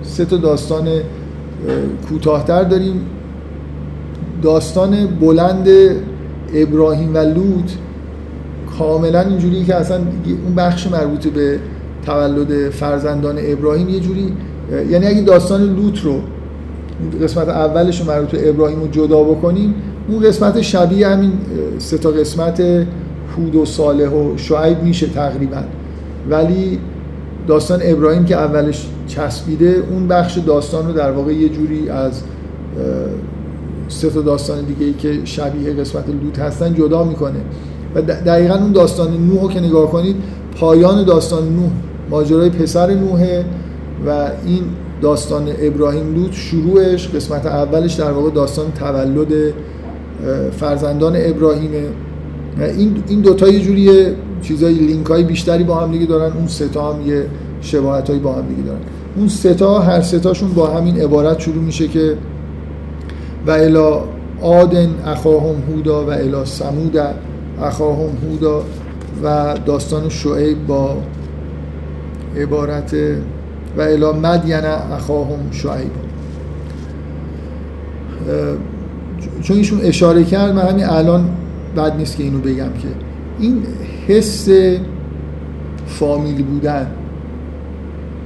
سه 0.03 0.25
تا 0.25 0.37
داستان 0.37 0.87
کوتاهتر 2.09 2.63
داریم. 2.63 3.01
داستان 4.41 5.07
بلند 5.21 5.67
ابراهیم 6.53 7.15
و 7.15 7.17
لوط 7.17 7.71
کاملا 8.79 9.21
اینجوری 9.21 9.63
که 9.63 9.75
اصلا 9.75 9.97
اون 10.45 10.55
بخش 10.55 10.87
مربوط 10.87 11.27
به 11.27 11.59
تولد 12.05 12.69
فرزندان 12.69 13.35
ابراهیم 13.39 13.89
یه 13.89 13.99
جوری 13.99 14.33
یعنی 14.89 15.05
اگه 15.07 15.21
داستان 15.21 15.61
لوط 15.75 15.99
رو 15.99 16.21
قسمت 17.23 17.49
اولش 17.49 18.01
رو 18.01 18.07
مربوط 18.07 18.29
به 18.29 18.49
ابراهیم 18.49 18.79
رو 18.79 18.87
جدا 18.87 19.23
بکنیم 19.23 19.75
اون 20.07 20.19
قسمت 20.19 20.61
شبیه 20.61 21.07
همین 21.07 21.31
سه 21.77 21.97
تا 21.97 22.09
قسمت 22.09 22.59
هود 23.37 23.55
و 23.55 23.65
صالح 23.65 24.09
و 24.09 24.37
شعیب 24.37 24.83
میشه 24.83 25.07
تقریبا. 25.07 25.63
ولی 26.29 26.79
داستان 27.47 27.79
ابراهیم 27.83 28.25
که 28.25 28.35
اولش 28.35 28.87
چسبیده 29.07 29.83
اون 29.91 30.07
بخش 30.07 30.37
داستان 30.37 30.87
رو 30.87 30.93
در 30.93 31.11
واقع 31.11 31.33
یه 31.33 31.49
جوری 31.49 31.89
از 31.89 32.21
سه 33.87 34.09
تا 34.09 34.21
داستان 34.21 34.65
دیگه 34.65 34.85
ای 34.85 34.93
که 34.93 35.25
شبیه 35.25 35.73
قسمت 35.73 36.09
لوط 36.23 36.39
هستن 36.39 36.73
جدا 36.73 37.03
می‌کنه. 37.03 37.39
و 37.95 38.01
دقیقا 38.01 38.55
اون 38.55 38.71
داستان 38.71 39.27
نوح 39.27 39.41
رو 39.41 39.49
که 39.49 39.59
نگاه 39.59 39.91
کنید 39.91 40.15
پایان 40.59 41.03
داستان 41.03 41.43
نوح 41.43 41.71
ماجرای 42.09 42.49
پسر 42.49 42.93
نوحه 42.93 43.45
و 44.07 44.09
این 44.45 44.63
داستان 45.01 45.47
ابراهیم 45.59 46.15
لوط 46.15 46.31
شروعش 46.31 47.07
قسمت 47.07 47.45
اولش 47.45 47.93
در 47.93 48.11
واقع 48.11 48.29
داستان 48.29 48.65
تولد 48.71 49.53
فرزندان 50.51 51.13
ابراهیمه. 51.17 51.83
این 52.59 53.03
این 53.07 53.21
دوتا 53.21 53.47
یه 53.47 53.59
جوری 53.59 53.89
چیزای 54.41 54.73
لینک 54.73 55.05
های 55.05 55.23
بیشتری 55.23 55.63
با 55.63 55.75
هم 55.75 55.91
دیگه 55.91 56.05
دارن. 56.05 56.31
اون 56.33 56.47
سه 56.47 56.67
تا 56.67 56.93
هم 56.93 57.07
یه 57.07 57.25
شباهت 57.61 58.11
با 58.11 58.33
هم 58.33 58.47
دیگه 58.47 58.61
دارن. 58.61 58.79
اون 59.15 59.27
ستا 59.27 59.79
هر 59.79 60.01
ستاشون 60.01 60.53
با 60.53 60.67
همین 60.67 61.01
عبارت 61.01 61.39
شروع 61.39 61.63
میشه 61.63 61.87
که 61.87 62.17
و 63.47 63.51
الا 63.51 64.03
آدن 64.41 64.89
اخاهم 65.05 65.55
هودا 65.69 66.05
و 66.05 66.09
الا 66.09 66.45
سمود 66.45 66.97
اخاهم 67.61 68.09
هودا 68.29 68.63
و 69.23 69.55
داستان 69.65 70.09
شعیب 70.09 70.67
با 70.67 70.97
عبارت 72.37 72.95
و 73.77 73.81
الا 73.81 74.13
مدین 74.13 74.65
اخاهم 74.93 75.51
شعیب. 75.51 75.91
چون 79.41 79.57
ایشون 79.57 79.81
اشاره 79.81 80.23
کرد 80.23 80.55
من 80.55 80.61
همین 80.61 80.85
الان 80.85 81.29
بد 81.77 81.97
نیست 81.97 82.17
که 82.17 82.23
اینو 82.23 82.39
بگم 82.39 82.55
که 82.55 82.87
این 83.39 83.63
حس 84.07 84.49
فامیل 85.87 86.43
بودن 86.43 86.87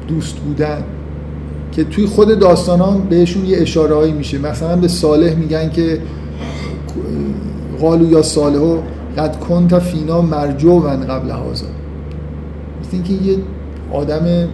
دوست 0.08 0.36
بودن 0.36 0.84
که 1.72 1.84
توی 1.84 2.06
خود 2.06 2.40
داستان 2.40 2.80
ها 2.80 2.98
بهشون 2.98 3.46
یه 3.46 3.58
اشاره 3.62 3.96
هایی 3.96 4.12
میشه. 4.12 4.38
مثلا 4.38 4.76
به 4.76 4.88
صالح 4.88 5.36
میگن 5.36 5.70
که 5.70 6.00
قالو 7.80 8.12
یا 8.12 8.22
صالحو 8.22 8.78
قد 9.18 9.40
کنت 9.40 9.80
فینا 9.80 10.22
مرجو 10.22 10.80
قبل 10.80 11.30
هازا 11.30 11.66
مثل 12.82 12.90
اینکه 12.92 13.14
یه 13.14 13.38
آدم 13.92 14.48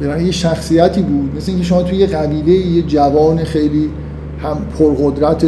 برای 0.00 0.24
یه 0.24 0.30
شخصیتی 0.30 1.02
بود. 1.02 1.36
مثل 1.36 1.50
اینکه 1.50 1.66
شما 1.66 1.82
توی 1.82 1.98
یه 1.98 2.06
قبیله 2.06 2.52
یه 2.52 2.82
جوان 2.82 3.44
خیلی 3.44 3.90
هم 4.42 4.56
پرقدرت 4.78 5.44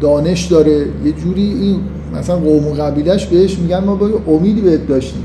دانش 0.00 0.44
داره 0.44 0.86
یه 1.04 1.12
جوری 1.12 1.42
این 1.42 1.76
مثلا 2.18 2.36
قوم 2.36 2.66
و 2.66 2.70
قبیلش 2.70 3.26
بهش 3.26 3.58
میگن 3.58 3.84
ما 3.84 3.94
با 3.94 4.08
امیدی 4.28 4.60
بهت 4.60 4.86
داشتیم. 4.86 5.22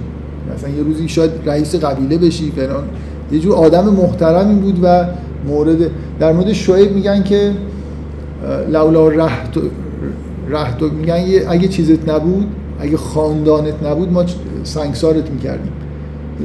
مثلا 0.55 0.69
یه 0.69 0.83
روزی 0.83 1.07
شاید 1.09 1.31
رئیس 1.45 1.75
قبیله 1.75 2.17
بشی 2.17 2.51
فلان. 2.51 2.83
یه 3.31 3.39
جور 3.39 3.53
آدم 3.53 3.85
محترمی 3.85 4.61
بود 4.61 4.79
و 4.83 5.05
مورد 5.47 5.77
در 6.19 6.33
مورد 6.33 6.53
شعیب 6.53 6.91
میگن 6.91 7.23
که 7.23 7.51
لولا 8.71 9.07
رهت 9.07 9.57
رهت 10.49 10.81
میگن 10.81 11.23
اگه 11.47 11.67
چیزت 11.67 12.09
نبود 12.09 12.47
اگه 12.79 12.97
خاندانت 12.97 13.83
نبود 13.83 14.11
ما 14.11 14.25
سنگسارت 14.63 15.31
می‌کردیم. 15.31 15.71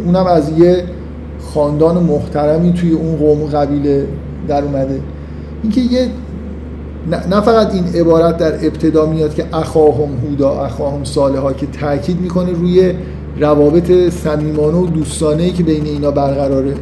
اونم 0.05 0.27
از 0.27 0.59
یه 0.59 0.85
خاندان 1.55 2.03
محترمی 2.03 2.73
توی 2.73 2.93
اون 2.93 3.17
قوم 3.17 3.43
و 3.43 3.47
قبیله 3.47 4.07
در 4.49 4.63
اومده. 4.63 5.01
اینکه 5.63 5.81
یه 5.81 6.09
نه 7.11 7.41
فقط 7.41 7.75
این 7.75 7.85
عبارت 7.95 8.37
در 8.37 8.55
ابتدا 8.55 9.07
میاد 9.07 9.35
که 9.35 9.45
اخاهم 9.53 10.09
هودا 10.25 10.65
اخاهم 10.65 11.05
صالحا 11.05 11.53
که 11.53 11.67
تاکید 11.67 12.21
می‌کنه 12.21 12.53
روی 12.53 12.93
روابط 13.41 13.93
صمیمانه 14.11 14.79
و 14.79 14.87
دوستانه 14.87 15.51
که 15.51 15.63
بین 15.63 15.85
اینا 15.85 16.11
برقراره. 16.11 16.75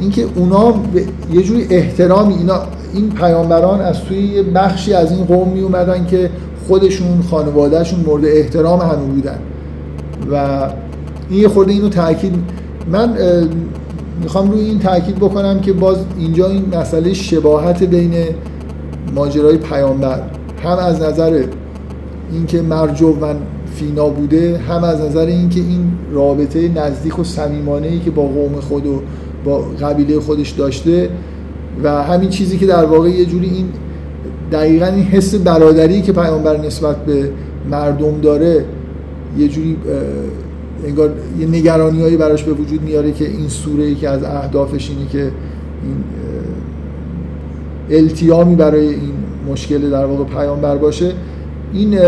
اینکه 0.00 0.24
اونا 0.36 0.74
یه 1.32 1.42
جوری 1.42 1.66
احترامی 1.70 2.34
اینا 2.34 2.60
این 2.94 3.10
پیامبران 3.10 3.80
از 3.80 4.00
توی 4.00 4.18
یه 4.18 4.42
بخشی 4.42 4.94
از 4.94 5.12
این 5.12 5.24
قوم 5.24 5.48
می 5.48 5.60
اومدن 5.60 6.06
که 6.06 6.30
خودشون 6.68 7.22
خانوادهشون 7.30 8.00
مورد 8.00 8.24
احترام 8.24 8.80
همه 8.80 9.04
بودن. 9.14 9.38
و 10.32 10.68
این 11.30 11.40
یه 11.40 11.48
خورده 11.48 11.72
اینو 11.72 11.88
تاکید 11.88 12.34
من 12.92 13.14
می‌خوام 14.22 14.50
روی 14.50 14.60
این 14.60 14.78
تاکید 14.78 15.16
بکنم 15.16 15.60
که 15.60 15.72
باز 15.72 15.96
اینجا 16.18 16.46
این 16.46 16.64
مسئله 16.74 17.12
شباهت 17.12 17.82
بین 17.82 18.12
ماجرای 19.14 19.56
پیامبر 19.56 20.22
هم 20.64 20.78
از 20.78 21.02
نظر 21.02 21.44
اینکه 22.32 22.62
مرجو 22.62 23.14
من 23.20 23.36
فینا 23.74 24.08
بوده 24.08 24.58
هم 24.58 24.84
از 24.84 25.00
نظر 25.00 25.26
اینکه 25.26 25.60
این 25.60 25.92
رابطه 26.12 26.68
نزدیک 26.68 27.18
و 27.18 27.24
صمیمانه 27.24 27.86
ای 27.86 27.98
که 27.98 28.10
با 28.10 28.22
قوم 28.22 28.60
خود 28.60 28.86
و 28.86 29.02
با 29.44 29.58
قبیله 29.58 30.20
خودش 30.20 30.50
داشته 30.50 31.08
و 31.84 32.02
همین 32.02 32.28
چیزی 32.28 32.58
که 32.58 32.66
در 32.66 32.84
واقع 32.84 33.08
یه 33.08 33.24
جوری 33.24 33.46
این 33.46 33.68
دقیقا 34.52 34.86
این 34.86 35.04
حس 35.04 35.34
برادری 35.34 36.02
که 36.02 36.12
پیامبر 36.12 36.56
نسبت 36.56 37.04
به 37.04 37.30
مردم 37.70 38.20
داره 38.20 38.64
یه 39.38 39.48
جوری 39.48 39.76
انگار 40.86 41.10
یه 41.40 41.46
نگرانی 41.46 42.02
هایی 42.02 42.16
براش 42.16 42.42
به 42.42 42.52
وجود 42.52 42.82
میاره 42.82 43.12
که 43.12 43.28
این 43.28 43.48
سوره 43.48 43.84
ای 43.84 43.94
که 43.94 44.08
از 44.08 44.22
اهدافش 44.22 44.90
اینه 44.90 45.10
که 45.10 45.18
این 45.18 46.04
التیامی 47.92 48.54
برای 48.54 48.86
این 48.88 49.14
مشکل 49.50 49.90
در 49.90 50.04
واقع 50.04 50.24
پیامبر 50.24 50.76
باشه 50.76 51.12
این 51.72 51.98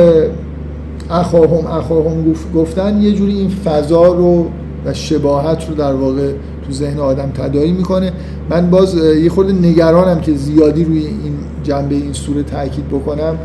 اخاهم 1.11 1.67
اخاهم 1.67 2.35
گفتن 2.55 3.03
یه 3.03 3.13
جوری 3.13 3.39
این 3.39 3.49
فضا 3.49 4.13
رو 4.13 4.47
و 4.85 4.93
شباهت 4.93 5.69
رو 5.69 5.75
در 5.75 5.95
واقع 5.95 6.33
تو 6.67 6.73
ذهن 6.73 6.99
آدم 6.99 7.31
تدایی 7.35 7.73
می‌کنه. 7.73 8.13
من 8.51 8.71
باز 8.71 8.95
یه 8.95 9.31
خورده 9.31 9.53
نگرانم 9.53 10.21
که 10.21 10.35
زیادی 10.35 10.85
روی 10.85 10.99
این 10.99 11.35
جنبه 11.63 11.95
این 11.95 12.13
سوره 12.13 12.43
تاکید 12.43 12.89
بکنم. 12.89 13.37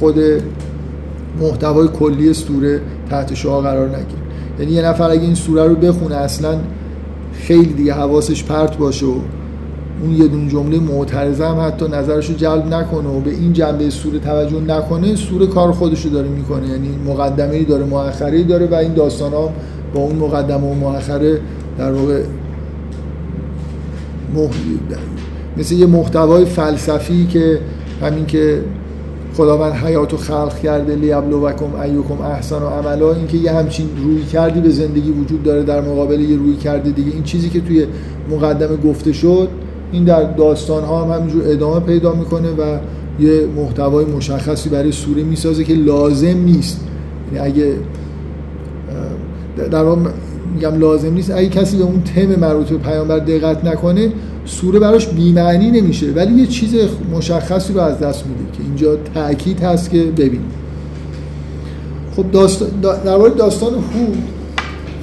خود 0.00 0.18
محتوای 1.40 1.88
کلی 1.88 2.34
سوره 2.34 2.80
تحت 3.10 3.34
شعا 3.34 3.60
قرار 3.60 3.88
نگیره. 3.88 4.20
یعنی 4.60 4.72
یه 4.72 4.82
نفر 4.82 5.10
اگه 5.10 5.22
این 5.22 5.34
سوره 5.34 5.64
رو 5.68 5.74
بخونه 5.74 6.14
اصلا 6.14 6.58
خیلی 7.32 7.72
دیگه 7.72 7.92
حواسش 7.92 8.44
پرت 8.44 8.76
باشه 8.76 9.06
و 9.06 9.14
اون 10.02 10.16
یه 10.16 10.28
دون 10.28 10.48
جمله 10.48 10.78
معترضه 10.78 11.46
هم 11.46 11.60
حتی 11.60 11.88
نظرش 11.88 12.26
رو 12.30 12.34
جلب 12.34 12.66
نکنه 12.66 13.08
و 13.08 13.20
به 13.20 13.30
این 13.30 13.52
جنبه 13.52 13.90
سوره 13.90 14.18
توجه 14.18 14.60
نکنه 14.60 15.16
سوره 15.16 15.46
کار 15.46 15.72
خودش 15.72 16.04
رو 16.04 16.10
داره 16.10 16.28
می‌کنه. 16.28 16.68
یعنی 16.68 16.88
مقدمه 17.06 17.64
داره 17.64 17.84
مؤخره 17.84 18.42
داره 18.42 18.66
و 18.66 18.74
این 18.74 18.94
داستان 18.94 19.32
ها 19.32 19.52
با 19.94 20.00
اون 20.00 20.16
مقدمه 20.16 20.70
و 20.70 20.74
مؤخره 20.74 21.40
در 21.78 21.92
واقع 21.92 22.22
مثل 25.56 25.74
یه 25.74 25.86
محتوای 25.86 26.44
فلسفی 26.44 27.26
که 27.26 27.58
همین 28.02 28.26
که 28.26 28.62
خداوند 29.36 29.72
حیات 29.72 30.14
و 30.14 30.16
خلق 30.16 30.58
کرده 30.58 30.94
لیبلوکم 30.94 31.74
ایوکم 31.74 32.20
احسن 32.20 32.56
و 32.56 32.66
عملا 32.66 33.14
اینکه 33.14 33.36
یه 33.36 33.52
همچین 33.52 33.88
روی 34.04 34.24
کردی 34.24 34.60
به 34.60 34.70
زندگی 34.70 35.10
وجود 35.10 35.42
داره 35.42 35.62
در 35.62 35.80
مقابل 35.80 36.20
یه 36.20 36.36
روی 36.36 36.56
کرده 36.56 36.90
دیگه. 36.90 37.12
این 37.12 37.22
چیزی 37.22 37.48
که 37.48 37.60
توی 37.60 37.86
مقدمه 38.30 38.76
گفته 38.76 39.12
شد 39.12 39.48
این 39.94 40.04
در 40.04 40.22
داستان 40.22 40.84
ها 40.84 41.04
هم 41.04 41.20
همینجور 41.20 41.42
ادامه 41.46 41.80
پیدا 41.80 42.12
می‌کنه 42.12 42.48
و 42.48 42.78
یه 43.20 43.46
محتوای 43.56 44.04
مشخصی 44.04 44.68
برای 44.68 44.92
سوره 44.92 45.22
می‌سازه 45.22 45.64
که 45.64 45.74
لازم 45.74 46.38
نیست. 46.44 46.80
یعنی 47.34 47.46
اگه 47.46 47.72
در 49.70 49.84
واقع 49.84 50.00
میگم 50.54 50.78
لازم 50.78 51.14
نیست 51.14 51.30
اگه 51.30 51.48
کسی 51.48 51.76
به 51.76 51.84
اون 51.84 52.02
تم 52.02 52.26
مربوط 52.26 52.68
به 52.68 52.78
پیامبر 52.78 53.18
دقت 53.18 53.64
نکنه 53.64 54.12
سوره 54.44 54.78
براش 54.78 55.08
بیمعنی 55.08 55.70
نمیشه. 55.70 56.06
ولی 56.12 56.40
یه 56.40 56.46
چیز 56.46 56.74
مشخصی 57.12 57.72
رو 57.72 57.80
از 57.80 57.98
دست 57.98 58.24
میده 58.26 58.52
که 58.52 58.62
اینجا 58.62 58.96
تاکید 59.14 59.60
هست 59.60 59.90
که 59.90 59.98
ببین 59.98 60.40
خب 62.16 62.30
داستان 62.30 62.68
در 62.80 63.16
واقع 63.16 63.28
داستان 63.28 63.72
هود 63.72 64.22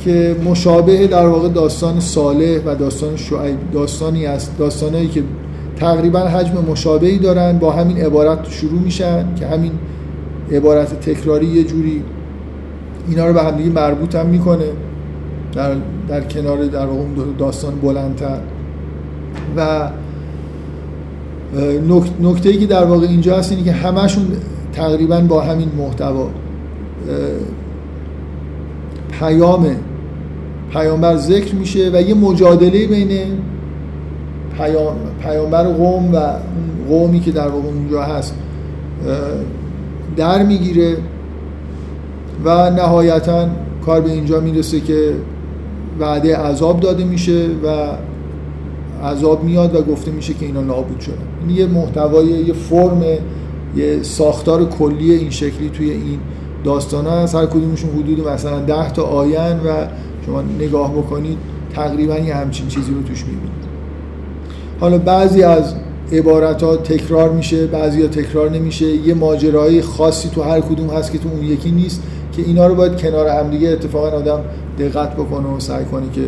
که 0.03 0.35
مشابه 0.45 1.07
در 1.07 1.27
واقع 1.27 1.49
داستان 1.49 1.99
صالح 1.99 2.59
و 2.65 2.75
داستان 2.75 3.15
شعیب 3.15 3.57
داستانی 3.73 4.25
است 4.25 4.57
داستانایی 4.57 5.07
که 5.07 5.23
تقریبا 5.75 6.19
حجم 6.19 6.65
مشابهی 6.71 7.17
دارن 7.17 7.57
با 7.57 7.71
همین 7.71 7.97
عبارت 7.97 8.49
شروع 8.49 8.79
میشن 8.81 9.35
که 9.35 9.47
همین 9.47 9.71
عبارت 10.51 10.99
تکراری 10.99 11.45
یه 11.45 11.63
جوری 11.63 12.03
اینا 13.09 13.27
رو 13.27 13.33
به 13.33 13.43
همدیگه 13.43 13.69
مربوط 13.69 14.15
هم 14.15 14.25
می‌کنه 14.25 14.65
در, 15.53 15.75
در 16.07 16.21
کنار 16.21 16.65
در 16.65 16.85
واقع 16.85 17.03
داستان 17.37 17.75
بلندتر. 17.75 18.37
و 19.57 19.89
نکته 22.21 22.49
ای 22.49 22.57
که 22.57 22.65
در 22.65 22.83
واقع 22.83 23.07
اینجا 23.07 23.37
هست 23.37 23.51
اینه 23.51 23.63
که 23.63 23.71
همشون 23.71 24.27
تقریبا 24.73 25.21
با 25.21 25.41
همین 25.41 25.71
محتوا 25.77 26.29
پیام 29.19 29.75
پیامبر 30.73 31.15
ذکر 31.15 31.55
میشه 31.55 31.89
و 31.93 32.01
یه 32.01 32.13
مجادله 32.13 32.87
بین 32.87 33.09
پیام، 34.57 34.95
پیامبر 35.21 35.63
قوم 35.63 36.13
و 36.13 36.19
قومی 36.89 37.19
که 37.19 37.31
در 37.31 37.47
واقع 37.47 37.67
اونجا 37.67 38.03
هست 38.03 38.35
در 40.17 40.43
می‌گیره 40.43 40.97
و 42.45 42.69
نهایتا 42.69 43.47
کار 43.85 44.01
به 44.01 44.11
اینجا 44.11 44.39
می‌رسه 44.39 44.79
که 44.79 45.13
وعده 45.99 46.37
عذاب 46.37 46.79
داده 46.79 47.03
میشه 47.03 47.47
و 47.63 47.67
عذاب 49.05 49.43
میاد 49.43 49.75
و 49.75 49.81
گفته 49.81 50.11
میشه 50.11 50.33
که 50.33 50.45
اینا 50.45 50.61
نابود 50.61 50.99
شدن. 50.99 51.15
این 51.47 51.57
یه 51.57 51.65
محتوای 51.65 52.27
یه 52.27 52.53
فرم 52.53 53.03
یه 53.75 54.03
ساختار 54.03 54.65
کلی 54.65 55.11
این 55.11 55.29
شکلی 55.29 55.69
توی 55.69 55.89
این 55.91 56.19
داستان 56.63 57.05
هست. 57.05 57.35
هر 57.35 57.45
کدومشون 57.45 57.89
حدود 57.89 58.27
مثلا 58.27 58.59
ده 58.59 58.91
تا 58.91 59.03
آین 59.03 59.57
و 59.57 59.87
شما 60.25 60.41
نگاه 60.41 60.93
بکنید 60.93 61.37
تقریبا 61.73 62.17
یه 62.17 62.35
همچین 62.35 62.67
چیزی 62.67 62.91
رو 62.91 63.01
توش 63.01 63.19
می‌بینید. 63.25 63.61
حالا 64.79 64.97
بعضی 64.97 65.43
از 65.43 65.75
عبارت 66.11 66.63
ها 66.63 66.77
تکرار 66.77 67.29
میشه 67.29 67.67
بعضی 67.67 68.01
ها 68.01 68.07
تکرار 68.07 68.49
نمیشه. 68.49 68.85
یه 68.85 69.13
ماجرای 69.13 69.81
خاصی 69.81 70.29
تو 70.29 70.41
هر 70.41 70.59
کدوم 70.59 70.89
هست 70.89 71.11
که 71.11 71.17
تو 71.17 71.29
اون 71.29 71.43
یکی 71.43 71.71
نیست 71.71 72.03
که 72.31 72.41
اینا 72.41 72.67
رو 72.67 72.75
باید 72.75 72.97
کنار 72.97 73.27
هم 73.27 73.49
دیگه 73.49 73.69
اتفاقا 73.69 74.07
آدم 74.07 74.39
دقت 74.79 75.13
بکنه 75.13 75.47
و 75.47 75.59
سعی 75.59 75.85
کنه 75.85 76.09
که 76.13 76.21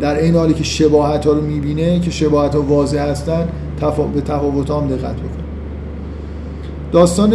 در 0.00 0.16
این 0.16 0.34
حالی 0.34 0.54
که 0.54 0.64
شباهت 0.64 1.26
ها 1.26 1.32
رو 1.32 1.40
می‌بینه 1.40 2.00
که 2.00 2.10
شباهت 2.10 2.54
ها 2.54 2.62
واضح 2.62 2.98
هستن 2.98 3.48
به 4.14 4.20
تفاوت 4.20 4.70
هم 4.70 4.88
دقت 4.88 5.16
بکنه. 5.16 5.44
داستان 6.92 7.34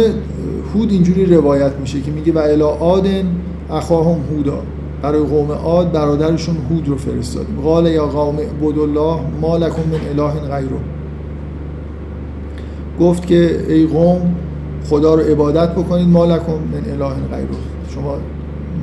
هود 0.74 0.92
اینجوری 0.92 1.26
روایت 1.26 1.72
میشه 1.80 2.00
که 2.00 2.10
میگه 2.10 2.32
و 2.32 2.38
الا 2.38 2.68
آدن 2.68 3.24
اخاهم 3.70 4.18
هودا. 4.30 4.62
برای 5.02 5.22
قوم 5.22 5.52
عاد 5.52 5.92
برادرشون 5.92 6.56
هود 6.70 6.88
رو 6.88 6.96
فرستادیم. 6.96 7.60
قال 7.60 7.86
یا 7.86 8.06
قوم 8.06 8.38
الله 8.62 9.20
ما 9.40 9.56
لکم 9.56 9.82
من 9.92 10.22
اله 10.22 10.40
غیره. 10.40 10.80
گفت 13.00 13.26
که 13.26 13.64
ای 13.68 13.86
قوم 13.86 14.34
خدا 14.90 15.14
رو 15.14 15.20
عبادت 15.20 15.74
بکنید 15.74 16.08
ما 16.08 16.24
لکم 16.24 16.52
من 16.52 16.92
اله 16.92 17.14
غیره. 17.30 17.48
شما 17.94 18.16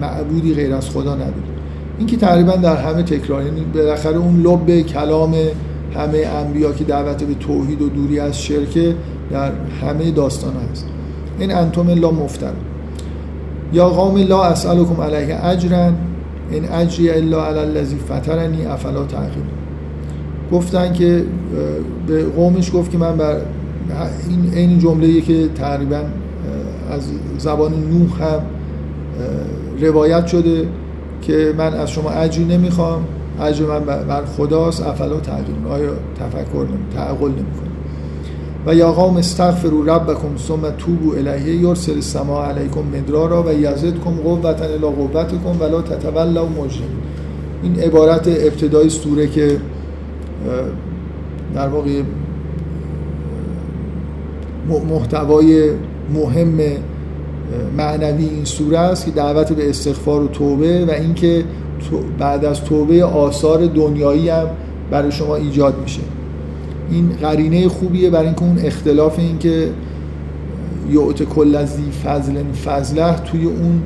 معبودی 0.02 0.54
غیر 0.54 0.74
از 0.74 0.90
خدا 0.90 1.16
ندارید 1.16 1.58
این 1.98 2.08
که 2.08 2.18
تقریبا 2.18 2.52
در 2.52 2.76
همه 2.76 3.04
تکرار 3.04 3.44
یعنی 3.44 3.62
بالاخره 3.74 4.18
اون 4.18 4.42
لب 4.42 4.82
کلام 4.82 5.36
همه 5.96 6.18
انبیا 6.18 6.72
که 6.72 6.84
دعوت 6.84 7.24
به 7.24 7.34
توحید 7.34 7.82
و 7.82 7.90
دوری 7.90 8.20
از 8.20 8.42
شرکه 8.42 8.96
در 9.32 9.52
همه 9.82 10.12
داستان 10.12 10.54
هست. 10.72 10.86
این 11.40 11.56
انتم 11.56 11.90
لا 11.90 12.12
مفتر 12.12 12.54
یا 13.74 13.90
قوم 13.90 14.18
لا 14.18 14.44
اسالکم 14.44 15.02
علیه 15.02 15.46
اجرا 15.46 15.92
این 16.52 16.72
اجری 16.72 17.10
الا 17.10 17.46
علی 17.46 17.60
الذی 17.60 17.96
فطرنی 17.96 18.66
افلا 18.66 19.04
تعقیل 19.06 19.44
گفتن 20.52 20.94
که 20.94 21.24
به 22.08 22.26
قومش 22.26 22.72
گفت 22.74 22.92
که 22.92 22.98
من 22.98 23.18
بر 23.18 23.36
این 24.30 24.54
این 24.54 24.80
جمله 24.80 25.22
که 25.22 25.48
تقریبا 25.48 26.02
از 26.92 27.12
زبان 27.38 27.74
نوح 27.74 28.24
هم 28.24 28.42
روایت 29.82 30.28
شده 30.28 30.68
که 31.22 31.54
من 31.58 31.74
از 31.74 31.92
شما 31.92 32.10
اجری 32.10 32.46
نمی‌خوام 32.46 33.06
اجر 33.42 33.66
من 33.66 33.80
بر 33.86 34.26
خداست 34.26 34.88
افلا 34.88 35.20
تعقیل 35.20 35.56
آیا 35.70 35.92
تفکر 36.20 36.66
نمی 36.70 36.96
تعقل 36.96 37.30
نمی‌کنه 37.30 37.67
و 38.68 38.76
یا 38.76 38.92
قوم 38.92 39.18
استغفروا 39.18 39.96
ربکم 39.96 40.38
ثم 40.48 40.70
توبوا 40.78 41.16
الیه 41.18 41.56
یرسل 41.56 41.94
السماء 41.94 42.46
علیکم 42.46 42.82
مدرارا 42.82 43.44
و 43.44 43.54
یزدکم 43.54 44.12
قوتا 44.24 44.66
الی 44.66 44.78
قوتکم 44.78 45.60
ولا 45.60 45.82
تتولوا 45.82 46.46
مجرم 46.46 46.90
این 47.64 47.80
عبارت 47.80 48.28
ابتدای 48.28 48.90
سوره 48.90 49.28
که 49.28 49.58
در 51.56 51.68
واقع 51.68 52.02
محتوای 54.90 55.72
مهم 56.14 56.58
معنوی 57.78 58.26
این 58.26 58.46
سوره 58.46 58.80
است 58.80 59.06
که 59.06 59.12
دعوت 59.12 59.54
به 59.54 59.70
استغفار 59.70 60.24
و 60.24 60.28
توبه 60.28 60.86
و 60.86 60.92
اینکه 60.92 61.44
بعد 62.20 62.46
از 62.46 62.64
توبه 62.64 63.04
آثار 63.04 63.66
دنیایی 63.66 64.30
هم 64.30 64.48
برای 64.92 65.12
شما 65.12 65.36
ایجاد 65.36 65.80
میشه. 65.82 66.02
این 66.92 67.10
قرینه 67.22 67.68
خوبیه 67.68 68.10
برای 68.10 68.26
اینکه 68.26 68.44
اون 68.44 68.60
اختلاف 68.60 69.20
این 69.20 69.38
که 69.38 69.70
یعت 70.92 71.24
کل 71.24 71.56
از 71.56 71.78
فضل 72.06 72.44
فضله 72.66 73.16
توی 73.16 73.46
اون 73.46 73.82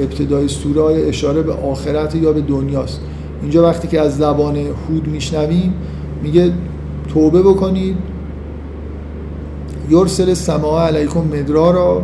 ابتدای 0.00 0.48
سوره 0.48 1.08
اشاره 1.08 1.42
به 1.42 1.52
آخرت 1.52 2.14
یا 2.14 2.32
به 2.32 2.40
دنیاست. 2.40 3.00
اینجا 3.42 3.62
وقتی 3.62 3.88
که 3.88 4.00
از 4.00 4.16
زبان 4.16 4.56
هود 4.56 5.08
میشنویم 5.08 5.74
میگه 6.22 6.52
توبه 7.14 7.42
بکنید. 7.42 7.96
یرسل 9.90 10.34
سما 10.34 10.80
علیکم 10.80 11.20
مدرارا 11.20 12.02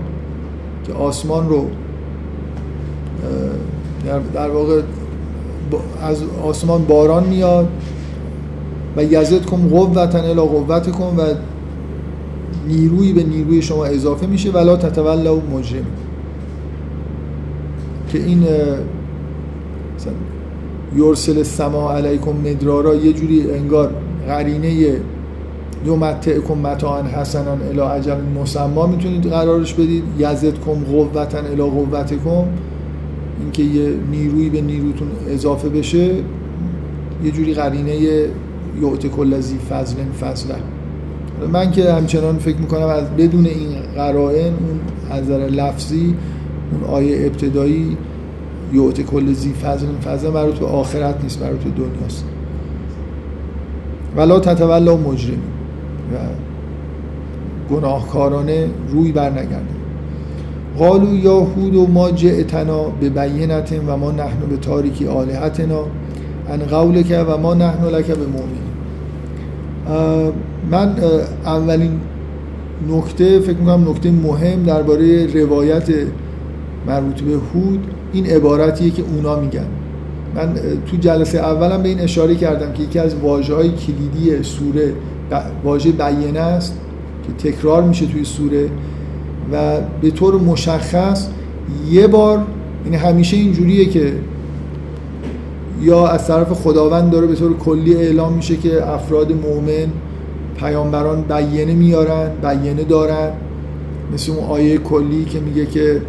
که 0.87 0.93
آسمان 0.93 1.49
رو 1.49 1.67
در 4.35 4.51
واقع 4.51 4.81
از 6.03 6.23
آسمان 6.45 6.85
باران 6.85 7.25
میاد. 7.27 7.69
و 8.97 9.05
یزد 9.05 9.45
کن 9.45 9.69
قوتن 9.69 10.25
الا 10.25 10.45
قوت 10.45 10.91
کن 10.91 11.17
و 11.17 11.23
نیروی 12.69 13.13
به 13.13 13.23
نیروی 13.23 13.63
شما 13.63 13.85
اضافه 13.85 14.27
میشه 14.27 14.51
ولا 14.51 14.77
تتولا 14.77 15.37
و 15.37 15.43
مجرم 15.55 15.87
که 18.09 18.19
این 18.19 18.45
یرسل 20.97 21.43
سما 21.43 21.93
علیکم 21.93 22.31
مدرارا 22.31 22.95
یه 22.95 23.13
جوری 23.13 23.51
انگار 23.51 23.91
قرینه 24.29 24.93
کن 26.49 26.59
متاعن 26.59 27.07
حسنان 27.07 27.63
الا 27.63 27.89
عجل 27.89 28.17
مسما 28.41 28.87
می‌تونید 28.87 29.27
قرارش 29.27 29.75
بدید. 29.75 30.05
یزد 30.19 30.59
کن 30.59 30.85
قوتن 30.85 31.47
الا 31.47 31.67
قوتکم. 31.67 32.45
اینکه 33.41 33.63
یه 33.63 33.93
نیروی 34.11 34.51
به 34.51 34.61
نیروتون 34.61 35.09
اضافه 35.29 35.69
بشه 35.69 36.15
یه 37.25 37.31
جوری 37.33 37.55
قرینه 37.55 38.23
یعت 38.83 39.07
کل 39.07 39.41
زی 39.41 39.59
فضل 39.59 39.97
فضله 40.21 40.55
من 41.53 41.71
که 41.71 41.93
همچنان 41.93 42.39
فکر 42.39 42.57
می‌کنم 42.57 42.87
از 42.87 43.11
بدون 43.19 43.47
این 43.47 43.69
قرائن 43.97 44.47
اون 44.47 44.81
از 45.11 45.31
لفظی 45.31 46.15
اون 46.73 46.91
آیه 46.91 47.27
ابتدایی 47.27 47.97
یعت 48.73 49.01
کل 49.01 49.33
زی 49.33 49.53
فضل 49.53 49.87
فضل 50.05 50.31
مربوط 50.31 50.59
به 50.59 50.67
آخرت 50.67 51.23
نیست 51.23 51.43
مربوط 51.43 51.61
به 51.61 51.71
دنیاست. 51.71 52.25
ولا 54.17 54.41
تتولا 54.41 54.97
مجرم 54.97 55.39
و 56.13 56.17
گناهکارانه 57.75 58.67
روی 58.93 59.13
بر 59.13 59.31
نگرده 59.31 59.77
قالو 60.79 61.17
یاهود 61.17 61.75
و 61.75 61.87
ما 61.87 62.11
جئتنا 62.11 62.83
به 62.83 63.09
بینت 63.09 63.81
و 63.87 63.97
ما 63.97 64.11
نحن 64.11 64.41
به 64.51 64.57
تاریکی 64.57 65.07
آلهتنا 65.07 65.85
ان 66.49 66.59
قولک 66.59 67.25
و 67.29 67.39
ما 67.39 67.55
نحن 67.55 67.85
لک 67.85 68.07
به 68.07 68.27
من 70.71 70.95
اولین 71.45 72.01
نکته 72.89 73.41
فکر 73.41 73.57
می‌کنم 73.57 73.91
نکته 73.91 74.11
مهم 74.11 74.63
درباره 74.63 75.27
روایت 75.27 75.89
مربوط 76.87 77.21
به 77.21 77.33
هود 77.33 77.87
این 78.13 78.27
عبارتیه 78.27 78.91
که 78.91 79.03
اونا 79.03 79.41
میگن. 79.41 79.67
من 80.35 80.55
تو 80.87 80.97
جلسه 80.97 81.39
اولم 81.39 81.83
به 81.83 81.89
این 81.89 82.01
اشاره 82.01 82.35
کردم 82.35 82.73
که 82.73 82.83
یکی 82.83 82.99
از 82.99 83.15
واجه 83.15 83.55
های 83.55 83.71
کلیدی 83.71 84.43
سوره 84.43 84.93
واژه 85.65 85.93
بیانه 85.93 86.41
است 86.41 86.79
که 87.27 87.51
تکرار 87.51 87.83
میشه 87.83 88.07
توی 88.07 88.25
سوره 88.25 88.69
و 89.53 89.81
به 90.03 90.11
طور 90.11 90.35
مشخص 90.35 91.29
یه 91.91 92.07
بار 92.07 92.43
یعنی 92.85 92.97
همیشه 92.97 93.37
اینجوریه 93.37 93.85
که 93.85 94.13
یا 95.81 96.09
از 96.09 96.27
طرف 96.27 96.53
خداوند 96.53 97.11
داره 97.11 97.27
به 97.27 97.35
طور 97.35 97.57
کلی 97.57 97.95
اعلام 97.95 98.33
میشه 98.33 98.57
که 98.57 98.91
افراد 98.91 99.33
مؤمن 99.33 99.87
پیامبران 100.59 101.23
بیانه 101.23 101.75
میارن 101.75 102.31
بیانه 102.43 102.85
دارن. 102.85 103.31
مثل 104.15 104.33
اون 104.33 104.45
آیه 104.45 104.79
کلی 104.79 105.25
که 105.25 105.41
میگه 105.41 105.67
که 105.67 106.03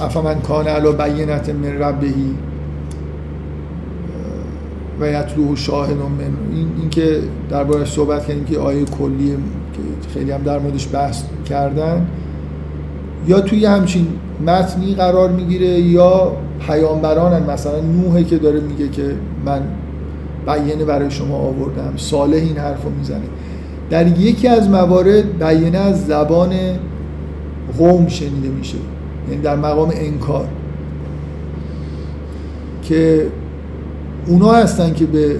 افمن 0.00 0.40
کان 0.40 0.66
علا 0.66 0.92
بینت 0.92 1.48
من 1.48 1.78
ربهی 1.78 2.34
و 5.00 5.06
یتلوه 5.06 5.56
شاهد 5.56 5.96
من. 5.96 6.56
این, 6.56 6.68
این 6.80 6.90
که 6.90 7.20
درباره 7.50 7.84
صحبت 7.84 8.26
کردیم 8.26 8.44
که 8.44 8.58
آیه 8.58 8.84
کلی 8.84 9.36
که 9.72 10.08
خیلی 10.14 10.30
هم 10.30 10.42
در 10.42 10.58
موردش 10.58 10.88
بحث 10.92 11.22
کردن. 11.48 12.06
یا 13.28 13.40
توی 13.40 13.64
همچین 13.64 14.06
متنی 14.46 14.94
قرار 14.94 15.30
می‌گیره 15.30 15.68
یا 15.68 16.32
پیامبرانن؟ 16.66 17.50
مثلا 17.50 17.80
نوحه 17.80 18.24
که 18.24 18.38
داره 18.38 18.60
میگه 18.60 18.88
که 18.88 19.14
من 19.44 19.60
بیانه 20.46 20.84
برای 20.84 21.10
شما 21.10 21.36
آوردم 21.36 21.92
صالح 21.96 22.36
این 22.36 22.56
حرف 22.56 22.84
رو 22.84 22.90
می‌زنه. 22.90 23.24
در 23.90 24.06
یکی 24.20 24.48
از 24.48 24.68
موارد 24.70 25.38
بیانه 25.38 25.78
از 25.78 26.06
زبان 26.06 26.50
قوم 27.78 28.08
شنیده 28.08 28.48
میشه 28.48 28.78
یعنی 29.30 29.42
در 29.42 29.56
مقام 29.56 29.92
انکار 29.94 30.46
که 32.82 33.26
اونا 34.26 34.52
هستن 34.52 34.94
که 34.94 35.06
به 35.06 35.36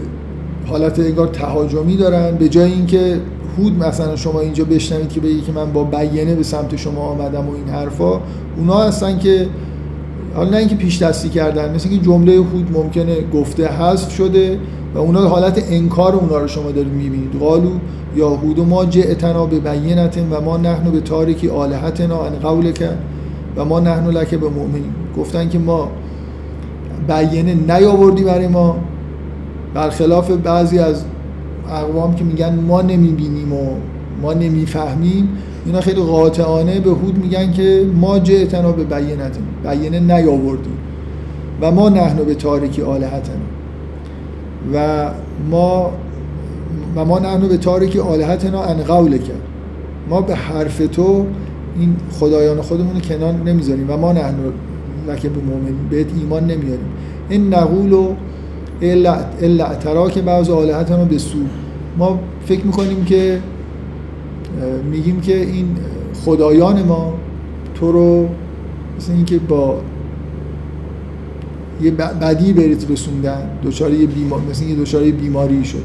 حالت 0.67 0.99
انگار 0.99 1.27
تهاجمی 1.27 1.97
دارن 1.97 2.37
به 2.37 2.49
جای 2.49 2.73
اینکه 2.73 3.21
هود 3.59 3.85
مثلا 3.85 4.17
شما 4.17 4.41
اینجا 4.41 4.65
بشنوید 4.65 5.09
که 5.09 5.21
بگی 5.21 5.41
که 5.41 5.53
من 5.53 5.73
با 5.73 5.85
بیانه 5.85 6.35
به 6.35 6.43
سمت 6.43 6.77
شما 6.77 7.01
آمدم 7.01 7.49
و 7.49 7.55
این 7.55 7.69
حرفا 7.69 8.21
اونا 8.57 8.79
هستن 8.79 9.19
که 9.19 9.47
حالا 10.35 10.51
نه 10.51 10.57
اینکه 10.57 10.75
پیش 10.75 11.03
دستی 11.03 11.29
کردن 11.29 11.75
مثل 11.75 11.89
که 11.89 11.99
جمله 11.99 12.33
هود 12.37 12.71
ممکنه 12.73 13.17
گفته 13.35 13.67
حذف 13.67 14.13
شده 14.13 14.59
و 14.95 14.99
اونا 14.99 15.29
حالت 15.29 15.65
انکار 15.71 16.15
اونا 16.15 16.39
رو 16.39 16.49
شما 16.49 16.71
دارید 16.71 16.93
می‌بینید. 16.93 17.39
قالو 17.41 17.71
یا 18.17 18.39
ما 18.69 18.85
جئتنا 18.85 19.47
به 19.47 19.59
بینتن 19.59 20.29
و 20.31 20.41
ما 20.41 20.57
نحن 20.57 20.91
به 20.91 21.01
تاریکی 21.01 21.49
آلهتنا 21.49 22.25
ان 22.25 22.33
قول 22.43 22.73
کرد 22.73 22.99
و 23.57 23.65
ما 23.65 23.81
نحن 23.81 24.07
لکه 24.07 24.37
به 24.37 24.49
مؤمنین. 24.49 24.93
گفتن 25.17 25.49
که 25.49 25.59
ما 25.59 25.89
بیانه 27.09 27.55
نیاوردی 27.55 28.25
برای 28.25 28.49
ما 28.49 28.77
برخلاف 29.75 30.31
بعضی 30.31 30.79
از 30.79 31.05
اقوام 31.71 32.15
که 32.15 32.25
میگن 32.25 32.55
ما 32.55 32.83
نمی‌بینیم 32.83 33.53
و 33.53 33.75
ما 34.23 34.33
نمی‌فهمیم 34.33 35.29
اینا 35.67 35.81
خیلی 35.81 36.01
قاطعانه 36.01 36.81
به 36.81 36.91
هود 36.91 37.19
میگن 37.19 37.53
که 37.53 37.87
ما 38.01 38.19
جئتنا 38.19 38.73
به 38.73 38.85
بینت 38.85 39.39
بینه 39.63 40.01
نیاوردیم. 40.01 40.79
و 41.61 41.71
ما 41.71 41.89
نحن 41.89 42.17
به 42.17 42.35
تاریکی 42.35 42.83
آلهتنا 42.83 43.35
و 44.75 45.09
ما 45.51 45.91
و 46.97 47.05
ما 47.05 47.19
نحن 47.19 47.49
به 47.49 47.57
تاریکی 47.57 47.99
آلهتنا 47.99 48.63
ان 48.63 48.77
قول 48.77 49.19
کرد 49.19 49.43
ما 50.11 50.21
به 50.21 50.35
حرف 50.35 50.79
تو 50.93 51.27
این 51.79 51.97
خدایان 52.11 52.61
خودمون 52.61 52.95
رو 52.95 53.01
کنار 53.01 53.33
نمی‌ذاریم. 53.33 53.91
و 53.91 53.97
ما 53.97 54.13
نحن 54.13 54.35
لکه 55.09 55.29
به 55.29 55.41
مؤمن 55.41 55.89
بهت 55.91 56.07
ایمان 56.21 56.43
نمیاریم. 56.43 56.89
این 57.29 57.55
نقول 57.55 57.93
و 57.93 58.15
الا 58.83 59.65
اعتراک 59.65 60.19
بعض 60.19 60.51
آلهتنا 60.51 61.05
به 61.05 61.19
سو. 61.19 61.39
ما 61.99 62.21
فکر 62.47 62.67
می‌کنیم 62.67 63.05
که 63.05 63.41
میگیم 64.91 65.21
که 65.21 65.41
این 65.41 65.77
خدایان 66.25 66.83
ما 66.83 67.15
تو 67.75 67.93
رو 67.93 68.29
مثل 68.97 69.13
اینکه 69.13 69.39
با 69.39 69.81
یه 71.83 71.91
بدی 71.91 72.53
بهت 72.53 72.91
رسوندن 72.91 73.51
دچار 73.65 73.93
یه 73.93 74.07
بیمار 74.07 74.41
مثل 74.51 74.65
یه 74.65 74.75
دچار 74.75 75.03
بیماری 75.03 75.65
شد. 75.65 75.83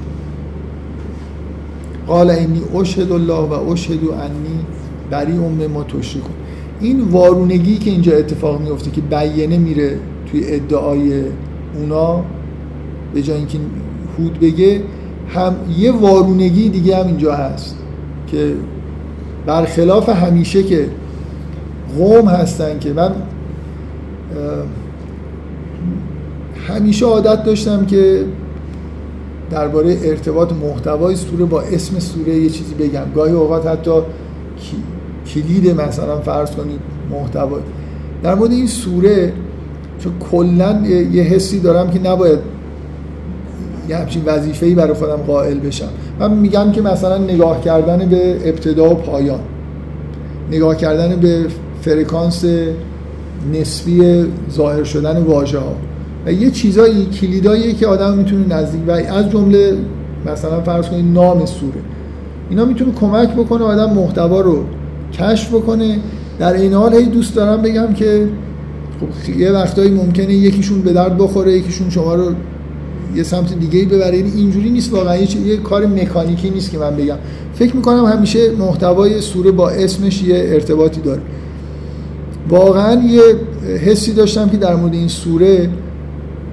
قال 2.08 2.30
اینی 2.30 2.62
اشهد 2.76 3.12
الله 3.12 3.34
و 3.34 3.70
اشهد 3.72 4.00
انی 4.04 4.60
بری 5.12 5.32
ام 5.32 5.68
ما 5.68 5.84
تشریکون 5.84 6.32
این 6.80 7.02
وارونگی 7.02 7.78
که 7.78 7.92
اینجا 7.92 8.18
اتفاق 8.18 8.62
میفته 8.62 8.92
که 8.92 9.02
بیانه 9.02 9.58
میره 9.58 10.00
توی 10.32 10.44
ادعای 10.46 11.24
اونا 11.76 12.24
به 13.14 13.22
جای 13.22 13.38
اینکه 13.38 13.58
هود 14.18 14.40
بگه 14.40 14.82
هم 15.30 15.56
یه 15.78 15.92
وارونگی 15.92 16.70
دیگه 16.70 16.98
هم 16.98 17.08
اینجا 17.08 17.34
هست 17.34 17.76
که 18.28 18.54
برخلاف 19.46 20.10
همیشه 20.10 20.64
که 20.64 20.90
قوم 21.98 22.28
هستن 22.28 22.80
که 22.80 22.94
من 22.94 23.12
همیشه 26.68 27.06
عادت 27.06 27.44
داشتم 27.44 27.86
که 27.86 28.26
درباره 29.52 29.98
ارتباط 30.04 30.52
محتوای 30.52 31.16
سوره 31.16 31.46
با 31.46 31.62
اسم 31.62 32.00
سوره 32.00 32.36
یه 32.36 32.50
چیزی 32.50 32.74
بگم. 32.74 33.06
گاهی 33.16 33.34
اوقات 33.34 33.68
حتی 33.68 33.92
کلید 35.34 35.82
مثلا 35.82 36.20
فرض 36.20 36.52
کنید 36.52 36.80
محتوا 37.12 37.58
در 38.24 38.36
مورد 38.36 38.52
این 38.52 38.68
سوره 38.68 39.34
چون 40.00 40.14
کلا 40.32 40.82
یه 41.12 41.24
حسی 41.24 41.60
دارم 41.60 41.92
که 41.92 42.00
نباید 42.00 42.40
یه 43.90 43.98
همچین 43.98 44.22
وظیفه‌ای 44.26 44.74
برای 44.74 44.94
خودم 44.94 45.16
قائل 45.16 45.60
بشم. 45.60 45.90
من 46.20 46.34
میگم 46.34 46.72
که 46.72 46.82
مثلا 46.82 47.18
نگاه 47.18 47.62
کردن 47.62 48.10
به 48.10 48.50
ابتدا 48.50 48.90
و 48.90 48.94
پایان. 48.94 49.40
نگاه 50.52 50.76
کردن 50.76 51.16
به 51.16 51.46
فرکانس 51.82 52.46
نسبی 53.54 54.26
ظاهر 54.52 54.84
شدن 54.84 55.24
واژه 55.24 55.60
ها 55.60 55.76
و 56.26 56.32
یه 56.32 56.52
چیزایی 56.52 57.06
کلیدایی 57.06 57.74
که 57.74 57.88
آدم 57.88 58.18
می‌تونه 58.18 58.56
نزدیک 58.56 58.82
و 58.88 58.92
از 58.92 59.30
جمله 59.32 59.78
مثلا 60.26 60.62
فرض 60.62 60.88
کنید 60.88 61.14
نام 61.14 61.46
سوره. 61.46 61.82
اینا 62.50 62.66
می‌تونه 62.66 62.92
کمک 62.92 63.30
بکنه 63.30 63.64
آدم 63.64 63.94
محتوا 63.94 64.42
رو 64.42 64.64
کشف 65.14 65.54
بکنه. 65.54 66.00
در 66.40 66.54
این 66.54 66.74
حال 66.74 66.94
هی 66.94 67.06
دوست 67.06 67.36
دارم 67.36 67.62
بگم 67.62 67.94
که 67.94 68.28
خب 69.00 69.40
یه 69.40 69.52
وقتایی 69.52 69.90
ممکنه 69.90 70.34
یکیشون 70.34 70.82
به 70.82 70.94
درد 70.94 71.18
بخوره 71.18 71.52
یکیشون 71.52 71.90
شما 71.90 72.16
رو 72.16 72.32
یه 73.16 73.24
سمت 73.24 73.60
دیگه 73.60 73.80
ای 73.80 73.86
ببره 73.86 74.18
یعنی 74.18 74.32
اینجوری 74.36 74.70
نیست 74.70 74.94
واقعا. 74.94 75.16
یه, 75.18 75.48
یه 75.48 75.58
کار 75.58 75.86
مکانیکی 75.86 76.50
نیست 76.50 76.72
که 76.72 76.78
من 76.78 76.96
بگم. 76.96 77.16
فکر 77.56 77.76
می‌کنم 77.76 78.06
همیشه 78.06 78.52
محتوای 78.52 79.22
سوره 79.22 79.52
با 79.52 79.70
اسمش 79.70 80.24
یه 80.24 80.36
ارتباطی 80.48 81.02
داره. 81.02 81.22
واقعا 82.50 83.02
یه 83.02 83.22
حسی 83.78 84.14
داشتم 84.14 84.50
که 84.50 84.58
در 84.58 84.76
مورد 84.76 84.94
این 84.94 85.08
سوره 85.08 85.70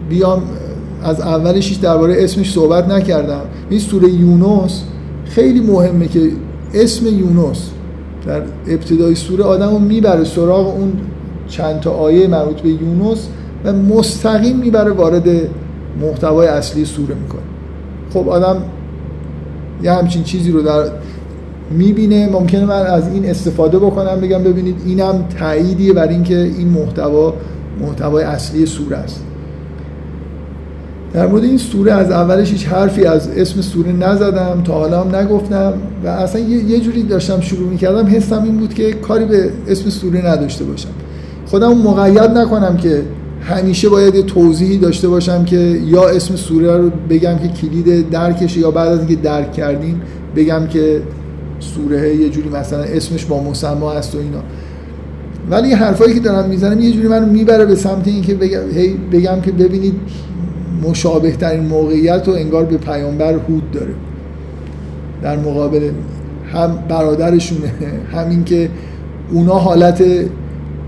بیام 0.08 0.42
از 1.02 1.20
اولش 1.20 1.72
درباره 1.72 2.24
اسمش 2.24 2.52
صحبت 2.52 2.88
نکردم. 2.88 3.42
این 3.70 3.80
سوره 3.80 4.08
یونس 4.08 4.82
خیلی 5.24 5.60
مهمه 5.60 6.08
که 6.08 6.30
اسم 6.74 7.06
یونس 7.06 7.70
در 8.26 8.42
ابتدای 8.68 9.14
سوره 9.14 9.44
آدم 9.44 9.70
رو 9.70 9.78
می‌بره 9.78 10.24
سراغ 10.24 10.76
اون 10.76 10.92
چند 11.48 11.80
تا 11.80 11.90
آیه 11.90 12.28
مربوط 12.28 12.60
به 12.60 12.68
یونس 12.68 13.28
و 13.64 13.72
مستقیم 13.72 14.56
می‌بره 14.56 14.90
وارد 14.90 15.28
محتوای 16.00 16.48
اصلی 16.48 16.84
سوره 16.84 17.14
می‌کنه. 17.14 17.40
خب 18.12 18.28
آدم 18.28 18.62
یه 19.82 19.92
همچین 19.92 20.22
چیزی 20.22 20.50
رو 20.50 20.62
در 20.62 20.84
می‌بینه. 21.70 22.28
ممکنه 22.32 22.64
من 22.64 22.86
از 22.86 23.08
این 23.08 23.30
استفاده 23.30 23.78
بکنم 23.78 24.20
بگم 24.20 24.42
ببینید 24.42 24.76
اینم 24.86 25.24
تاییدیه 25.38 25.92
برای 25.92 26.14
اینکه 26.14 26.38
این 26.38 26.68
محتوا 26.68 27.34
محتوای 27.80 28.24
اصلی 28.24 28.66
سوره 28.66 28.96
است. 28.96 29.24
در 31.12 31.26
مورد 31.26 31.44
این 31.44 31.58
سوره 31.58 31.92
از 31.92 32.10
اولش 32.10 32.52
هیچ 32.52 32.66
حرفی 32.66 33.04
از 33.04 33.28
اسم 33.28 33.60
سوره 33.60 33.92
نزدم 33.92 34.62
تا 34.64 34.72
حالا 34.72 35.00
هم 35.00 35.16
نگفتم 35.16 35.72
و 36.04 36.08
اصلا 36.08 36.40
یه 36.40 36.80
جوری 36.80 37.02
داشتم 37.02 37.40
شروع 37.40 37.68
می‌کردم. 37.68 38.06
حسم 38.06 38.42
این 38.42 38.56
بود 38.56 38.74
که 38.74 38.92
کاری 38.92 39.24
به 39.24 39.50
اسم 39.68 39.90
سوره 39.90 40.26
نداشته 40.26 40.64
باشم. 40.64 40.88
خودم 41.46 41.78
مقید 41.78 42.30
نکنم 42.30 42.76
که 42.76 43.02
همیشه 43.40 43.88
باید 43.88 44.14
یه 44.14 44.22
توضیحی 44.22 44.78
داشته 44.78 45.08
باشم 45.08 45.44
که 45.44 45.56
یا 45.86 46.08
اسم 46.08 46.36
سوره 46.36 46.76
رو 46.76 46.90
بگم 47.10 47.38
که 47.38 47.48
کلید 47.48 48.10
درکشه 48.10 48.60
یا 48.60 48.70
بعد 48.70 48.88
از 48.88 48.98
اینکه 48.98 49.16
درک 49.16 49.52
کردیم 49.52 50.00
بگم 50.36 50.66
که 50.66 51.02
سوره 51.60 52.16
یه 52.16 52.28
جوری 52.28 52.48
مثلا 52.48 52.82
اسمش 52.82 53.24
با 53.24 53.42
مسما 53.42 53.92
هست 53.92 54.14
و 54.14 54.18
اینا. 54.18 54.42
ولی 55.50 55.72
حرفایی 55.72 56.14
که 56.14 56.20
دارم 56.20 56.48
می‌زنم 56.48 56.80
یه 56.80 56.92
جوری 56.92 57.08
منو 57.08 57.26
می‌بره 57.26 57.64
به 57.64 57.74
سمت 57.74 58.08
اینکه 58.08 58.34
بگم 58.34 58.70
هی 58.74 58.96
بگم 59.12 59.40
که 59.40 59.52
ببینید 59.52 59.94
مشابه 60.88 61.32
ترین 61.32 61.66
موقعیت 61.66 62.28
رو 62.28 62.34
انگار 62.34 62.64
به 62.64 62.76
پیامبر 62.76 63.32
هود 63.32 63.70
داره. 63.70 63.94
در 65.22 65.36
مقابل 65.36 65.90
هم 66.52 66.78
برادرشونه 66.88 67.72
همین 68.12 68.44
که 68.44 68.68
اونا 69.30 69.54
حالت 69.54 70.04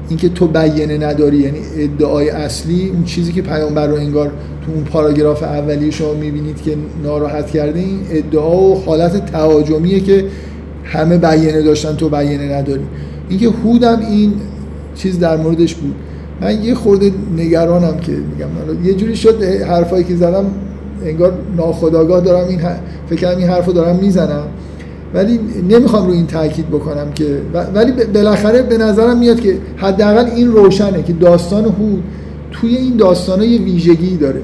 اینکه 0.09 0.29
تو 0.29 0.47
بیانه 0.47 0.99
نداری 0.99 1.37
یعنی 1.37 1.59
ادعای 1.77 2.31
اصلی 2.31 2.89
اون 2.89 3.05
چیزی 3.05 3.33
که 3.33 3.43
پیامبر 3.43 3.87
رو 3.87 3.95
انگار 3.95 4.29
تو 4.67 4.73
اون 4.73 4.85
پاراگراف 4.85 5.43
اولیه 5.43 5.91
شما 5.91 6.15
می‌بینید 6.15 6.63
که 6.63 6.77
ناراحت 7.03 7.51
کرده 7.51 7.79
این 7.79 8.01
ادعا 8.11 8.57
و 8.57 8.83
حالت 8.87 9.27
تهاجمیه 9.27 10.01
که 10.01 10.25
همه 10.85 11.19
بیانه 11.19 11.63
داشتن 11.63 11.97
تو 11.97 12.09
بیانه 12.09 12.53
نداری. 12.53 12.85
اینکه 13.29 13.49
هودم 13.65 14.01
این 14.11 14.33
چیز 14.95 15.19
در 15.19 15.37
موردش 15.37 15.75
بود. 15.75 15.95
من 16.41 16.63
یه 16.65 16.75
خورده 16.75 17.11
نگرانم 17.37 17.97
که 18.01 18.13
میگم. 18.13 18.85
یه 18.85 18.95
جوری 18.95 19.17
شد 19.17 19.43
حرفایی 19.43 20.05
که 20.05 20.17
زدم 20.17 20.45
انگار 21.05 21.33
ناخداگاه 21.57 22.21
دارم 22.21 22.49
این 22.49 22.61
فکر 23.11 23.29
این 23.29 23.49
حرفو 23.49 23.73
دارم 23.73 23.97
می‌زنم. 23.97 24.45
ولی 25.15 25.41
نمی‌خوام 25.69 26.07
رو 26.07 26.13
این 26.13 26.27
تاکید 26.27 26.69
بکنم 26.69 27.13
که 27.15 27.39
ولی 27.75 27.93
بالاخره 28.15 28.63
به 28.63 28.79
نظرم 28.79 29.19
میاد 29.19 29.41
که 29.41 29.59
حداقل 29.77 30.25
این 30.25 30.53
روشنه 30.53 31.03
که 31.03 31.13
داستان 31.13 31.65
هود 31.65 32.03
توی 32.53 32.77
این 32.77 32.97
داستان 32.97 33.43
یه 33.43 33.59
ویژگی 33.59 34.17
داره. 34.17 34.41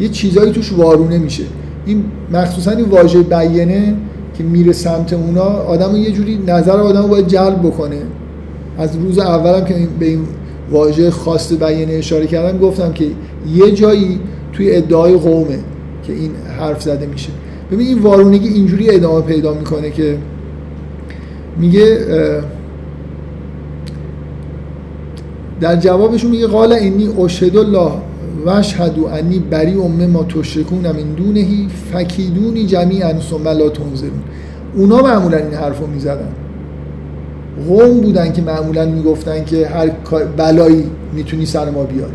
یه 0.00 0.08
چیزایی 0.08 0.52
توش 0.52 0.72
وارونه 0.72 1.18
میشه. 1.18 1.44
این 1.86 2.04
مخصوصا 2.32 2.70
این 2.70 2.84
واژه 2.84 3.22
بیانه 3.22 3.94
که 4.38 4.44
میره 4.44 4.72
سمت 4.72 5.12
اونا 5.12 5.42
آدم 5.42 5.96
یه 5.96 6.10
جوری 6.10 6.38
نظر 6.46 6.80
آدم 6.80 7.06
باید 7.06 7.26
جلب 7.26 7.58
بکنه. 7.62 7.98
از 8.78 8.96
روز 8.96 9.18
اولم 9.18 9.64
که 9.64 9.74
به 10.00 10.06
این 10.06 10.20
واژه 10.70 11.10
خاص 11.10 11.52
بیانه 11.52 11.92
اشاره 11.92 12.26
کردم 12.26 12.58
گفتم 12.58 12.92
که 12.92 13.06
یه 13.54 13.70
جایی 13.70 14.20
توی 14.52 14.76
ادعای 14.76 15.14
قومه 15.14 15.58
که 16.06 16.12
این 16.12 16.30
حرف 16.58 16.82
زده 16.82 17.06
میشه. 17.06 17.30
ببین 17.72 17.86
این 17.86 17.98
وارونگی 17.98 18.48
اینجوری 18.48 18.90
ادامه 18.90 19.20
پیدا 19.20 19.54
می‌کنه 19.54 19.90
که 19.90 20.18
میگه 21.56 21.98
در 25.60 25.76
جوابشون 25.76 26.30
میگه 26.30 26.46
قال 26.46 26.72
اینی 26.72 27.08
اشهد 27.08 27.56
الله 27.56 27.92
و 28.46 28.50
اشهدو 28.50 29.06
انی 29.06 29.38
بری 29.38 29.74
امه 29.74 30.06
ما 30.06 30.24
تشرکون 30.24 30.78
من 30.78 31.14
دونهی 31.16 31.68
فکیدونی 31.92 32.66
جمیعا 32.66 33.20
ثم 33.20 33.48
لا 33.48 33.68
تنظرون. 33.68 34.22
اونا 34.76 35.02
معمولا 35.02 35.36
این 35.36 35.54
حرف 35.54 35.80
رو 35.80 35.86
می‌زدن. 35.86 36.28
قوم 37.68 38.00
بودن 38.00 38.32
که 38.32 38.42
معمولا 38.42 38.86
می‌گفتن 38.86 39.44
که 39.44 39.66
هر 39.66 39.90
بلایی 40.36 40.84
می‌تونی 41.12 41.46
سر 41.46 41.70
ما 41.70 41.84
بیاری. 41.84 42.12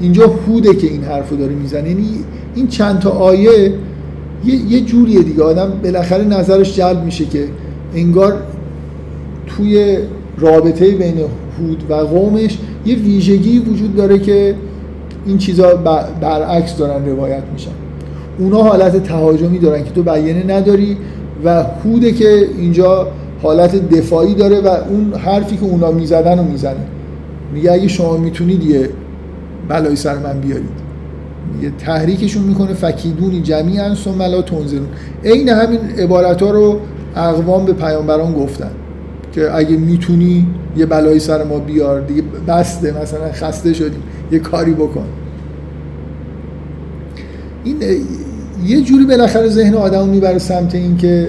اینجا 0.00 0.26
هوده 0.26 0.74
که 0.74 0.86
این 0.86 1.04
حرف 1.04 1.30
رو 1.30 1.36
داره 1.36 1.54
می‌زنه 1.54 1.88
یعنی 1.88 2.08
این 2.54 2.66
چند 2.68 2.98
تا 2.98 3.10
آیه 3.10 3.72
یه, 4.46 4.54
یه 4.72 4.80
جوریه 4.80 5.22
دیگه. 5.22 5.42
آدم 5.42 5.72
بالاخره 5.82 6.24
نظرش 6.24 6.76
جلب 6.76 7.04
میشه 7.04 7.24
که 7.24 7.48
انگار 7.94 8.42
توی 9.46 9.98
رابطه 10.38 10.90
بین 10.90 11.14
هود 11.58 11.84
و 11.90 11.94
قومش 11.94 12.58
یه 12.86 12.94
ویژگی 12.96 13.58
وجود 13.58 13.96
داره 13.96 14.18
که 14.18 14.54
این 15.26 15.38
چیزا 15.38 15.74
برعکس 16.20 16.76
دارن 16.76 17.06
روایت 17.06 17.42
میشن. 17.52 17.70
اونا 18.38 18.62
حالت 18.62 19.02
تهاجمی 19.02 19.58
دارن 19.58 19.84
که 19.84 19.90
تو 19.90 20.02
بیانه 20.02 20.44
نداری 20.48 20.96
و 21.44 21.64
هوده 21.84 22.12
که 22.12 22.48
اینجا 22.58 23.08
حالت 23.42 23.88
دفاعی 23.88 24.34
داره 24.34 24.60
و 24.60 24.68
اون 24.68 25.14
حرفی 25.14 25.56
که 25.56 25.64
اونا 25.64 25.90
می‌زدن 25.90 26.38
رو 26.38 26.44
می‌زنه. 26.44 26.86
میگه 27.54 27.72
اگه 27.72 27.88
شما 27.88 28.16
می‌تونید 28.16 28.64
یه 28.64 28.88
بلای 29.68 29.96
سر 29.96 30.18
من 30.18 30.40
بیارید. 30.40 30.83
تحریکشون 31.78 32.42
می‌کنه 32.42 32.72
فکیدونی 32.74 33.40
جمیعا 33.40 33.94
ثم 33.94 34.22
لا 34.22 34.42
تنزلون 34.42 34.88
عین 35.24 35.48
همین 35.48 35.80
عبارت 35.98 36.42
ها 36.42 36.50
رو 36.50 36.80
اقوام 37.16 37.64
به 37.64 37.72
پیامبران 37.72 38.32
گفتن 38.32 38.70
که 39.32 39.54
اگه 39.54 39.76
می‌تونی 39.76 40.46
یه 40.76 40.86
بلایی 40.86 41.18
سر 41.18 41.44
ما 41.44 41.58
بیار 41.58 42.00
دیگه 42.00 42.22
بسته 42.48 43.02
مثلا 43.02 43.32
خسته 43.32 43.72
شدیم 43.72 44.02
یه 44.32 44.38
کاری 44.38 44.72
بکن. 44.72 45.04
این 47.64 47.76
یه 48.66 48.80
جوری 48.80 49.04
بالاخره 49.04 49.48
ذهن 49.48 49.74
آدم 49.74 50.08
می‌بره 50.08 50.38
سمت 50.38 50.74
این 50.74 50.96
که 50.96 51.28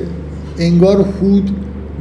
انگار 0.59 1.05
هود 1.22 1.49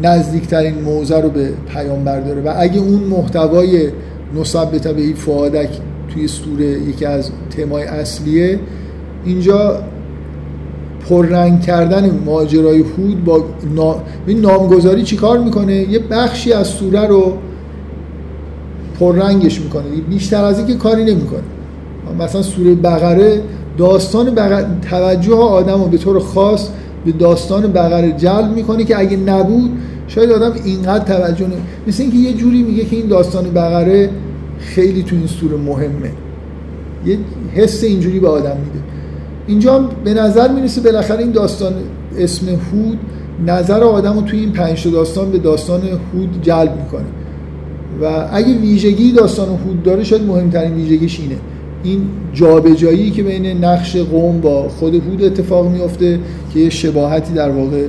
نزدیکترین 0.02 0.74
موضع 0.80 1.20
رو 1.20 1.28
به 1.28 1.48
پیامبر 1.72 2.20
داره 2.20 2.40
و 2.40 2.52
اگه 2.56 2.80
اون 2.80 3.00
محتوای 3.00 3.88
نصبت 4.34 4.88
به 4.88 5.14
فعادک 5.14 5.68
توی 6.14 6.28
سوره 6.28 6.66
یکی 6.66 7.04
از 7.04 7.30
تمای 7.56 7.84
اصلیه. 7.84 8.60
اینجا 9.24 9.82
پررنگ 11.08 11.60
کردن 11.60 12.18
ماجرای 12.26 12.78
هود 12.78 13.24
با 13.24 13.44
نامگذاری 14.28 15.02
چیکار 15.02 15.38
می‌کنه؟ 15.38 15.74
یه 15.74 15.98
بخشی 15.98 16.52
از 16.52 16.66
سوره 16.66 17.06
رو 17.06 17.32
پررنگش 19.00 19.60
می‌کنه. 19.60 19.84
بیشتر 20.08 20.44
از 20.44 20.58
این 20.58 20.66
که 20.66 20.74
کاری 20.74 21.04
نمی‌کنه. 21.04 21.42
مثلا 22.20 22.42
سوره 22.42 22.74
بقره 22.74 23.42
داستان 23.78 24.34
توجه 24.90 25.34
آدم 25.34 25.82
رو 25.82 25.88
به 25.88 25.98
طور 25.98 26.20
خاص 26.20 26.68
به 27.04 27.12
داستان 27.12 27.72
بقره 27.72 28.12
جلب 28.12 28.52
می‌کنه 28.54 28.84
که 28.84 28.98
اگه 28.98 29.16
نبود 29.16 29.70
شاید 30.08 30.30
آدم 30.30 30.52
اینقدر 30.64 31.04
توجه 31.04 31.46
نه 31.46 31.54
مثل 31.86 32.02
اینکه 32.02 32.18
یه 32.18 32.32
جوری 32.32 32.62
میگه 32.62 32.84
که 32.84 32.96
این 32.96 33.06
داستان 33.06 33.44
بقره 33.44 34.10
خیلی 34.59 35.02
تو 35.02 35.16
این 35.16 35.26
سوره 35.26 35.57
مهمه. 35.57 36.11
یه 37.07 37.18
حس 37.55 37.84
اینجوری 37.84 38.20
به 38.20 38.28
آدم 38.28 38.57
میده. 38.57 38.84
اینجا 39.46 39.78
به 40.05 40.14
نظر 40.14 40.52
می‌رسه 40.52 40.80
بالاخره 40.80 41.18
این 41.18 41.30
داستان 41.30 41.72
اسم 42.18 42.46
هود 42.46 42.98
نظر 43.46 43.82
آدم 43.82 44.14
رو 44.14 44.22
توی 44.22 44.40
این 44.40 44.52
پنج 44.52 44.88
داستان 44.88 45.30
به 45.30 45.38
داستان 45.38 45.80
هود 45.80 46.42
جلب 46.42 46.76
می‌کنه. 46.76 47.07
و 48.02 48.28
اگه 48.32 48.59
ویژگی 48.59 49.12
داستان 49.12 49.48
هود 49.48 49.82
داره 49.82 50.05
شاید 50.05 50.22
مهمترین 50.22 50.74
ویژگیش 50.74 51.20
اینه. 51.20 51.36
این 51.82 52.02
جابجایی 52.32 53.11
که 53.11 53.22
بین 53.22 53.64
نقش 53.64 53.96
قوم 53.96 54.40
با 54.40 54.68
خود 54.68 54.94
هود 54.94 55.24
اتفاق 55.24 55.68
میفته 55.68 56.18
که 56.55 56.61
یه 56.61 56.70
شباهتی 56.70 57.32
در 57.32 57.50
واقع 57.50 57.86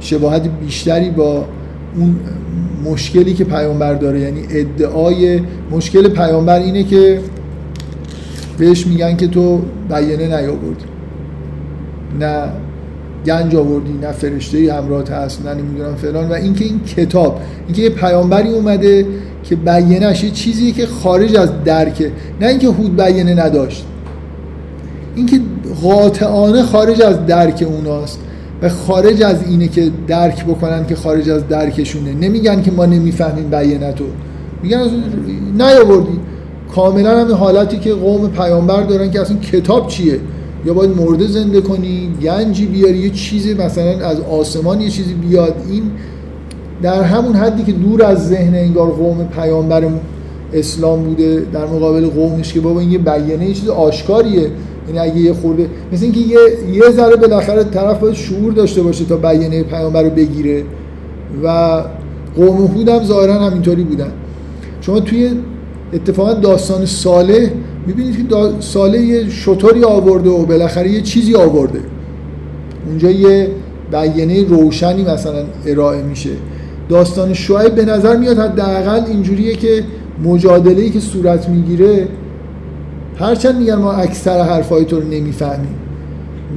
شباهت 0.00 0.48
بیشتری 0.64 1.10
با 1.10 1.44
اون 1.96 2.16
مشکلی 2.84 3.34
که 3.34 3.44
پیامبر 3.44 3.94
داره 3.94 4.20
یعنی 4.20 4.40
ادعای 4.50 5.40
مشکل 5.70 6.08
پیامبر 6.08 6.58
اینه 6.58 6.84
که 6.84 7.20
بهش 8.58 8.86
میگن 8.86 9.16
که 9.16 9.26
تو 9.26 9.62
بیانه 9.88 10.26
نیاوردی. 10.26 10.84
نه 12.20 12.48
گنج 13.26 13.56
آوردی 13.56 13.92
نه 13.92 14.12
فرشته 14.12 14.74
همراهت 14.74 15.10
هست 15.10 15.46
نه 15.46 15.54
نمی‌دونم 15.54 15.94
فلان. 15.94 16.28
و 16.28 16.32
اینکه 16.32 16.64
این 16.64 16.80
کتاب 16.80 17.40
اینکه 17.66 17.82
یه 17.82 17.90
پیامبری 17.90 18.48
اومده 18.48 19.06
که 19.44 19.56
بیانش 19.56 20.24
یه 20.24 20.30
چیزی 20.30 20.72
که 20.72 20.86
خارج 20.86 21.36
از 21.36 21.64
درکه. 21.64 22.12
نه 22.40 22.46
اینکه 22.46 22.66
هود 22.66 22.96
بیانه 22.96 23.34
نداشت. 23.34 23.86
اینکه 25.16 25.40
قاطعانه 25.82 26.62
خارج 26.62 27.02
از 27.02 27.26
درک 27.26 27.64
اوناست. 27.66 28.18
و 28.62 28.68
خارج 28.68 29.22
از 29.22 29.46
اینه 29.48 29.68
که 29.68 29.90
درک 30.06 30.44
بکنن 30.44 30.86
که 30.86 30.94
خارج 30.94 31.30
از 31.30 31.48
درکشونه. 31.48 32.14
نمیگن 32.14 32.62
که 32.62 32.70
ما 32.70 32.86
نمی‌فهمیم 32.86 33.50
بیانتو 33.50 34.04
میگن 34.62 34.78
نیاوردی. 35.58 36.20
کاملا 36.74 37.20
هم 37.20 37.34
حالتی 37.34 37.78
که 37.78 37.94
قوم 37.94 38.28
پیامبر 38.28 38.82
دارن 38.82 39.10
که 39.10 39.20
اصلا 39.20 39.36
کتاب 39.36 39.88
چیه؟ 39.88 40.20
یا 40.66 40.74
باید 40.74 40.90
مرده 40.90 41.26
زنده 41.26 41.60
کنی 41.60 42.08
گنجی 42.22 42.66
بیاری 42.66 42.98
یه 42.98 43.10
چیزی 43.10 43.54
مثلا 43.54 44.06
از 44.06 44.20
آسمان 44.20 44.80
یه 44.80 44.88
چیزی 44.88 45.14
بیاد. 45.14 45.54
این 45.70 45.82
در 46.82 47.02
همون 47.02 47.36
حدی 47.36 47.62
که 47.62 47.72
دور 47.72 48.04
از 48.04 48.28
ذهن 48.28 48.54
انگار 48.54 48.90
قوم 48.90 49.24
پیامبر 49.24 49.82
اسلام 50.52 51.02
بوده 51.02 51.46
در 51.52 51.66
مقابل 51.66 52.06
قومش 52.06 52.52
که 52.52 52.60
بابا 52.60 52.80
این 52.80 52.90
یه 52.90 52.98
بیانه 52.98 53.48
یه 53.48 53.54
چیز 53.54 53.68
آشکاریه. 53.68 54.50
یعنی 54.94 55.10
اگه 55.10 55.20
یه 55.20 55.32
خورده 55.32 55.68
مثل 55.92 56.04
اینکه 56.04 56.20
یه 56.20 56.38
یه 56.72 56.90
ذره 56.90 57.16
بالاخره 57.16 57.64
طرف 57.64 57.98
باید 57.98 58.14
شعور 58.14 58.52
داشته 58.52 58.82
باشه 58.82 59.04
تا 59.04 59.16
بیانه 59.16 59.62
پیامبر 59.62 60.02
رو 60.02 60.10
بگیره. 60.10 60.64
و 61.44 61.82
قوم 62.36 62.56
هود 62.56 62.88
هم 62.88 63.04
ظاهرا 63.04 63.34
همینطوری 63.34 63.84
بودن. 63.84 64.12
شما 64.80 65.00
توی 65.00 65.30
اتفاقا 65.92 66.34
داستان 66.34 66.86
صالح 66.86 67.50
می‌بینید 67.86 68.28
که 68.28 68.36
صالح 68.60 69.00
یه 69.00 69.28
شطوری 69.28 69.84
آورده 69.84 70.30
و 70.30 70.46
بالاخره 70.46 70.90
یه 70.90 71.00
چیزی 71.00 71.34
آورده. 71.34 71.80
اونجا 72.88 73.10
یه 73.10 73.48
بیانه 73.90 74.44
روشنی 74.44 75.04
مثلا 75.04 75.44
ارائه 75.66 76.02
میشه. 76.02 76.30
داستان 76.88 77.34
شعیب 77.34 77.74
به 77.74 77.84
نظر 77.84 78.16
میاد 78.16 78.38
حداقل 78.38 79.00
اینجوریه 79.06 79.54
که 79.54 79.84
مجادله 80.24 80.90
که 80.90 81.00
صورت 81.00 81.48
می‌گیره 81.48 82.08
هرچند 83.20 83.58
میگن 83.58 83.74
ما 83.74 83.92
اکثر 83.92 84.42
حرفای 84.42 84.84
تو 84.84 85.00
رو 85.00 85.08
نمی‌فهمیم. 85.08 85.74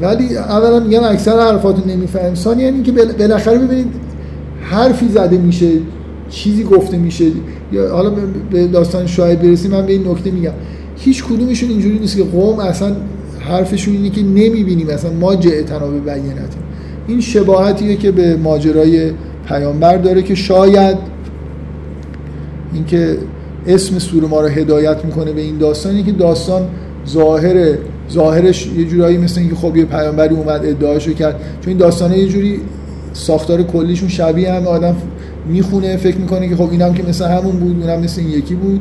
ولی 0.01 0.37
اولا 0.37 0.79
میگن 0.79 1.03
اکثر 1.03 1.39
حرفات 1.39 1.79
رو 1.79 1.87
نمی‌فهمیم. 1.87 2.35
ثانیا 2.35 2.65
یعنی 2.65 2.83
که 2.83 2.91
بالاخره 2.91 3.57
ببینید 3.57 3.87
حرفی 4.61 5.07
زده 5.07 5.37
میشه 5.37 5.69
چیزی 6.29 6.63
گفته 6.63 6.97
میشه. 6.97 7.25
یا 7.71 7.95
حالا 7.95 8.11
به 8.51 8.67
داستان 8.67 9.07
شاید 9.07 9.41
برسیم 9.41 9.71
من 9.71 9.85
به 9.85 9.93
این 9.93 10.07
نکته 10.07 10.31
میگم. 10.31 10.51
هیچ 10.97 11.23
کدومشون 11.23 11.69
اینجوری 11.69 11.99
نیست 11.99 12.17
که 12.17 12.23
قوم 12.23 12.59
اصلا 12.59 12.95
حرفشون 13.39 13.93
اینه 13.93 14.09
که 14.09 14.21
نمی‌بینیم. 14.21 14.89
اصلا 14.89 15.11
ما 15.11 15.35
جعتنا 15.35 15.87
به 15.87 15.99
بینتیم 15.99 16.63
این 17.07 17.21
شباهتیه 17.21 17.95
که 17.95 18.11
به 18.11 18.37
ماجرای 18.37 19.11
پیامبر 19.47 19.97
داره 19.97 20.21
که 20.21 20.35
شاید 20.35 20.97
اینکه 22.73 23.17
اسم 23.67 23.99
سوره 23.99 24.27
ما 24.27 24.41
رو 24.41 24.47
هدایت 24.47 25.05
می‌کنه 25.05 25.31
به 25.31 25.41
این 25.41 25.57
داستانی 25.57 26.03
که 26.03 26.11
داستان 26.11 26.67
ظاهر 27.07 27.77
ظاهرش 28.11 28.67
یه 28.67 28.85
جورایی 28.85 29.17
مثل 29.17 29.39
اینکه 29.39 29.55
خب 29.55 29.77
یه 29.77 29.85
پیامبری 29.85 30.35
اومد 30.35 30.65
ادعاشو 30.65 31.13
کرد. 31.13 31.35
چون 31.35 31.69
این 31.69 31.77
داستانه 31.77 32.17
یه 32.17 32.27
جوری 32.27 32.61
ساختار 33.13 33.63
کلیشون 33.63 34.09
شبیه 34.09 34.53
هم 34.53 34.67
آدم 34.67 34.95
می‌خونه 35.47 35.97
فکر 35.97 36.17
می‌کنه 36.17 36.49
که 36.49 36.55
خب 36.55 36.71
اینم 36.71 36.93
که 36.93 37.03
مثل 37.03 37.25
همون 37.25 37.59
بود 37.59 37.81
اونم 37.81 38.03
مثل 38.03 38.21
این 38.21 38.29
یکی 38.29 38.55
بود 38.55 38.79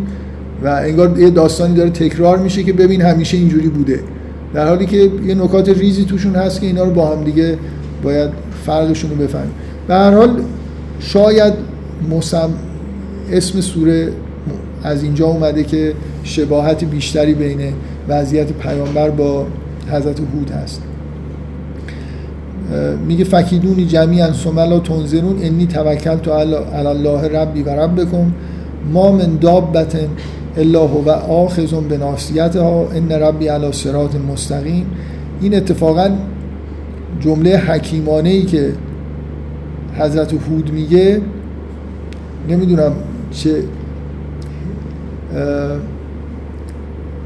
و 0.65 0.69
انگار 0.69 1.21
یه 1.21 1.31
داستانی 1.31 1.75
داره 1.75 1.91
تکرار 1.91 2.39
میشه 2.39 2.63
که 2.63 2.73
ببین 2.73 3.03
همیشه 3.03 3.37
اینجوری 3.37 3.69
بوده. 3.69 4.01
در 4.55 4.69
حالی 4.69 4.87
که 4.87 5.11
یه 5.27 5.35
نکات 5.35 5.69
ریزی 5.69 6.05
توشون 6.05 6.35
هست 6.35 6.61
که 6.61 6.67
اینا 6.67 6.85
رو 6.85 6.91
با 6.91 7.17
هم 7.17 7.25
دیگه 7.25 7.59
باید 8.03 8.31
فرقشون 8.67 9.11
رو 9.11 9.17
بفهمیم. 9.17 9.53
به 9.89 9.95
هر 9.95 10.11
حال 10.11 10.43
شاید 11.01 11.53
مسم 12.11 12.51
اسم 13.33 13.61
سوره 13.61 14.09
از 14.85 15.03
اینجا 15.03 15.27
اومده 15.27 15.65
که 15.65 15.93
شباهت 16.25 16.85
بیشتری 16.85 17.35
بین 17.35 17.61
وضعیت 18.09 18.53
پیامبر 18.53 19.11
با 19.11 19.47
حضرت 19.91 20.21
هود 20.21 20.51
هست. 20.51 20.83
میگه 23.07 23.25
فکیدونی 23.25 23.87
جمیعا 23.87 24.33
سملا 24.33 24.79
تنظرون 24.79 25.39
انی 25.43 25.67
توکل 25.67 26.17
تو 26.17 26.31
الله 26.31 27.29
ربی 27.29 27.63
و 27.63 27.71
ربکم 27.71 28.33
ما 28.93 29.13
من 29.13 29.37
دابت 29.41 29.97
الا 30.57 30.87
هو 30.87 31.11
آخذ 31.11 31.75
به 31.75 31.99
ها 32.61 32.89
ان 32.95 33.13
ربی 33.13 33.49
علی 33.49 33.73
صراط 33.73 34.17
مستقیم. 34.17 34.87
این 35.41 35.55
اتفاقا 35.55 36.11
جمله 37.21 37.59
حکیمانه 37.59 38.29
ای 38.29 38.43
که 38.43 38.73
حضرت 39.99 40.33
هود 40.33 40.71
میگه 40.73 41.21
نمی‌دونم 42.49 42.93
چه 43.31 43.51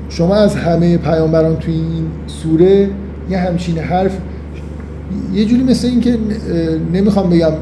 شما 0.09 0.35
از 0.35 0.55
همه 0.55 0.97
پیامبران 0.97 1.57
توی 1.57 1.75
این 1.75 2.07
سوره 2.27 2.89
یه 3.31 3.39
همچین 3.39 3.79
حرف 3.79 4.17
یه 5.35 5.45
جوری 5.45 5.63
مثل 5.63 5.89
این 5.89 6.01
که 6.01 6.19
نمی‌خوام 6.93 7.31
بگم 7.31 7.53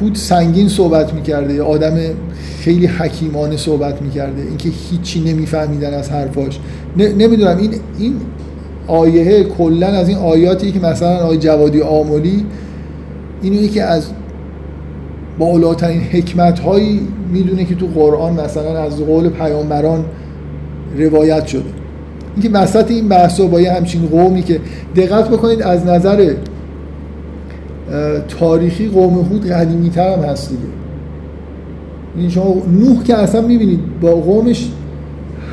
هود 0.00 0.14
سنگین 0.14 0.68
صحبت 0.68 1.14
می‌کرده 1.14 1.54
یا 1.54 1.66
آدم 1.66 1.96
خیلی 2.60 2.86
حکیمانه 2.86 3.56
صحبت 3.56 4.02
می‌کرده 4.02 4.42
اینکه 4.42 4.68
هیچی 4.68 5.20
نمیفهمیدن 5.20 5.94
از 5.94 6.10
حرفاش. 6.10 6.58
نمی‌دونم 6.96 7.56
این 7.56 7.74
این 7.98 8.16
آیه 8.86 9.44
کلا 9.44 9.86
از 9.86 10.08
این 10.08 10.18
آیاتی 10.18 10.72
که 10.72 10.80
مثلا 10.80 11.16
آیه 11.16 11.38
جوادی 11.38 11.82
آمولی 11.82 12.44
اینو 13.42 13.62
یکی 13.62 13.80
از 13.80 14.06
بالاترین 15.38 16.00
حکمت 16.00 16.58
هایی 16.58 17.00
می‌دونه 17.32 17.64
که 17.64 17.74
تو 17.74 17.86
قرآن 17.86 18.32
مثلا 18.32 18.78
از 18.78 19.00
قول 19.00 19.28
پیامبران 19.28 20.04
روایت 20.98 21.46
شده. 21.46 21.62
اینکه 22.34 22.58
وسط 22.58 22.90
این 22.90 23.08
بحثا 23.08 23.46
با 23.46 23.60
یه 23.60 23.72
همچین 23.72 24.06
قومی 24.06 24.42
که 24.42 24.60
دقت 24.96 25.28
بکنید 25.28 25.62
از 25.62 25.86
نظر 25.86 26.34
تاریخی 28.28 28.88
قوم 28.88 29.14
هود 29.14 29.46
قدیمی 29.46 29.90
تر 29.90 30.12
هم 30.12 30.24
هست 30.24 30.48
دیگه. 30.50 30.62
یعنی 32.16 32.30
شما 32.30 32.56
نوح 32.80 33.02
که 33.02 33.14
اصلا 33.14 33.40
می‌بینید 33.40 33.80
با 34.00 34.10
قومش 34.10 34.68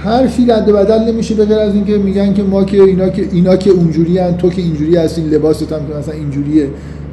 حرفی 0.03 0.45
رد 0.45 0.69
و 0.69 0.73
بدل 0.73 1.11
نمیشه 1.11 1.35
به 1.35 1.45
غیر 1.45 1.57
از 1.57 1.73
اینکه 1.73 1.97
میگن 1.97 2.33
که 2.33 2.43
ما 2.43 2.63
که 2.63 2.83
اینا 2.83 3.09
که 3.09 3.27
اینا 3.31 3.55
که 3.55 3.69
اونجوری 3.69 4.17
هن 4.17 4.37
تو 4.37 4.49
که 4.49 4.61
اینجوری 4.61 4.95
هستی 4.95 5.21
لباست 5.21 5.73
هم 5.73 5.79
که 5.87 5.97
مثلا 5.99 6.13
اینجوریه. 6.13 6.67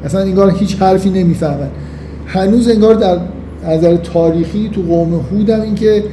اصلا 0.05 0.21
انگار 0.21 0.51
هیچ 0.51 0.81
حرفی 0.81 1.09
نمی‌فهمن. 1.09 1.69
هنوز 2.33 2.69
انگار 2.69 2.95
در 2.95 3.17
نظر 3.67 3.95
تاریخی 3.95 4.69
تو 4.73 4.81
قوم 4.81 5.13
هود 5.13 5.49
هم 5.49 5.61
این 5.61 5.75
که 5.75 6.03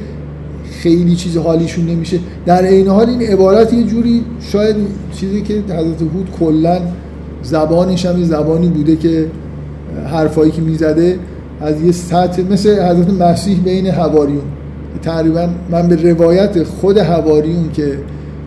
خیلی 0.71 1.15
چیز 1.15 1.37
حالیشون 1.37 1.85
نمیشه. 1.85 2.19
در 2.45 2.65
عین 2.65 2.87
حال 2.87 3.09
این 3.09 3.21
عبارت 3.21 3.73
یه 3.73 3.83
جوری 3.83 4.23
شاید 4.39 4.75
چیزی 5.15 5.41
که 5.41 5.53
حضرت 5.53 6.01
هود 6.01 6.29
کلا 6.39 6.79
زبانش 7.43 8.05
هم 8.05 8.23
زبانی 8.23 8.69
بوده 8.69 8.95
که 8.95 9.25
حرفایی 10.05 10.51
که 10.51 10.61
می‌زده 10.61 11.19
از 11.61 11.81
یه 11.81 11.91
سطح 11.91 12.41
مثل 12.51 12.69
حضرت 12.69 13.09
مسیح 13.21 13.59
بین 13.63 13.87
حواریون. 13.87 14.43
تقریبا 15.01 15.49
من 15.71 15.87
به 15.87 16.11
روایت 16.11 16.63
خود 16.63 16.97
حواریون 16.97 17.71
که 17.73 17.97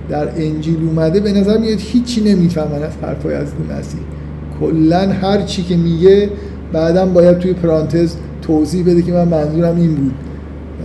در 0.09 0.29
انجیل 0.37 0.77
اومده 0.89 1.21
به 1.21 1.33
نظر 1.33 1.59
میاد 1.59 1.79
هیچی 1.79 2.21
نمی‌فهمن 2.21 2.83
از 2.83 2.93
حرفای 3.03 3.35
حضرت 3.35 3.79
مسیح. 3.79 4.01
کلا 4.61 5.09
هر 5.13 5.43
چی 5.43 5.63
که 5.63 5.77
میگه 5.77 6.29
بعدا 6.73 7.07
باید 7.07 7.39
توی 7.39 7.53
پرانتز 7.53 8.17
توضیح 8.43 8.85
بده 8.85 9.03
که 9.03 9.13
من 9.13 9.29
منظورم 9.29 9.77
این 9.77 9.95
بود. 9.95 10.13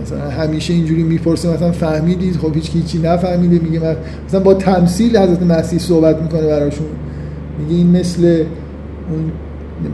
مثلا 0.02 0.28
همیشه 0.30 0.74
اینجوری 0.74 1.02
می‌پرسه 1.02 1.54
مثلا 1.54 1.72
فهمیدید؟ 1.72 2.36
خب 2.36 2.54
هیچ 2.54 2.70
هیچی 2.70 2.98
نفهمیده 2.98 3.58
میگه 3.64 3.96
مثلا 4.28 4.40
با 4.40 4.54
تمثیل 4.54 5.16
حضرت 5.16 5.42
مسیح 5.42 5.78
صحبت 5.78 6.22
می‌کنه 6.22 6.46
براشون. 6.46 6.86
میگه 7.58 7.74
این 7.76 8.00
مثل 8.00 8.44
اون 9.10 9.32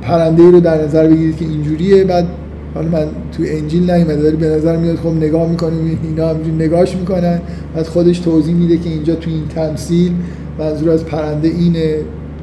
پرنده 0.03 0.43
ای 0.43 0.51
رو 0.51 0.61
در 0.61 0.85
نظر 0.85 1.09
بگیرید 1.09 1.37
که 1.37 1.45
اینجوریه. 1.45 2.05
بعد 2.05 2.27
حالا 2.75 2.89
من 2.89 3.07
تو 3.33 3.43
انجیل 3.47 3.91
نیومده 3.91 4.29
ولی 4.29 4.37
به 4.37 4.47
نظر 4.47 4.77
میاد 4.77 4.97
خب 4.97 5.09
نگاه 5.09 5.51
می‌کنیم 5.51 5.99
اینا 6.03 6.29
همینجوری 6.29 6.57
نگاهش 6.57 6.97
می‌کنن. 6.97 7.41
بعد 7.75 7.87
خودش 7.87 8.19
توضیح 8.19 8.55
میده 8.55 8.77
که 8.77 8.91
اینجا 8.91 9.15
تو 9.15 9.31
این 9.31 9.49
تمثیل 9.55 10.13
منظور 10.59 10.91
از 10.91 11.05
پرنده 11.05 11.49
اینه 11.49 11.97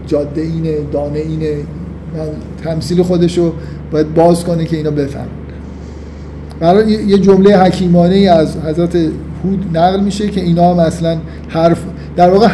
جاده 0.08 0.42
اینه 0.42 0.76
دانه 0.92 1.20
اینه 1.20 1.56
تمثیل 2.64 3.04
خودش 3.04 3.38
رو 3.38 3.54
باید 3.92 4.14
باز 4.14 4.44
کنه 4.44 4.66
که 4.66 4.78
اینا 4.78 4.92
بفهم 4.92 5.28
برای 6.60 6.92
یه 6.92 7.18
جمله 7.18 7.58
حکیمانه 7.58 8.16
ای 8.16 8.28
از 8.28 8.58
حضرت 8.58 8.96
هود 9.44 9.78
نقل 9.78 10.00
میشه 10.00 10.28
که 10.28 10.42
اینا 10.42 10.74
هم 10.74 10.80
اصلا 10.80 11.18
حرف 11.48 11.84
در 12.16 12.30
واقع 12.30 12.48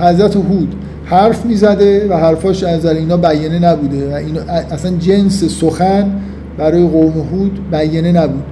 حضرت 0.00 0.36
هود 0.36 0.74
حرف 1.04 1.46
می‌زده 1.46 2.08
و 2.08 2.14
حرفاش 2.14 2.64
از 2.64 2.86
اینا 2.86 3.16
بیانه 3.16 3.58
نبوده 3.58 4.10
و 4.10 4.14
اینا 4.14 4.40
اصلا 4.70 4.96
جنس 4.96 5.44
سخن 5.44 6.20
برای 6.58 6.82
قوم 6.82 7.12
هود 7.32 7.70
بیانه 7.70 8.12
نبود. 8.12 8.44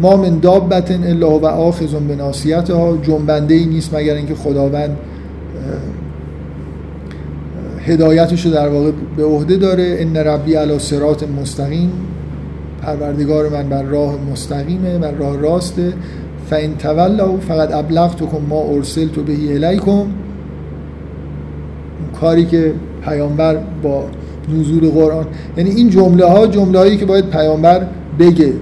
ما 0.00 0.16
من 0.16 0.38
دابت 0.38 0.90
الا 0.90 1.38
و 1.38 1.46
آخذ 1.46 1.94
به 1.94 2.74
ها 2.74 2.98
جنبنده 3.02 3.54
ای 3.54 3.66
نیست 3.66 3.94
مگر 3.94 4.14
اینکه 4.14 4.34
خداوند 4.34 4.96
هدایتش 7.86 8.46
رو 8.46 8.50
در 8.52 8.68
واقع 8.68 8.90
به 9.16 9.24
عهده 9.24 9.56
داره. 9.56 9.96
ان 9.98 10.16
ربی 10.16 10.54
علی 10.54 10.78
صراط 10.78 11.24
مستقیم. 11.40 11.90
پروردگار 12.82 13.48
من 13.48 13.68
بر 13.68 13.82
راه 13.82 14.18
مستقیمه 14.32 14.98
بر 14.98 15.10
راه 15.12 15.36
راسته. 15.36 15.92
فان 16.50 16.76
تولوا 16.78 17.36
فقط 17.36 17.74
ابلغتکم 17.74 18.40
ما 18.48 18.60
ارسلت 18.60 19.10
بهی 19.10 19.52
الیکم. 19.52 20.06
کاری 22.20 22.46
که 22.46 22.72
پیامبر 23.04 23.56
با 23.82 24.04
نزول 24.58 24.90
قرآن 24.90 25.26
یعنی 25.56 25.70
این 25.70 25.90
جمله 25.90 26.26
ها 26.26 26.46
جمله 26.46 26.78
هایی 26.78 26.96
که 26.96 27.06
باید 27.06 27.30
پیامبر 27.30 27.86
بگه. 28.18 28.52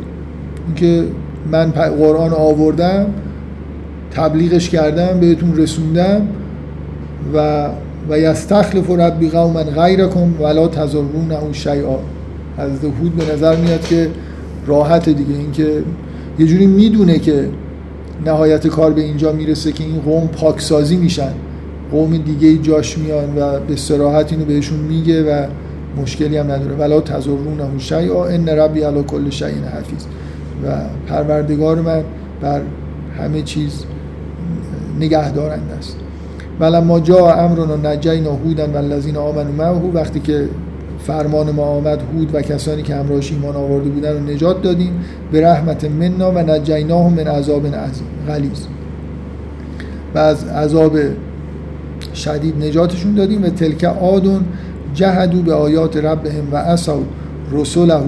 اینکه 0.66 1.04
من 1.52 1.70
قرآن 1.70 2.32
آوردم 2.32 3.06
تبلیغش 4.10 4.70
کردم 4.70 5.20
بهتون 5.20 5.56
رسوندم 5.56 6.28
و 7.34 7.68
و 8.08 8.18
یستخلف 8.18 8.90
ربی 8.90 9.28
قوما 9.28 9.62
غیرکم 9.62 10.42
ولا 10.42 10.68
تضرون 10.68 11.32
اون 11.32 11.52
شیئا. 11.52 11.98
از 12.58 12.70
هود 12.84 13.16
به 13.16 13.32
نظر 13.32 13.56
میاد 13.56 13.80
که 13.80 14.10
راحت 14.66 15.08
دیگه 15.08 15.34
اینکه 15.34 15.82
یه 16.38 16.46
جوری 16.46 16.66
می‌دونه 16.66 17.18
که 17.18 17.48
نهایت 18.26 18.66
کار 18.66 18.92
به 18.92 19.00
اینجا 19.00 19.32
می‌رسه 19.32 19.72
که 19.72 19.84
این 19.84 20.00
قوم 20.00 20.26
پاکسازی 20.26 20.96
میشن. 20.96 21.32
قوم 21.90 22.16
دیگه 22.16 22.58
جاش 22.58 22.98
میان 22.98 23.38
و 23.38 23.60
به 23.60 23.76
سراحت 23.76 24.32
اینو 24.32 24.44
بهشون 24.44 24.78
میگه 24.78 25.22
و 25.22 25.46
مشکلی 26.02 26.36
هم 26.36 26.50
نداره. 26.50 26.74
ولا 26.74 27.00
تزرون 27.00 27.78
شیئا 27.78 28.24
ان 28.24 28.48
ربی 28.48 28.80
علی 28.80 29.02
کل 29.02 29.30
شیء 29.30 29.46
حفیظ. 29.46 30.04
و 30.64 30.76
پروردگار 31.06 31.80
من 31.80 32.02
بر 32.40 32.60
همه 33.18 33.42
چیز 33.42 33.84
نگهدارنده 35.00 35.72
است. 35.78 35.96
ولما 36.60 37.00
جا 37.00 37.32
امرنا 37.34 37.76
نجینا 37.76 38.30
هودن 38.30 38.72
و 38.72 38.76
الذین 38.76 39.16
آمنوا 39.16 39.52
معه. 39.52 39.90
وقتی 39.94 40.20
که 40.20 40.48
فرمان 41.06 41.50
ما 41.50 41.62
آمد 41.62 42.02
هود 42.14 42.34
و 42.34 42.42
کسانی 42.42 42.82
که 42.82 42.94
همراهش 42.94 43.32
ایمان 43.32 43.56
آورده 43.56 43.88
بودن 43.88 44.12
رو 44.12 44.20
نجات 44.20 44.62
دادیم. 44.62 44.92
به 45.32 45.40
رحمت 45.40 45.84
مننا 45.84 46.30
و 46.30 46.38
نجیناهم 46.38 47.12
من 47.12 47.26
عذاب 47.26 47.62
غلیظ. 48.28 48.60
و 50.14 50.18
از 50.18 50.44
عذاب 50.44 50.98
شدید 52.14 52.64
نجاتشون 52.64 53.14
دادیم 53.14 53.42
و 53.42 53.48
تلک 53.48 53.84
آدون 53.84 54.44
جهدو 54.94 55.42
به 55.42 55.54
آیات 55.54 55.96
ربهم 55.96 56.52
و 56.52 56.56
اسو 56.56 57.02
رسوله 57.52 58.00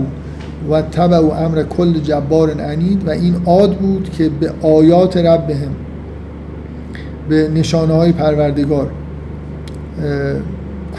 و 0.70 0.82
تبع 0.82 1.16
امر 1.16 1.62
کل 1.62 1.92
جبار 1.92 2.60
عنید. 2.60 3.08
و 3.08 3.10
این 3.10 3.34
عاد 3.46 3.76
بود 3.76 4.10
که 4.18 4.30
به 4.40 4.52
آیات 4.62 5.16
ربهم 5.16 5.87
به 7.28 7.48
نشانه 7.48 7.94
های 7.94 8.12
پروردگار 8.12 8.90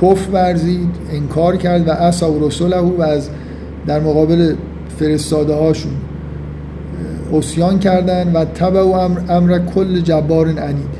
کف 0.02 0.28
ورزید 0.34 0.90
انکار 1.12 1.56
کرد 1.58 1.88
و 1.88 1.92
اسا 1.92 2.32
و 2.32 2.48
رسوله 2.48 2.78
و 2.78 3.02
از 3.02 3.30
در 3.88 4.00
مقابل 4.00 4.56
فرستاده 5.00 5.54
هاشون 5.54 5.92
اسیان 7.34 7.80
کردن 7.80 8.32
و 8.34 8.46
تبع 8.46 8.80
امر, 8.80 9.20
امر 9.30 9.60
کل 9.60 10.00
جبار 10.00 10.48
عنید. 10.48 11.00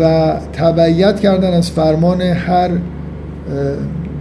و 0.00 0.34
تبعیت 0.52 1.20
کردن 1.20 1.54
از 1.54 1.70
فرمان 1.70 2.20
هر 2.20 2.70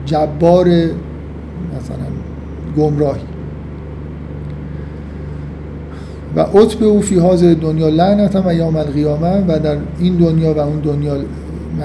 جبار 0.06 0.68
مثلا 0.68 2.10
گمراهی. 2.78 3.22
و 6.36 6.40
عطب 6.40 6.84
او 6.84 7.02
فی 7.02 7.20
حاضر 7.20 7.54
دنیا 7.54 7.90
لعنت 7.90 8.36
و 8.46 8.54
یوم 8.54 8.76
القیامه 8.76 9.44
و 9.48 9.60
در 9.60 9.78
این 10.00 10.16
دنیا 10.16 10.54
و 10.54 10.60
اون 10.60 10.80
دنیا 10.80 11.18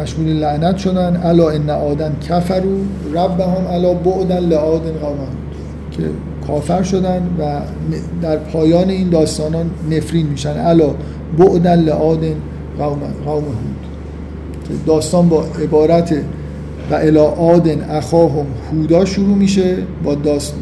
مشمول 0.03 0.27
لعنت 0.27 0.77
شدن 0.77 1.21
الا 1.25 1.51
ان 1.51 1.71
آدن 1.71 2.17
کفرو 2.29 2.79
ربهم 3.15 3.67
الا 3.73 3.95
بعدن 3.95 4.39
لعادن 4.39 4.93
قومهم 4.93 5.37
که 5.91 6.03
کافر 6.47 6.83
شدن 6.83 7.23
و 7.39 7.61
در 8.23 8.37
پایان 8.37 8.91
این 8.91 9.09
داستانان 9.09 9.71
نفرین 9.91 10.27
میشن 10.27 10.59
الا 10.67 10.91
بعدن 11.39 11.81
لعادن 11.81 12.35
قوم 12.79 13.01
قوم 13.27 13.45
هود. 13.45 13.85
که 14.69 14.75
داستان 14.87 15.29
با 15.29 15.45
عبارت 15.63 16.13
و 16.91 16.95
الا 16.95 17.25
آدن 17.25 17.91
اخاهم 17.91 18.47
هودا 18.73 19.05
شروع 19.05 19.37
میشه 19.37 19.77
با, 20.05 20.17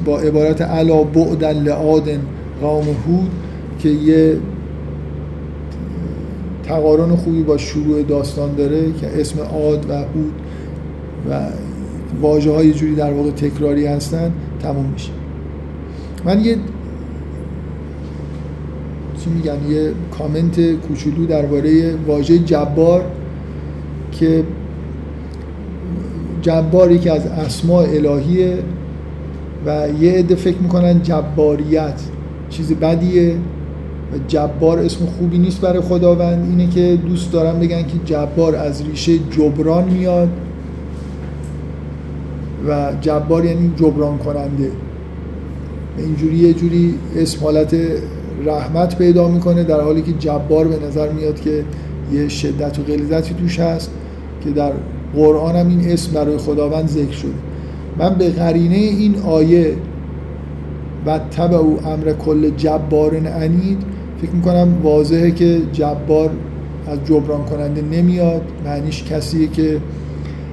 با 0.05 0.18
عبارت 0.18 0.61
الا 0.61 1.03
بعدن 1.03 1.53
لعادن 1.53 2.20
قوم 2.62 2.85
هود. 2.85 3.30
که 3.83 3.89
یه 3.89 4.37
تقارن 6.62 7.16
خوبی 7.16 7.43
با 7.43 7.57
شروع 7.57 8.03
داستان 8.03 8.55
داره 8.55 8.93
که 9.01 9.20
اسم 9.20 9.41
عاد 9.41 9.91
و 9.91 9.93
هود 9.93 10.33
و 11.30 11.41
واجه 12.20 12.51
های 12.51 12.72
جوری 12.72 12.95
در 12.95 13.12
واقع 13.12 13.30
تکراری 13.30 13.87
هستن 13.87 14.33
تموم 14.62 14.87
میشه. 14.87 15.11
من 16.24 16.45
یه 16.45 16.57
چی 19.20 19.30
میگن 19.30 19.70
یه 19.70 19.93
کامنت 20.18 20.72
کوچولو 20.72 21.26
درباره 21.26 21.95
واژه 22.07 22.39
جبار 22.39 23.05
که 24.12 24.45
جباری 26.43 26.99
که 26.99 27.12
از 27.12 27.26
اسماء 27.26 27.85
الهیه 27.85 28.59
و 29.66 29.89
یه 30.01 30.12
عده 30.12 30.35
فکر 30.35 30.59
می‌کنن 30.59 31.03
جباریت 31.03 32.01
چیز 32.51 32.72
بدیه. 32.72 33.37
جبار 34.29 34.79
اسم 34.79 35.07
خوبی 35.07 35.39
نیست 35.39 35.61
برای 35.61 35.81
خداوند. 35.81 36.49
اینه 36.51 36.73
که 36.73 36.99
دوست 37.07 37.33
دارم 37.33 37.61
بگن 37.61 37.83
که 37.83 37.99
جبار 38.05 38.57
از 38.57 38.83
ریشه 38.87 39.19
جبران 39.19 39.85
میاد 39.85 40.29
و 42.69 42.93
جبار 43.01 43.45
یعنی 43.45 43.73
جبران 43.77 44.19
کننده. 44.19 44.71
اینجوری 45.99 46.37
یه 46.37 46.55
جوری 46.55 46.95
اسم 47.17 47.45
حالت 47.45 47.77
رحمت 48.45 48.99
پیدا 48.99 49.29
می‌کنه 49.29 49.65
در 49.65 49.81
حالی 49.81 50.03
که 50.03 50.13
جبار 50.13 50.69
به 50.69 50.87
نظر 50.87 51.13
میاد 51.13 51.41
که 51.41 51.65
یه 52.13 52.29
شدت 52.29 52.79
و 52.79 52.83
غلیظتی 52.83 53.35
توش 53.35 53.61
هست 53.61 53.91
که 54.45 54.51
در 54.51 54.73
قرآن 55.15 55.57
هم 55.57 55.69
این 55.69 55.93
اسم 55.93 56.13
برای 56.13 56.37
خداوند 56.37 56.89
ذکر 56.89 57.13
شده. 57.13 57.33
من 57.99 58.15
به 58.15 58.31
قرینه 58.31 58.77
این 58.77 59.17
آیه 59.17 59.77
و 61.07 61.19
تبع 61.19 61.57
او 61.57 61.79
امر 61.87 62.13
کل 62.13 62.51
جبار 62.51 63.17
عنید 63.17 63.83
فکر 64.23 64.31
می‌کنم 64.31 64.68
واضحه 64.83 65.31
که 65.31 65.59
جبار 65.73 66.31
از 66.87 66.99
جبران 67.05 67.45
کننده 67.45 67.83
نمیاد. 67.83 68.43
معنیش 68.64 69.05
کسیه 69.05 69.49
که 69.49 69.79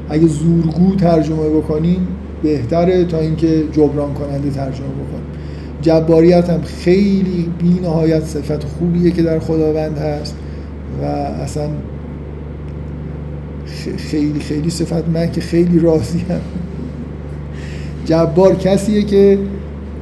اگه 0.09 0.27
زورگو 0.27 0.95
ترجمه 0.95 1.49
بکنیم 1.49 2.07
بهتره 2.43 3.05
تا 3.05 3.19
اینکه 3.19 3.63
جبران 3.71 4.13
کننده 4.13 4.49
ترجمه 4.49 4.87
بکنیم 4.87 5.29
جباریت 5.81 6.49
هم 6.49 6.61
خیلی 6.61 7.51
بی 7.59 7.79
نهایت 7.83 8.23
صفت 8.23 8.63
خوبیه 8.63 9.11
که 9.11 9.23
در 9.23 9.39
خداوند 9.39 9.97
هست 9.97 10.35
و 11.01 11.05
اصلا 11.05 11.69
خیلی 13.97 14.39
خیلی 14.39 14.69
صفت 14.69 15.07
من 15.13 15.31
که 15.31 15.41
خیلی 15.41 15.79
راضی 15.79 16.19
هم 16.19 16.41
جبار 18.05 18.55
کسیه 18.55 19.03
که 19.03 19.37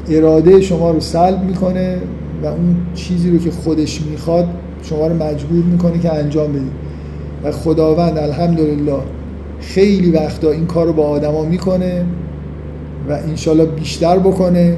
اراده 0.09 0.61
شما 0.61 0.91
رو 0.91 0.99
سلب 0.99 1.43
می‌کنه. 1.43 1.97
و 2.43 2.45
اون 2.45 2.75
چیزی 2.95 3.31
رو 3.31 3.37
که 3.37 3.51
خودش 3.51 4.01
می‌خواد 4.01 4.47
شما 4.83 5.07
رو 5.07 5.13
مجبور 5.13 5.63
می‌کنه 5.63 5.99
که 5.99 6.13
انجام 6.13 6.53
بدید 6.53 6.71
و 7.43 7.51
خداوند 7.51 8.17
الحمدلله 8.17 8.97
خیلی 9.59 10.11
وقتا 10.11 10.51
این 10.51 10.65
کار 10.65 10.85
رو 10.85 10.93
با 10.93 11.03
آدما 11.07 11.45
می‌کنه 11.45 12.05
و 13.09 13.11
انشالله 13.11 13.65
بیشتر 13.65 14.19
بکنه. 14.19 14.77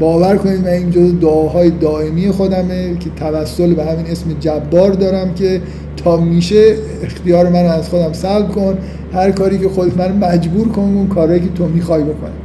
باور 0.00 0.36
کنید 0.36 0.60
من 0.60 0.66
این 0.66 0.90
جز 0.90 1.20
دعاهای 1.20 1.70
دائمی 1.70 2.30
خودمه 2.30 2.96
که 3.00 3.10
توسل 3.16 3.74
به 3.74 3.84
همین 3.84 4.06
اسم 4.06 4.26
جبار 4.40 4.90
دارم 4.90 5.34
که 5.34 5.60
تا 5.96 6.16
میشه 6.16 6.74
اختیار 7.02 7.48
من 7.48 7.64
از 7.64 7.88
خودم 7.88 8.12
سلب 8.12 8.48
کن. 8.48 8.78
هر 9.12 9.30
کاری 9.30 9.58
که 9.58 9.68
خودت 9.68 9.96
من 9.96 10.18
مجبور 10.18 10.68
کن 10.68 10.82
اون 10.82 11.08
کاری 11.08 11.40
که 11.40 11.48
تو 11.48 11.66
می‌خوای 11.66 12.02
بکنی. 12.02 12.43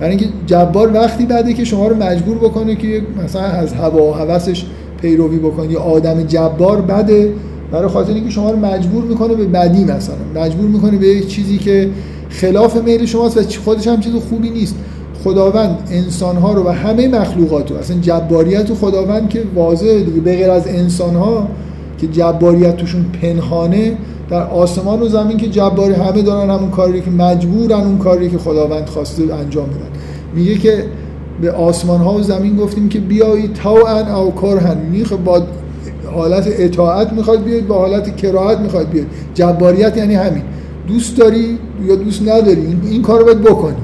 برای 0.00 0.10
اینکه 0.10 0.26
جبار 0.46 0.94
وقتی 0.94 1.26
بده 1.26 1.52
که 1.52 1.64
شما 1.64 1.88
رو 1.88 1.96
مجبور 1.96 2.38
بکنه 2.38 2.76
که 2.76 3.02
مثلا 3.24 3.42
از 3.42 3.72
هوا 3.72 4.02
و 4.02 4.12
هوسش 4.12 4.64
پیروی 5.00 5.38
بکنی 5.38 5.76
آدم 5.76 6.22
جبار 6.22 6.80
بده 6.80 7.32
برای 7.72 7.88
خاطر 7.88 8.12
اینکه 8.12 8.30
شما 8.30 8.50
رو 8.50 8.58
مجبور 8.58 9.04
می‌کنه 9.04 9.34
به 9.34 9.44
بدی 9.44 9.84
مثلا 9.84 10.16
مجبور 10.34 10.68
می‌کنه 10.68 10.96
به 10.98 11.06
یک 11.06 11.28
چیزی 11.28 11.58
که 11.58 11.90
خلاف 12.28 12.76
میل 12.76 13.06
شماست 13.06 13.36
و 13.36 13.60
خودش 13.64 13.88
هم 13.88 14.00
چیز 14.00 14.12
خوبی 14.14 14.50
نیست. 14.50 14.76
خداوند 15.24 15.78
انسانها 15.90 16.52
رو 16.52 16.64
و 16.64 16.68
همه 16.68 17.08
مخلوقات 17.08 17.70
رو 17.70 17.76
اصلا 17.76 17.96
جباریت 18.00 18.74
خداوند 18.74 19.28
که 19.28 19.42
واضحه 19.54 20.02
دیگه 20.02 20.20
به 20.20 20.36
غیر 20.36 20.50
از 20.50 20.66
انسانها 20.66 21.48
که 21.98 22.06
جباریت 22.06 22.76
توشون 22.76 23.04
پنهانه 23.22 23.92
در 24.30 24.42
آسمان 24.42 25.02
و 25.02 25.08
زمین 25.08 25.36
که 25.36 25.48
جباری 25.48 25.94
همه 25.94 26.22
دارن 26.22 26.50
همون 26.50 26.70
کاری 26.70 27.00
که 27.00 27.10
مجبورن 27.10 27.80
اون 27.80 27.98
کاری 27.98 28.30
که 28.30 28.38
خداوند 28.38 28.86
خواسته 28.86 29.34
انجام 29.34 29.66
بدن. 29.66 29.88
میگه 30.34 30.54
که 30.54 30.84
به 31.40 31.52
آسمان 31.52 32.00
ها 32.00 32.14
و 32.14 32.22
زمین 32.22 32.56
گفتیم 32.56 32.88
که 32.88 32.98
بیایید 32.98 33.52
تاوان 33.52 34.08
او 34.08 34.32
کرهن 34.32 34.78
می‌خواد 34.92 35.24
با 35.24 35.42
حالت 36.14 36.48
اطاعت 36.58 37.12
می‌خواد 37.12 37.44
بیاید 37.44 37.66
با 37.66 37.74
حالت 37.78 38.16
کراهت 38.16 38.58
می‌خواد 38.58 38.90
بیاید. 38.90 39.08
جباریت 39.34 39.96
یعنی 39.96 40.14
همین. 40.14 40.42
دوست 40.88 41.16
داری 41.16 41.58
یا 41.86 41.96
دوست 41.96 42.22
نداری؟ 42.22 42.76
این, 42.90 43.02
کار 43.02 43.18
رو 43.18 43.24
باید 43.24 43.40
بکنی. 43.42 43.76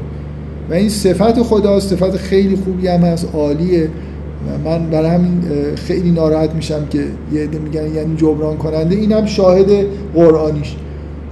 و 0.71 0.75
این 0.75 0.89
صفت 0.89 1.43
خدا 1.43 1.81
صفت 1.81 2.17
خیلی 2.17 2.57
خوبی 2.57 2.89
هم 2.89 3.01
هست. 3.01 3.29
عالیه. 3.35 3.89
من 4.65 4.91
برای 4.91 5.11
همین 5.11 5.43
خیلی 5.75 6.11
ناراحت 6.11 6.55
میشم 6.55 6.87
که 6.91 7.05
یه 7.33 7.43
عده 7.43 7.59
میگن 7.59 7.95
یعنی 7.95 8.17
جبران 8.17 8.57
کننده. 8.57 8.95
این 8.95 9.13
هم 9.13 9.27
شاهد 9.27 9.67
قرآنیش. 10.15 10.77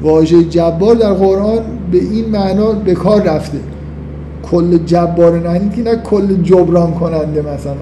واژه 0.03 0.45
جبار 0.45 0.95
در 0.95 1.13
قرآن 1.13 1.59
به 1.93 1.99
این 1.99 2.29
معنا 2.29 2.73
به 2.73 2.95
کار 2.95 3.23
رفته. 3.23 3.59
کل 4.43 4.79
جبار 4.79 5.51
نه 5.51 5.71
که 5.77 5.83
نه 5.83 5.97
کل 5.97 6.43
جبران 6.43 6.95
کننده 6.95 7.41
مثلا. 7.41 7.75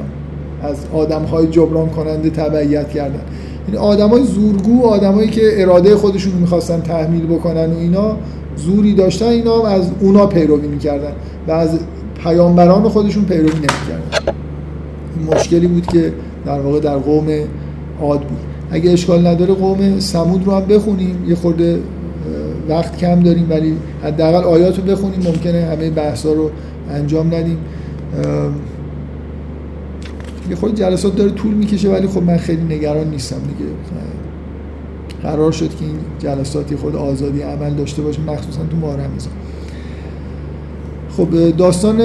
از 0.62 0.76
آدم 0.94 1.22
های 1.22 1.46
جبران 1.46 1.88
کننده 1.88 2.30
تبعیت 2.30 2.88
کردن. 2.88 3.20
این 3.66 3.76
آدم 3.76 4.08
های 4.08 4.24
زورگو 4.24 4.86
آدمایی 4.86 5.30
که 5.30 5.62
اراده 5.62 5.96
خودشون 5.96 6.32
می‌خواستن 6.32 6.80
تحمیل 6.80 7.26
بکنن 7.26 7.72
و 7.72 7.78
اینا 7.78 8.16
زوری 8.56 8.94
داشتن 8.94 9.26
اینا 9.26 9.66
از 9.66 9.90
اونا 10.00 10.26
پیروی 10.26 10.68
می‌کردن. 10.68 11.12
و 11.48 11.52
از 11.52 11.78
پیامبران 12.22 12.88
خودشون 12.88 13.24
پیروی 13.24 13.52
نمی‌کردن. 13.52 14.38
مشکلی 15.18 15.66
بود 15.66 15.86
که 15.86 16.12
در 16.44 16.60
واقع 16.60 16.80
در 16.80 16.96
قوم 16.96 17.26
عاد 18.00 18.20
بود. 18.20 18.38
اگه 18.70 18.90
اشکال 18.90 19.26
نداره 19.26 19.54
قوم 19.54 20.00
سمود 20.00 20.46
رو 20.46 20.54
هم 20.54 20.64
بخونیم. 20.64 21.24
یه 21.28 21.34
خورده 21.34 21.80
وقت 22.68 22.96
کم 22.98 23.20
داریم 23.20 23.46
ولی 23.50 23.76
حداقل 24.02 24.44
آیات 24.44 24.78
رو 24.78 24.84
بخونیم. 24.84 25.20
ممکنه 25.24 25.64
همه 25.64 25.90
بحثا 25.90 26.32
رو 26.32 26.50
انجام 26.90 27.34
ندیم. 27.34 27.58
یه 30.50 30.56
خود 30.56 30.74
جلسات 30.74 31.16
داره 31.16 31.30
طول 31.30 31.54
می‌کشه 31.54 31.88
ولی 31.88 32.06
خب 32.06 32.22
من 32.22 32.36
خیلی 32.36 32.74
نگران 32.74 33.10
نیستم 33.10 33.36
دیگه. 33.36 33.70
قرار 35.22 35.52
شد 35.52 35.68
که 35.68 35.84
این 35.84 35.98
جلساتی 36.18 36.76
خود 36.76 36.96
آزادی 36.96 37.42
عمل 37.42 37.74
داشته 37.74 38.02
باشه 38.02 38.20
مخصوصا 38.20 38.60
تو 38.70 38.76
ماه 38.76 38.94
رمضان. 38.94 39.32
خب 41.16 41.56
داستان 41.56 42.00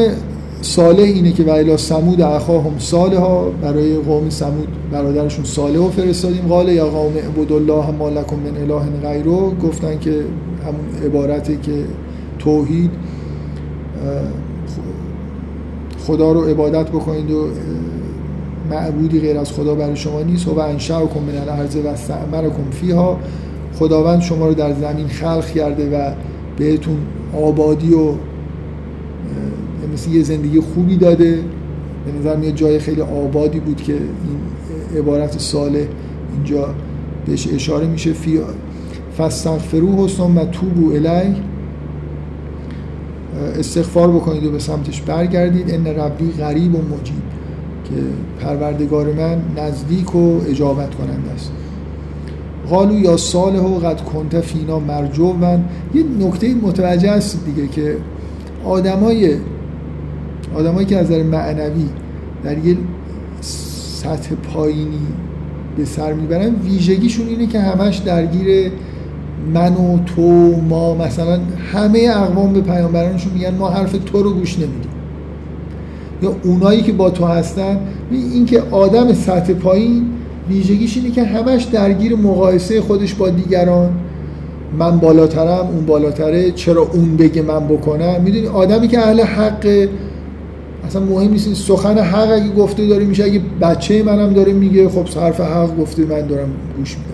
صالح 0.64 1.04
اینه 1.04 1.32
که 1.32 1.44
ویلا 1.44 1.78
سمود 1.78 2.22
اخاهم 2.22 2.80
صالح 2.80 3.18
ها 3.18 3.52
برای 3.62 3.96
قوم 3.98 4.30
سمود 4.30 4.68
برادرشون 4.92 5.46
صالح 5.46 5.76
رو 5.76 5.90
فرستادیم. 5.90 6.48
قال 6.50 6.70
یا 6.70 6.86
قوم 6.86 7.14
عبدالله 7.18 7.92
ما 7.92 8.10
لکم 8.10 8.36
من 8.36 8.58
اله 8.58 9.10
غیرو 9.10 9.52
گفتن 9.52 10.00
که 10.00 10.12
همون 10.66 11.06
عبارتی 11.06 11.58
که 11.58 11.84
توحید 12.40 12.92
خدا 16.08 16.32
رو 16.32 16.42
عبادت 16.42 16.90
بکنید 16.90 17.32
و 17.32 17.48
معبودی 18.72 19.20
غیر 19.20 19.38
از 19.38 19.52
خدا 19.52 19.76
برای 19.76 19.96
شما 19.96 20.22
نیست. 20.22 20.48
و 20.48 20.60
انشأکم 20.60 21.20
من 21.20 21.38
الارض 21.42 21.76
و 21.76 21.88
استعمرکم 21.88 22.72
فیها. 22.72 23.18
خداوند 23.80 24.22
شما 24.22 24.48
رو 24.48 24.54
در 24.54 24.74
زمین 24.74 25.08
خلق 25.08 25.46
کرده 25.46 25.98
و 25.98 26.12
بهتون 26.58 26.98
آبادی 27.42 27.94
و 27.94 28.14
مثل 29.94 30.12
یه 30.12 30.24
زندگی 30.24 30.60
خوبی 30.60 30.98
داده. 30.98 31.40
به 32.06 32.20
نظر 32.20 32.36
میاد 32.36 32.56
جای 32.56 32.80
خیلی 32.80 33.02
آبادی 33.02 33.60
بود 33.60 33.82
که 33.82 33.94
این 33.94 35.00
عبارت 35.00 35.40
ساله 35.40 35.88
اینجا 36.34 36.68
بهش 37.26 37.48
اشاره 37.54 37.88
میشه. 37.88 38.14
فی 38.14 38.40
فاستغفروه 39.18 39.96
و 39.96 40.46
توبو 40.46 40.92
الی 40.92 41.36
استغفار 43.60 44.12
بکنید 44.12 44.46
و 44.46 44.52
به 44.52 44.60
سمتش 44.60 45.02
برگردید. 45.02 45.74
ان 45.74 45.88
ربی 45.88 46.32
غریب 46.32 46.76
و 46.76 46.78
مجیب. 46.78 47.24
که 47.84 47.96
پروردگار 48.46 49.14
من 49.14 49.42
نزدیک 49.58 50.16
و 50.16 50.42
اجابت 50.50 50.96
کننده 50.96 51.32
است. 51.36 51.52
قالو 52.70 53.00
یا 53.00 53.18
صالح 53.18 53.60
و 53.60 53.80
قد 53.80 54.02
کنت 54.02 54.42
فینا 54.42 54.80
مرجو 54.80 55.34
من 55.34 55.64
یه 55.94 56.04
نکته 56.20 56.54
متوجه 56.54 57.10
است 57.10 57.46
دیگه 57.46 57.68
که 57.68 57.98
آدمای 58.66 59.36
آدمایی 60.56 60.86
که 60.86 60.98
از 60.98 61.06
نظر 61.06 61.24
معنوی 61.24 61.86
در 62.44 62.58
یه 62.58 62.78
سطح 63.42 64.36
پایینی 64.36 65.08
به 65.78 65.86
سر 65.86 66.14
می‌برن 66.14 66.56
ویژگیشون 66.56 67.28
اینه 67.28 67.48
که 67.48 67.60
همش 67.60 67.98
درگیر 67.98 68.72
من 69.54 69.74
و 69.74 69.98
تو 70.16 70.22
ما 70.70 70.96
مثلا 70.96 71.40
همه 71.74 72.10
اقوام 72.16 72.54
به 72.54 72.62
پیامبرانشون 72.62 73.34
میگن 73.34 73.56
ما 73.56 73.70
حرف 73.70 73.96
تو 74.06 74.24
رو 74.24 74.34
گوش 74.34 74.54
نمیدیم. 74.54 74.92
یا 76.22 76.36
اونایی 76.44 76.82
که 76.82 76.92
با 76.92 77.10
تو 77.10 77.26
هستن 77.26 77.80
این 78.12 78.46
که 78.46 78.62
آدم 78.72 79.14
سطح 79.14 79.54
پایین 79.54 80.06
ویژگیش 80.50 80.98
اینه 80.98 81.12
که 81.12 81.24
همش 81.24 81.64
درگیر 81.64 82.16
مقایسه 82.16 82.82
خودش 82.82 83.14
با 83.14 83.30
دیگران. 83.30 83.90
من 84.80 85.00
بالاترم 85.00 85.68
اون 85.74 85.86
بالاتره 85.86 86.52
چرا 86.52 86.82
اون 86.94 87.18
بگه 87.18 87.42
من 87.42 87.68
بکنم؟ 87.68 88.22
می‌دونی 88.22 88.48
آدمی 88.48 88.88
که 88.88 89.00
اهل 89.00 89.22
حق 89.22 89.88
اصلا 90.88 91.02
مهم 91.02 91.32
نیست 91.32 91.54
سخن 91.54 91.98
حق 91.98 92.32
اگه 92.32 92.50
گفته 92.50 92.88
داره 92.88 93.06
میشه 93.06 93.24
اگه 93.24 93.42
بچه 93.62 94.04
منم 94.04 94.34
داره 94.34 94.54
میگه 94.54 94.90
خب 94.90 95.08
حرف 95.08 95.42
حق 95.42 95.78
گفته 95.78 96.06
من 96.06 96.28
دارم 96.28 96.50
گوش 96.78 96.98
میدم. 96.98 97.14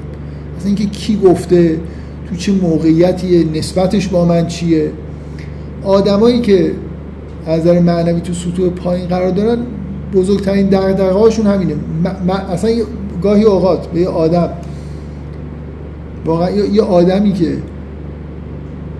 اصلا 0.58 0.68
اینکه 0.68 0.86
کی 0.86 1.18
گفته 1.18 1.80
تو 2.30 2.36
چه 2.36 2.52
موقعیتیه 2.52 3.46
نسبتش 3.54 4.08
با 4.08 4.26
من 4.26 4.48
چیه؟ 4.48 4.92
آدمایی 5.84 6.42
که 6.42 6.72
از 7.46 7.60
نظر 7.60 7.80
معنوی 7.80 8.22
تو 8.22 8.34
سطوح 8.34 8.70
پایین 8.70 9.08
قرار 9.08 9.32
دارن 9.32 9.58
بزرگترین 10.14 10.68
دغدغه 10.68 11.12
هاشون 11.12 11.48
همینه 11.48 11.76
اصلا 12.52 12.72
گاهی 13.22 13.44
اوقات 13.44 13.88
به 13.88 14.00
یه 14.00 14.08
آدم 14.08 14.50
واقعا 16.26 16.50
یه 16.50 16.82
آدمی 16.82 17.34
که 17.34 17.58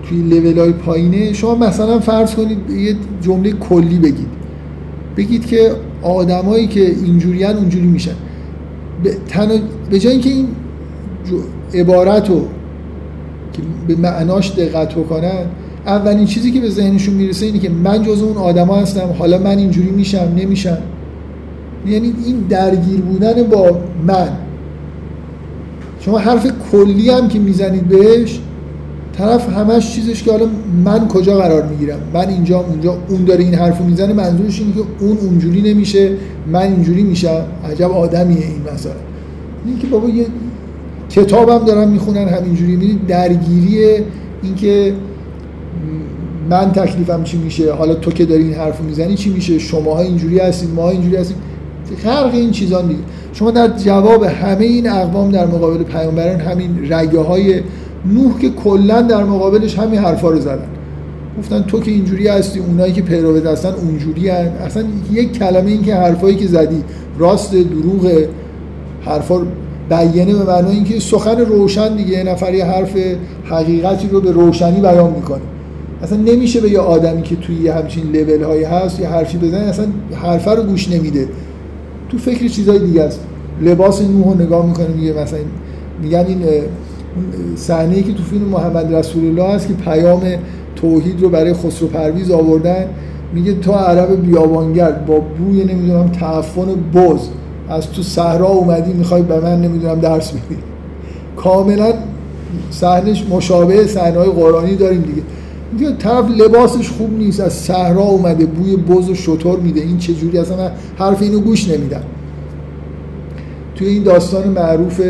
توی 0.08 0.22
لیول 0.22 0.58
های 0.58 0.72
پایینه 0.72 1.32
شما 1.32 1.54
مثلا 1.54 1.98
فرض 1.98 2.34
کنید 2.34 2.70
یه 2.70 2.96
جمله 3.20 3.52
کلی 3.52 3.98
بگید. 3.98 4.39
بگید 5.20 5.46
که 5.46 5.70
آدمایی 6.02 6.66
که 6.66 6.86
اینجوریان 6.86 7.56
اونجوری 7.56 7.86
میشن 7.86 8.14
به. 9.02 9.16
به 9.90 9.98
جای 9.98 10.12
اینکه 10.12 10.30
این 10.30 10.48
عبارت 11.74 12.28
رو 12.28 12.40
که 13.52 13.62
به 13.88 13.96
معناش 13.96 14.50
دقت 14.50 14.94
بکنن 14.94 15.44
اولین 15.86 16.26
چیزی 16.26 16.50
که 16.50 16.60
به 16.60 16.70
ذهنشون 16.70 17.14
می‌رسه 17.14 17.46
اینه 17.46 17.58
که 17.58 17.70
من 17.70 18.02
جز 18.02 18.22
اون 18.22 18.36
آدما 18.36 18.76
هستم 18.76 19.14
حالا 19.18 19.38
من 19.38 19.58
اینجوری 19.58 19.90
میشم 19.90 20.32
نمیشم 20.36 20.78
یعنی 21.86 22.14
این 22.26 22.36
درگیر 22.48 23.00
بودن 23.00 23.42
با 23.42 23.78
من 24.06 24.28
شما 26.00 26.18
حرف 26.18 26.52
کلی 26.72 27.10
هم 27.10 27.28
که 27.28 27.38
می‌زنید 27.38 27.88
بهش 27.88 28.40
طرف 29.20 29.48
همش 29.48 29.94
چیزش 29.94 30.22
که 30.22 30.30
حالا 30.30 30.46
من 30.84 31.08
کجا 31.08 31.38
قرار 31.38 31.66
می‌گیرم؟ 31.66 31.98
من 32.14 32.28
اینجا 32.28 32.60
اونجا 32.60 32.96
اون 33.08 33.24
داره 33.24 33.44
این 33.44 33.54
حرفو 33.54 33.84
می‌زنه 33.84 34.12
منظورش 34.12 34.60
اینه 34.60 34.72
که 34.72 34.80
اون 35.00 35.16
اونجوری 35.16 35.74
نمیشه 35.74 36.12
من 36.52 36.62
اینجوری 36.62 37.02
میشم. 37.02 37.44
عجب 37.70 37.90
آدمیه 37.90 38.38
این 38.38 38.74
مثلا 38.74 38.92
این 39.66 39.78
که 39.78 39.86
بابا 39.86 40.08
یه 40.08 40.26
کتابم 41.10 41.64
دارن 41.64 41.88
می‌خونن 41.88 42.28
همینجوری 42.28 42.70
می‌بینید 42.72 43.06
درگیری 43.06 44.04
اینکه 44.42 44.94
من 46.50 46.72
تکلیفم 46.72 47.24
چی 47.24 47.38
میشه؟ 47.38 47.72
حالا 47.72 47.94
تو 47.94 48.10
که 48.10 48.24
داری 48.24 48.42
این 48.42 48.54
حرف 48.54 48.80
می‌زنی 48.80 49.14
چی 49.14 49.30
میشه؟ 49.30 49.58
شماها 49.58 50.00
اینجوری 50.00 50.38
هستید 50.38 50.70
ما 50.74 50.90
اینجوری 50.90 51.16
هستیم 51.16 51.36
خرق 52.04 52.34
این 52.34 52.50
چیزان 52.50 52.86
دیگه. 52.86 53.00
شما 53.32 53.50
در 53.50 53.68
جواب 53.68 54.22
همه 54.22 54.64
این 54.64 54.90
اقوام 54.90 55.30
در 55.30 55.46
مقابل 55.46 55.82
پیامبران 55.82 56.40
همین 56.40 56.92
رگه 56.92 57.18
های 57.18 57.60
نوح 58.04 58.38
که 58.38 58.50
کلا 58.50 59.02
در 59.02 59.24
مقابلش 59.24 59.78
همین 59.78 59.98
حرفا 59.98 60.30
رو 60.30 60.40
زدن. 60.40 60.68
گفتن 61.38 61.62
تو 61.62 61.80
که 61.80 61.90
اینجوری 61.90 62.28
هستی 62.28 62.60
اونایی 62.60 62.92
که 62.92 63.02
پیرو 63.02 63.36
هستن 63.36 63.72
اونجوری 63.72 64.28
هن. 64.28 64.46
اصلا 64.46 64.84
یک 65.12 65.38
کلمه 65.38 65.70
این 65.70 65.82
که 65.82 65.94
حرفایی 65.94 66.36
که 66.36 66.46
زدی 66.46 66.84
راست 67.18 67.54
دروغ 67.54 68.24
حرفا 69.00 69.46
بیانه 69.88 70.34
به 70.34 70.44
معنای 70.44 70.74
اینکه 70.74 71.00
سخن 71.00 71.38
روشن 71.38 71.96
دیگه 71.96 72.10
یه 72.10 72.22
نفر 72.24 72.54
یه 72.54 72.64
حرف 72.64 72.96
حقیقتی 73.44 74.08
رو 74.08 74.20
به 74.20 74.32
روشنی 74.32 74.80
بیان 74.80 75.12
می‌کنه. 75.12 75.40
اصلا 76.02 76.18
نمیشه 76.18 76.60
به 76.60 76.70
یه 76.70 76.78
آدمی 76.78 77.22
که 77.22 77.36
توی 77.36 77.56
یه 77.56 77.72
همچین 77.72 78.12
لول 78.12 78.42
هایی 78.42 78.64
هست 78.64 79.00
یه 79.00 79.08
حرفی 79.08 79.38
بزنه 79.38 79.60
اصلا 79.60 79.86
حرفه 80.22 80.50
رو 80.50 80.62
گوش 80.62 80.88
نمیده. 80.88 81.28
تو 82.08 82.18
فکر 82.18 82.48
چیزای 82.48 82.78
دیگه 82.78 83.02
است. 83.02 83.20
لباس 83.62 84.02
نوح 84.02 84.24
رو 84.24 84.42
نگاه 84.42 84.66
می‌کنه 84.66 84.86
میگه 84.86 85.12
مثلا 85.12 85.38
میگن 86.02 86.24
این 86.28 86.42
صحنه 87.56 88.02
که 88.02 88.12
تو 88.12 88.22
فیلم 88.22 88.44
محمد 88.44 88.94
رسول 88.94 89.24
الله 89.24 89.54
هست 89.54 89.68
که 89.68 89.74
پیام 89.74 90.20
توحید 90.76 91.22
رو 91.22 91.28
برای 91.28 91.52
خسرو 91.52 91.88
پرویز 91.88 92.30
آوردن. 92.30 92.86
میگه 93.34 93.54
تو 93.54 93.72
عرب 93.72 94.26
بیابانگرد 94.26 95.06
با 95.06 95.20
بوی 95.20 95.64
نمی‌دونم 95.64 96.08
تعفن 96.08 96.66
بز 96.94 97.20
از 97.68 97.90
تو 97.90 98.02
صحرا 98.02 98.46
اومدی 98.46 98.92
می‌خوای 98.92 99.22
به 99.22 99.40
من 99.40 99.60
نمی‌دونم 99.60 100.00
درس 100.00 100.30
بدی. 100.30 100.56
کاملا 101.36 101.92
صحنهش 102.70 103.24
مشابه 103.30 103.86
صحنه 103.86 104.18
های 104.18 104.30
قرآنی 104.30 104.76
داریم 104.76 105.00
دیگه. 105.00 105.22
دیگه 105.78 105.96
طرف 105.96 106.24
لباسش 106.30 106.90
خوب 106.90 107.18
نیست 107.18 107.40
از 107.40 107.52
صحرا 107.52 108.02
اومده 108.02 108.46
بوی 108.46 108.76
بز 108.76 109.10
و 109.10 109.14
شطور 109.14 109.60
میده. 109.60 109.80
این 109.80 109.98
چه 109.98 110.14
جوری 110.14 110.38
اصلا 110.38 110.56
من 110.56 110.70
حرف 110.98 111.22
اینو 111.22 111.40
گوش 111.40 111.68
نمیدم. 111.68 112.02
توی 113.74 113.88
این 113.88 114.02
داستان 114.02 114.48
معروف 114.48 115.00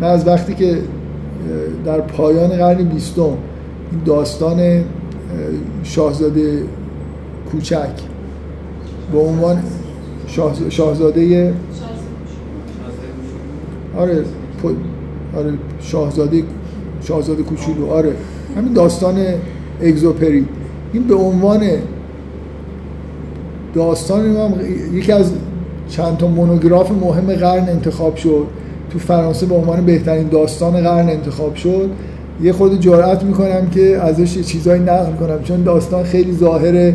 من 0.00 0.08
از 0.08 0.26
وقتی 0.26 0.54
که 0.54 0.78
در 1.84 2.00
پایان 2.00 2.48
قرن 2.48 2.84
بیستم 2.84 3.22
این 3.22 4.00
داستان 4.04 4.84
شاهزاده 5.82 6.62
کوچک 7.52 7.90
به 9.12 9.18
عنوان 9.18 9.62
شاهزاده 10.70 11.54
آره 13.96 14.24
آره 15.36 15.52
شاهزاده 15.80 16.42
شاهزاده 17.02 17.42
کوچولو 17.42 17.90
آره 17.90 18.12
همین 18.56 18.72
داستان 18.72 19.16
اگزوپری. 19.80 20.46
این 20.92 21.02
به 21.02 21.14
عنوان 21.14 21.62
داستان 23.74 24.36
هم 24.36 24.52
یکی 24.92 25.12
از 25.12 25.32
چند 25.88 26.16
تا 26.16 26.28
مونوگراف 26.28 26.90
مهم 26.90 27.34
قرن 27.34 27.68
انتخاب 27.68 28.16
شد. 28.16 28.46
تو 28.90 28.98
فرانسه 28.98 29.46
به 29.46 29.54
عنوان 29.54 29.86
بهترین 29.86 30.28
داستان 30.28 30.72
قرن 30.72 31.08
انتخاب 31.08 31.54
شد 31.54 31.90
یه 32.42 32.52
خود 32.52 32.80
جرأت 32.80 33.24
می‌کنم 33.24 33.70
که 33.74 33.98
ازش 34.02 34.36
یه 34.36 34.42
چیزایی 34.42 34.82
نقل 34.82 35.12
کنم 35.12 35.42
چون 35.44 35.62
داستان 35.62 36.04
خیلی 36.04 36.32
ظاهر 36.32 36.92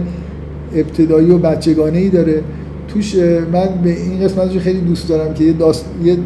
ابتدایی 0.75 1.31
و 1.31 1.37
بچگانه 1.37 1.97
ای 1.97 2.09
داره. 2.09 2.41
توش 2.87 3.15
من 3.53 3.67
به 3.83 3.89
این 3.89 4.19
قسمتش 4.23 4.57
خیلی 4.57 4.79
دوست 4.79 5.09
دارم 5.09 5.33
که 5.33 5.43
یه, 5.43 5.53
داست... 5.53 5.85
یه 6.03 6.17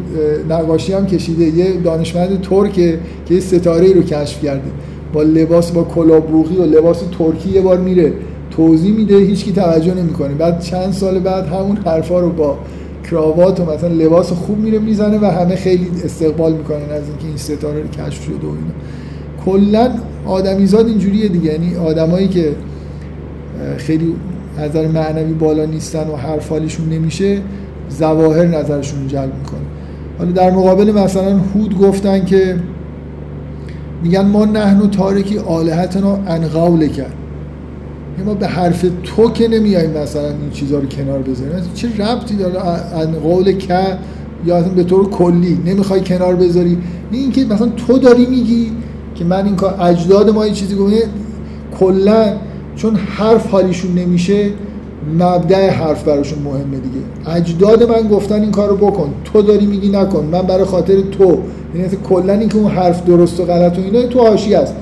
نقاشی 0.48 0.92
هم 0.92 1.06
کشیده 1.06 1.44
یه 1.44 1.72
دانشمند 1.84 2.40
ترکه 2.40 2.98
که 3.26 3.34
یه 3.34 3.40
ستاره 3.40 3.92
رو 3.92 4.02
کشف 4.02 4.42
کرده. 4.42 4.70
با 5.12 5.22
لباس 5.22 5.70
با 5.70 5.84
کلابروغی 5.84 6.56
و 6.56 6.62
لباس 6.62 7.02
ترکی 7.18 7.50
یه 7.50 7.60
بار 7.60 7.78
میره 7.78 8.12
توضیح 8.50 8.96
میده 8.96 9.16
هیچکی 9.16 9.52
توجه 9.52 9.94
نمی‌کنه. 9.94 10.34
بعد 10.34 10.60
چند 10.60 10.92
سال 10.92 11.18
بعد 11.18 11.46
همون 11.46 11.76
حرفا 11.76 12.20
رو 12.20 12.30
با 12.30 12.58
کراوات 13.10 13.60
و 13.60 13.64
مثلا 13.64 13.88
لباس 13.88 14.32
خوب 14.32 14.58
میره 14.58 14.78
می‌زنه 14.78 15.18
و 15.18 15.24
همه 15.24 15.56
خیلی 15.56 15.88
استقبال 16.04 16.52
می‌کنن 16.52 16.76
از 16.76 17.08
اینکه 17.08 17.26
این 17.26 17.36
ستاره 17.36 17.82
رو 17.82 17.88
کشف 17.88 18.24
شده 18.24 18.46
و 18.46 18.50
اینا. 18.50 18.74
کلا 19.44 19.90
آدمیزاد 20.26 20.86
اینجوریه 20.86 21.28
دیگه. 21.28 21.52
یعنی 21.52 21.76
آدمایی 21.76 22.28
که 22.28 22.52
خیلی 23.76 24.14
نظر 24.58 24.86
معنوی 24.86 25.32
بالا 25.32 25.64
نیستن 25.64 26.08
و 26.08 26.16
حرف 26.16 26.48
حالشون 26.48 26.88
نمیشه 26.88 27.40
ظواهر 27.98 28.46
نظرشون 28.46 29.08
جلب 29.08 29.34
می‌کنه. 29.38 29.60
حالا 30.18 30.30
در 30.30 30.50
مقابل 30.50 30.92
مثلا 30.92 31.38
هود 31.54 31.78
گفتن 31.78 32.24
که 32.24 32.56
میگن 34.02 34.26
ما 34.26 34.44
نحن 34.44 34.80
و 34.80 34.86
تارکی 34.86 35.38
آلهتنا 35.38 36.18
انقول 36.26 36.88
کرد. 36.88 37.14
ما 38.24 38.34
به 38.34 38.46
حرف 38.46 38.84
تو 39.04 39.30
که 39.30 39.48
نمیاییم 39.48 39.90
مثلا 39.90 40.28
این 40.28 40.50
چیزها 40.52 40.78
رو 40.78 40.86
کنار 40.86 41.18
بذاریم 41.18 41.54
چه 41.74 41.88
ربطی 41.88 42.36
داره؟ 42.36 42.60
ان 42.94 43.12
قول 43.12 43.52
که 43.52 43.78
یا 44.46 44.56
اصلا 44.56 44.72
به 44.72 44.84
طور 44.84 45.10
کلی 45.10 45.58
نمی‌خوای 45.66 46.00
کنار 46.00 46.36
بذاری؟ 46.36 46.78
نه 47.12 47.18
اینکه 47.18 47.44
مثلا 47.44 47.68
تو 47.68 47.98
داری 47.98 48.26
میگی 48.26 48.72
که 49.14 49.24
من 49.24 49.44
این 49.44 49.56
کار 49.56 49.74
اجداد 49.80 50.30
ما 50.30 50.46
یه 50.46 50.52
چیزی 50.52 50.76
گفته 50.76 51.02
کلا 51.78 52.32
چون 52.76 52.94
حرف 52.94 53.46
حالیشون 53.46 53.94
نمیشه 53.94 54.50
مبدع 55.18 55.70
حرف 55.70 56.04
براشون 56.04 56.38
مهمه 56.42 56.76
دیگه. 56.76 57.36
اجداد 57.36 57.90
من 57.90 58.08
گفتن 58.08 58.42
این 58.42 58.50
کارو 58.50 58.76
بکن 58.76 59.14
تو 59.24 59.42
داری 59.42 59.66
میگی 59.66 59.88
نکن 59.88 60.24
من 60.32 60.42
برای 60.42 60.64
خاطر 60.64 61.00
تو 61.00 61.38
یعنی 61.74 61.88
کلا 62.08 62.32
اینکه 62.32 62.58
اون 62.58 62.70
حرف 62.70 63.04
درست 63.04 63.40
و 63.40 63.44
غلط 63.44 63.78
و 63.78 63.82
اینا 63.82 64.02
تو 64.02 64.20
حاشیه 64.20 64.58
است. 64.58 64.74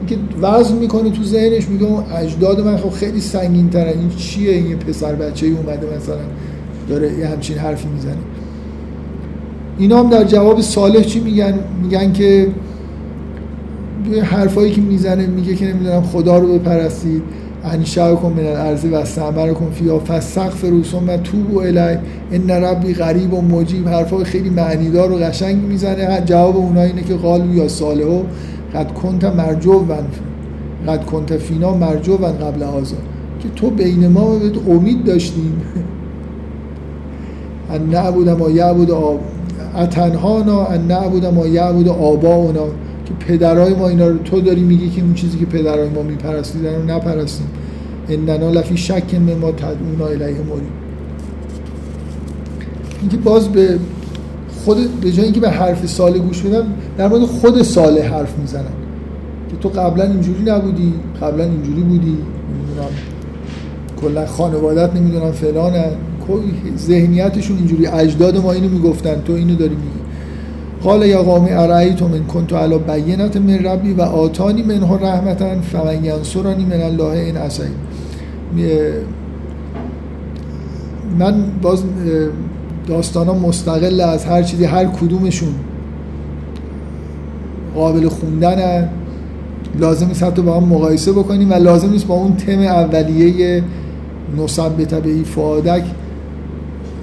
اینکه 0.00 0.16
وزن 0.42 0.74
می‌کنه 0.74 1.10
تو 1.10 1.24
ذهنش 1.24 1.68
میگه 1.68 1.86
اجداد 2.16 2.60
من 2.60 2.76
خب 2.76 2.90
خیلی 2.90 3.20
سنگین 3.20 3.70
تره 3.70 3.90
این 3.90 4.10
چیه؟ 4.16 4.52
این 4.52 4.76
پسر 4.76 5.14
بچه 5.14 5.46
ای 5.46 5.52
اومده 5.52 5.86
مثلا 5.96 6.16
داره 6.88 7.18
یه 7.18 7.26
همچین 7.26 7.58
حرفی 7.58 7.88
می‌زنه. 7.88 8.14
اینا 9.78 9.98
هم 9.98 10.10
در 10.10 10.24
جواب 10.24 10.60
صالح 10.60 11.00
چی 11.00 11.20
میگن؟ 11.20 11.54
میگن 11.82 12.12
که 12.12 12.48
حرفایی 14.22 14.72
که 14.72 14.80
می‌زنه 14.80 15.26
میگه 15.26 15.54
که 15.54 15.66
نمی‌دونم 15.74 16.02
خدا 16.02 16.38
رو 16.38 16.58
بپرستید. 16.58 17.22
انشاء 17.64 18.14
کن 18.14 18.32
من 18.32 18.46
الارض 18.46 18.84
و 18.84 18.94
استعمر 18.94 19.52
کن 19.52 19.70
فیا 19.70 19.98
فسقف 19.98 20.64
روسون 20.64 21.06
و 21.06 21.16
توب 21.16 21.54
و 21.54 21.58
الی 21.58 21.98
ان 22.32 22.50
ربی 22.50 22.94
غریب 22.94 23.34
و 23.34 23.42
مجیب. 23.42 23.88
حرفای 23.88 24.24
خیلی 24.24 24.50
معنیدار 24.50 25.12
و 25.12 25.16
قشنگ 25.16 25.62
می‌زنه. 25.62 26.22
جواب 26.26 26.56
اونها 26.56 26.82
اینه 26.82 27.02
که 27.02 27.14
قالو 27.14 27.54
یا 27.54 27.68
صالحو 27.68 28.22
قد 28.74 28.94
کنت 28.94 29.24
مرجو 29.24 29.84
قد 30.88 31.04
کنت 31.04 31.36
فینا 31.36 31.74
مرجو 31.74 32.14
و 32.14 32.26
قبل 32.26 32.62
آزا 32.62 32.96
که 33.42 33.48
تو 33.56 33.70
بین 33.70 34.08
ما 34.08 34.38
بهت 34.38 34.68
امید 34.68 35.04
داشتیم. 35.04 35.62
ان 37.74 37.90
نعبود 37.90 38.28
ما 38.28 38.50
یعبود 38.50 38.90
آب 38.90 39.20
اتنهانا 39.76 40.66
ان 40.66 40.86
نعبود 40.86 41.26
ما 41.26 41.46
یعبود 41.46 41.88
آباؤنا. 41.88 42.66
که 43.04 43.14
پدرای 43.26 43.74
ما 43.74 43.88
اینا 43.88 44.08
رو 44.08 44.18
تو 44.18 44.40
داری 44.40 44.60
میگی 44.60 44.90
که 44.90 45.02
اون 45.02 45.14
چیزی 45.14 45.38
که 45.38 45.46
پدرای 45.46 45.88
ما 45.88 46.02
میپرستیدن 46.02 46.74
رو 46.74 46.84
نپرستیم. 46.84 47.46
اننا 48.08 48.50
لفی 48.50 48.76
شک 48.76 49.14
ما 49.14 49.52
تدعونا 49.52 50.06
الیه 50.06 50.26
مریم 50.26 50.72
اینکه 53.00 53.16
باز 53.16 53.48
به 53.48 53.78
خود 54.64 55.00
به 55.00 55.12
جای 55.12 55.24
اینکه 55.24 55.40
به 55.40 55.50
حرف 55.50 55.86
ساله 55.86 56.18
گوش 56.18 56.42
بدم 56.42 56.66
در 56.98 57.08
مورد 57.08 57.22
خود 57.22 57.62
ساله 57.62 58.02
حرف 58.02 58.38
می‌زنن 58.38 58.64
که 59.50 59.56
تو 59.60 59.68
قبلا 59.68 60.04
اینجوری 60.04 60.42
نبودی 60.42 60.94
قبلا 61.22 61.44
اینجوری 61.44 61.82
بودی 61.82 62.06
نمی‌دونم 62.06 62.90
کلا 64.00 64.26
خانوادت 64.26 64.94
نمی‌دونم 64.96 65.32
فلان 65.32 65.72
ذهنیتشون 66.78 67.56
اینجوری 67.56 67.86
اجداد 67.86 68.36
ما 68.36 68.52
اینو 68.52 68.68
می‌گفتن 68.68 69.22
تو 69.26 69.32
اینو 69.32 69.54
داری 69.54 69.74
میگی. 69.74 70.00
قال 70.82 71.06
یا 71.06 71.22
قوم 71.22 71.46
ارایتم 71.50 72.06
من 72.06 72.24
کنت 72.24 72.52
علی 72.52 72.78
بینت 72.78 73.36
من 73.36 73.58
ربی 73.58 73.92
و 73.92 74.02
آتانی 74.02 74.62
منه 74.62 74.98
رحمتا 75.02 75.60
فمن 75.60 76.04
ینصرنی 76.04 76.64
من 76.64 76.82
الله 76.82 77.04
این 77.04 77.36
عصی 77.36 77.62
من 81.18 81.44
باز 81.62 81.82
داستان 82.86 83.26
ها 83.26 83.34
مستقل 83.34 84.00
از 84.00 84.24
هر 84.24 84.42
چیزی 84.42 84.64
هر 84.64 84.84
کدومشون 84.84 85.54
قابل 87.74 88.08
خوندن 88.08 88.88
لازم 89.78 90.06
نیست 90.06 90.22
حتی 90.22 90.42
با 90.42 90.56
هم 90.56 90.64
مقایسه 90.64 91.12
بکنیم 91.12 91.50
و 91.50 91.54
لازم 91.54 91.90
نیست 91.90 92.06
با 92.06 92.14
اون 92.14 92.36
تم 92.36 92.58
اولیه 92.58 93.62
نصبت 94.38 94.94
به 95.02 95.22
فادک 95.24 95.84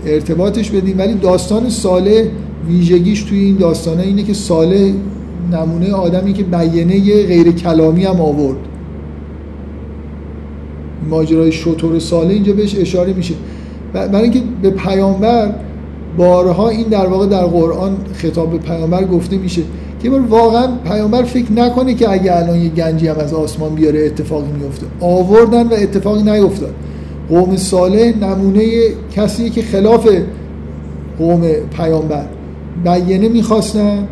ارتباطش 0.06 0.70
بدیم. 0.70 1.00
ولی 1.00 1.14
داستان 1.14 1.70
ساله 1.70 2.32
ویژگیش 2.68 3.24
توی 3.24 3.40
این 3.40 3.56
داستانه 3.56 4.04
اینه 4.04 4.24
که 4.24 4.34
ساله 4.34 4.94
نمونه 5.52 5.94
آدمی 5.94 6.34
که 6.34 6.44
بیانه 6.44 7.00
غیر 7.26 7.52
کلامی 7.52 8.04
هم 8.04 8.22
آورد. 8.22 8.58
ماجرای 11.10 11.52
شطور 11.52 12.00
ساله 12.00 12.34
اینجا 12.34 12.54
بهش 12.54 12.76
اشاره 12.76 13.14
میشه. 13.14 13.34
برای 13.94 14.24
اینکه 14.24 14.42
به 14.62 14.70
پیامبر 14.70 15.54
بارها 16.18 16.70
این 16.70 16.88
در 16.88 17.08
واقع 17.08 17.28
در 17.28 17.46
قرآن 17.46 17.98
خطاب 18.14 18.52
به 18.52 18.58
پیامبر 18.58 19.04
گفته 19.04 19.38
میشه 19.38 19.62
که 20.04 20.10
واقعا 20.10 20.68
پیامبر 20.86 21.24
فکر 21.24 21.52
نکنه 21.52 21.94
که 21.94 22.12
اگه 22.12 22.36
الان 22.36 22.62
یه 22.62 22.70
گنجی 22.70 23.08
هم 23.08 23.18
از 23.18 23.34
آسمان 23.34 23.76
بیاره 23.76 24.06
اتفاقی 24.06 24.52
میفته. 24.52 24.86
آوردن 25.02 25.68
و 25.68 25.74
اتفاقی 25.74 26.24
نیفتاد. 26.24 26.76
قوم 27.30 27.56
صالح 27.56 28.18
نمونه 28.18 28.64
کسی 29.16 29.50
که 29.50 29.62
خلاف 29.62 30.10
قوم 31.20 31.42
پیامبر. 31.78 32.26
بیانه 32.84 33.30
می‌خواستن 33.30 34.08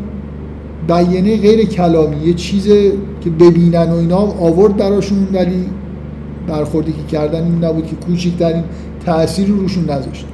بیانه 0.87 1.37
غیر 1.37 1.65
کلامی 1.65 2.15
یه 2.25 2.33
چیز 2.33 2.67
که 3.21 3.29
ببینن 3.39 3.89
و 3.91 3.95
اینا 3.95 4.17
آورد 4.17 4.77
براشون 4.77 5.27
ولی 5.33 5.65
برخوردی 6.47 6.91
که 6.91 7.17
کردن 7.17 7.43
این 7.43 7.63
نبود 7.63 7.87
که 7.87 7.95
کوچکترین 7.95 8.63
تأثیری 9.05 9.51
روشون 9.51 9.83
نذاشت. 9.83 10.25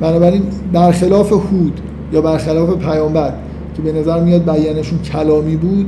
بنابراین 0.00 0.42
برخلاف 0.72 1.32
هود 1.32 1.80
یا 2.12 2.20
برخلاف 2.20 2.70
پیامبر 2.70 3.32
که 3.76 3.82
به 3.82 3.92
نظر 3.92 4.20
میاد 4.20 4.50
بیانشون 4.50 4.98
کلامی 4.98 5.56
بود 5.56 5.86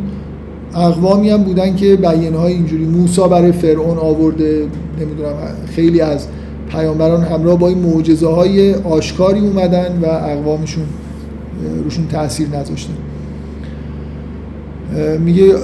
اقوامی 0.74 1.30
هم 1.30 1.42
بودن 1.42 1.76
که 1.76 1.96
بیانه 1.96 2.38
های 2.38 2.52
اینجوری 2.52 2.84
موسا 2.84 3.28
برای 3.28 3.52
فرعون 3.52 3.98
آورده 3.98 4.66
نمی‌دونم 5.00 5.34
خیلی 5.66 6.00
از 6.00 6.26
پیامبران 6.68 7.22
همراه 7.22 7.58
با 7.58 7.68
این 7.68 7.78
معجزه 7.78 8.28
های 8.28 8.74
آشکاری 8.74 9.40
اومدن 9.40 9.98
و 10.02 10.06
اقوامشون 10.06 10.84
روشون 11.84 12.06
تاثیر 12.06 12.48
نذاشته 12.48 12.92
میگه 15.18 15.54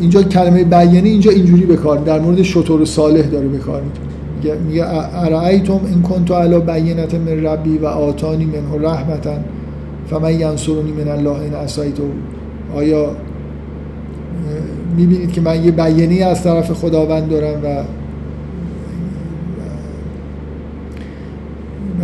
اینجا 0.00 0.22
کلمه 0.22 0.64
بیانه 0.64 1.08
اینجا 1.08 1.30
اینجوری 1.30 1.66
بکار 1.66 1.98
در 1.98 2.20
مورد 2.20 2.42
شطور 2.42 2.84
صالح 2.84 3.22
داره 3.22 3.48
بکار 3.48 3.82
میگه 3.82 4.11
میگه 4.44 4.84
ارائیتم 5.14 5.80
این 5.86 6.02
کنتو 6.02 6.34
علا 6.34 6.60
بینت 6.60 7.14
من 7.14 7.44
ربی 7.44 7.78
و 7.78 7.86
آتانی 7.86 8.44
منه 8.44 8.88
رحمتا 8.88 9.34
فمن 10.10 10.40
ینصرونی 10.40 10.92
من 10.92 11.08
الله 11.08 11.40
این 11.40 11.54
اسایتو 11.54 12.02
آیا 12.74 13.10
می‌بینید 14.96 15.32
که 15.32 15.40
من 15.40 15.64
یه 15.64 15.70
بیانیه 15.70 16.26
از 16.26 16.42
طرف 16.42 16.72
خداوند 16.72 17.28
دارم 17.28 17.64
و 17.64 17.84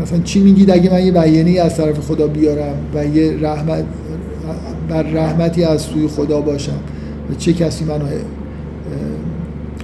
مثلا 0.02 0.18
چی 0.18 0.40
میگید 0.40 0.70
اگه 0.70 0.90
من 0.90 1.06
یه 1.06 1.12
بیانیه 1.12 1.62
از 1.62 1.76
طرف 1.76 1.98
خدا 1.98 2.26
بیارم 2.26 2.74
و 2.94 3.06
یه 3.06 3.38
رحمت 3.40 3.84
بر 4.88 5.02
رحمتی 5.02 5.64
از 5.64 5.80
سوی 5.80 6.08
خدا 6.08 6.40
باشم 6.40 6.78
و 7.30 7.34
چه 7.34 7.52
کسی 7.52 7.84
منو 7.84 8.04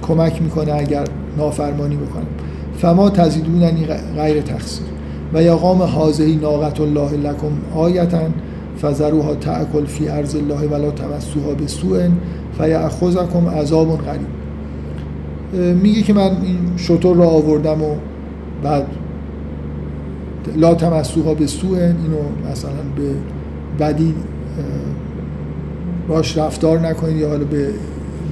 کمک 0.01 0.41
می‌کنه 0.41 0.73
اگر 0.73 1.03
نافرمانی 1.37 1.95
بکنم؟ 1.95 2.44
فما 2.77 3.09
تزیدوننی 3.09 3.85
غیر 4.15 4.41
تقصیر. 4.41 4.85
و 5.33 5.43
یقام 5.43 5.81
حاضهی 5.81 6.35
ناقت 6.35 6.81
الله 6.81 7.11
لکم 7.11 7.51
آیتا 7.75 8.19
فذروها 8.81 9.35
تأکل 9.35 9.85
فی 9.85 10.09
ارض 10.09 10.35
الله 10.35 10.67
ولا 10.67 10.91
تمسوها 10.91 11.53
به 11.53 11.67
سوء 11.67 12.09
فیأخذکم 12.57 13.47
عذاب 13.47 13.97
غریب. 13.97 14.27
میگه 15.75 16.01
که 16.01 16.13
من 16.13 16.21
این 16.21 16.57
شطور 16.77 17.17
را 17.17 17.27
آوردم 17.29 17.81
و 17.81 17.95
بعد 18.63 18.85
لا 20.55 20.75
تمسوها 20.75 21.33
به 21.33 21.47
سوء 21.47 21.77
اینو 21.77 22.51
مثلا 22.51 22.69
به 22.95 23.11
بدی 23.85 24.13
باش 26.07 26.37
رفتار 26.37 26.79
نکنید 26.79 27.17
یا 27.17 27.29
حالا 27.29 27.43
به 27.43 27.67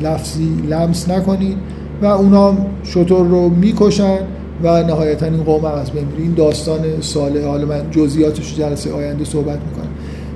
لفظی 0.04 0.50
لمس 0.70 1.10
نکنید 1.10 1.58
و 2.04 2.06
اونا 2.06 2.58
شطور 2.84 3.28
رو 3.28 3.50
می‌کشن 3.50 4.18
و 4.64 4.84
نهایتا 4.84 5.26
این 5.26 5.44
قوم 5.44 5.66
از 5.66 5.92
بین 5.92 6.08
این 6.18 6.34
داستان 6.34 6.80
ساله 7.02 7.48
حالا 7.48 7.66
من 7.66 7.92
جزئیاتش 7.92 8.56
جلسه 8.56 8.94
آینده 8.94 9.26
صحبت 9.26 9.60
می‌کنم. 9.60 9.90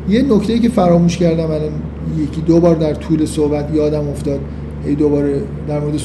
یه 0.09 0.35
نکته 0.35 0.59
که 0.59 0.69
فراموش 0.69 1.17
کردم 1.17 1.43
الان 1.43 1.71
یکی 2.17 2.41
دو 2.41 2.59
بار 2.59 2.75
در 2.75 2.93
طول 2.93 3.25
صحبت 3.25 3.69
یادم 3.73 4.09
افتاد. 4.09 4.39
ای 4.85 4.95
دوباره 4.95 5.41
در 5.67 5.79
مورد 5.79 5.95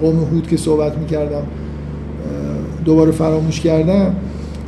قوم 0.00 0.16
هود 0.16 0.46
که 0.46 0.56
صحبت 0.56 0.98
می‌کردم 0.98 1.42
دوباره 2.84 3.10
فراموش 3.10 3.60
کردم. 3.60 4.14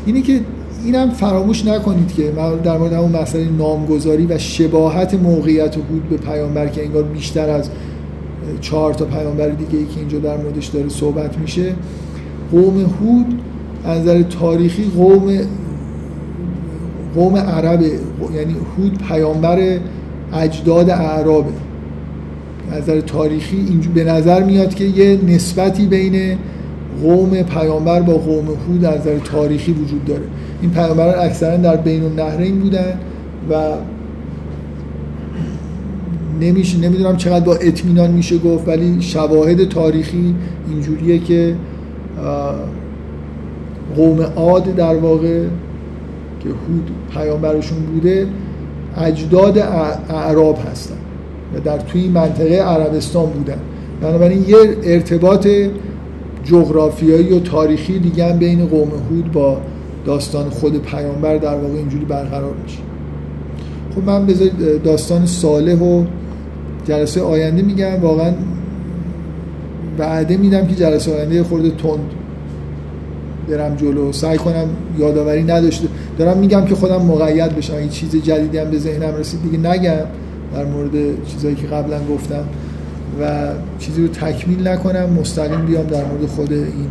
اینه 0.07 0.23
که 0.23 0.41
اینم 0.85 1.11
فراموش 1.11 1.67
نکنید 1.67 2.13
که 2.13 2.33
در 2.65 2.79
مورد 2.79 2.93
همون 2.93 3.17
مسئله 3.23 3.49
نامگذاری 3.59 4.27
و 4.27 4.39
شباهت 4.39 5.15
موقعیت 5.15 5.77
هود 5.77 6.09
به 6.11 6.17
پیامبر 6.17 6.67
که 6.67 6.85
انگار 6.85 7.03
بیشتر 7.03 7.51
از 7.51 7.71
چهار 8.61 8.95
تا 8.95 9.05
پیامبر 9.05 9.49
دیگه 9.49 9.79
ای 9.79 9.87
که 9.87 10.01
اینجا 10.01 10.19
در 10.19 10.37
موردش 10.37 10.67
داره 10.67 10.89
صحبت 10.89 11.39
میشه. 11.39 11.75
قوم 12.53 12.81
هود 12.81 13.41
از 13.85 14.01
نظر 14.01 14.23
تاریخی 14.23 14.85
قوم 14.97 15.39
قوم 17.15 17.37
عربه. 17.37 17.91
یعنی 18.35 18.57
هود 18.79 18.99
پیامبر 19.09 19.79
اجداد 20.33 20.91
اعرابه. 20.91 21.53
از 22.71 22.83
نظر 22.83 23.01
تاریخی 23.01 23.57
اینجور 23.57 23.93
به 23.93 24.05
نظر 24.05 24.43
میاد 24.43 24.75
که 24.75 24.85
یه 24.85 25.19
نسبتی 25.27 25.87
بین 25.87 26.39
قوم 27.03 27.43
پیامبر 27.43 28.01
با 28.01 28.13
قوم 28.13 28.47
هود 28.69 28.85
از 28.85 29.01
نظر 29.01 29.19
تاریخی 29.19 29.73
وجود 29.73 30.05
داره. 30.05 30.25
این 30.63 30.71
پیامبران 30.71 31.27
اکثرا 31.27 31.57
در 31.57 31.77
بین 31.77 32.03
النهرین 32.03 32.59
بودن 32.59 32.99
و 33.51 33.55
نمیشه 36.43 36.79
نمی‌دونم 36.79 37.17
چقدر 37.17 37.45
با 37.45 37.55
اطمینان 37.55 38.11
میشه 38.11 38.39
گفت 38.39 38.69
ولی 38.69 39.03
شواهد 39.03 39.69
تاریخی 39.69 40.35
اینجوریه 40.71 41.19
که 41.19 41.55
قوم 43.97 44.21
عاد 44.37 44.75
در 44.75 44.97
واقع 44.97 45.45
که 46.41 46.49
هود 46.49 46.91
پیامبرشون 47.15 47.79
بوده 47.79 48.27
اجداد 48.97 49.59
اعراب 50.09 50.59
هستن 50.71 50.95
و 51.55 51.61
در 51.61 51.79
توی 51.79 52.09
منطقه 52.09 52.55
عربستان 52.55 53.27
بودن. 53.27 53.59
بنابراین 54.01 54.45
یه 54.49 54.57
ارتباط 54.85 55.49
جغرافیایی 56.45 57.33
و 57.33 57.41
تاریخی 57.41 57.99
دیگه 57.99 58.33
هم 58.33 58.39
بین 58.39 58.67
قوم 58.67 58.89
هود 59.11 59.33
با 59.33 59.61
داستان 60.05 60.51
خود 60.51 60.83
پیامبر 60.83 61.37
در 61.37 61.55
واقع 61.55 61.75
اینجوری 61.75 62.05
برقرار 62.05 62.55
میشه. 62.63 62.79
خب 63.95 64.05
من 64.05 64.27
بذارید 64.27 64.83
داستان 64.83 65.27
صالح 65.27 65.79
و 65.79 66.05
جلسه 66.85 67.23
آینده 67.23 67.63
میگم 67.63 68.01
واقعا 68.03 68.33
وعده 69.99 70.37
میدم 70.37 70.67
که 70.67 70.75
جلسه 70.75 71.15
آینده 71.15 71.43
خورده 71.43 71.71
تند 71.71 72.11
برم 73.49 73.77
جلو. 73.77 74.13
سعی 74.13 74.39
کنم 74.39 74.69
یادآوری 74.99 75.43
نداشته 75.43 75.89
دارم 76.19 76.39
میگم 76.39 76.65
که 76.65 76.75
خودم 76.75 77.03
مقید 77.03 77.57
بشم. 77.57 77.75
این 77.75 77.89
چیز 77.89 78.17
جدیدی 78.17 78.59
هم 78.59 78.71
به 78.71 78.79
ذهنم 78.79 79.17
رسید 79.17 79.43
دیگه 79.43 79.71
نگم 79.71 80.07
در 80.55 80.65
مورد 80.65 81.25
چیزایی 81.27 81.55
که 81.55 81.67
قبلا 81.67 81.99
گفتم 82.11 82.45
و 83.21 83.49
چیزی 83.79 84.03
رو 84.03 84.09
تکمیل 84.09 84.69
نکنم 84.69 85.11
مستقیم 85.21 85.67
بیام 85.67 85.87
در 85.87 86.05
مورد 86.05 86.27
خود 86.27 86.53
این 86.53 86.89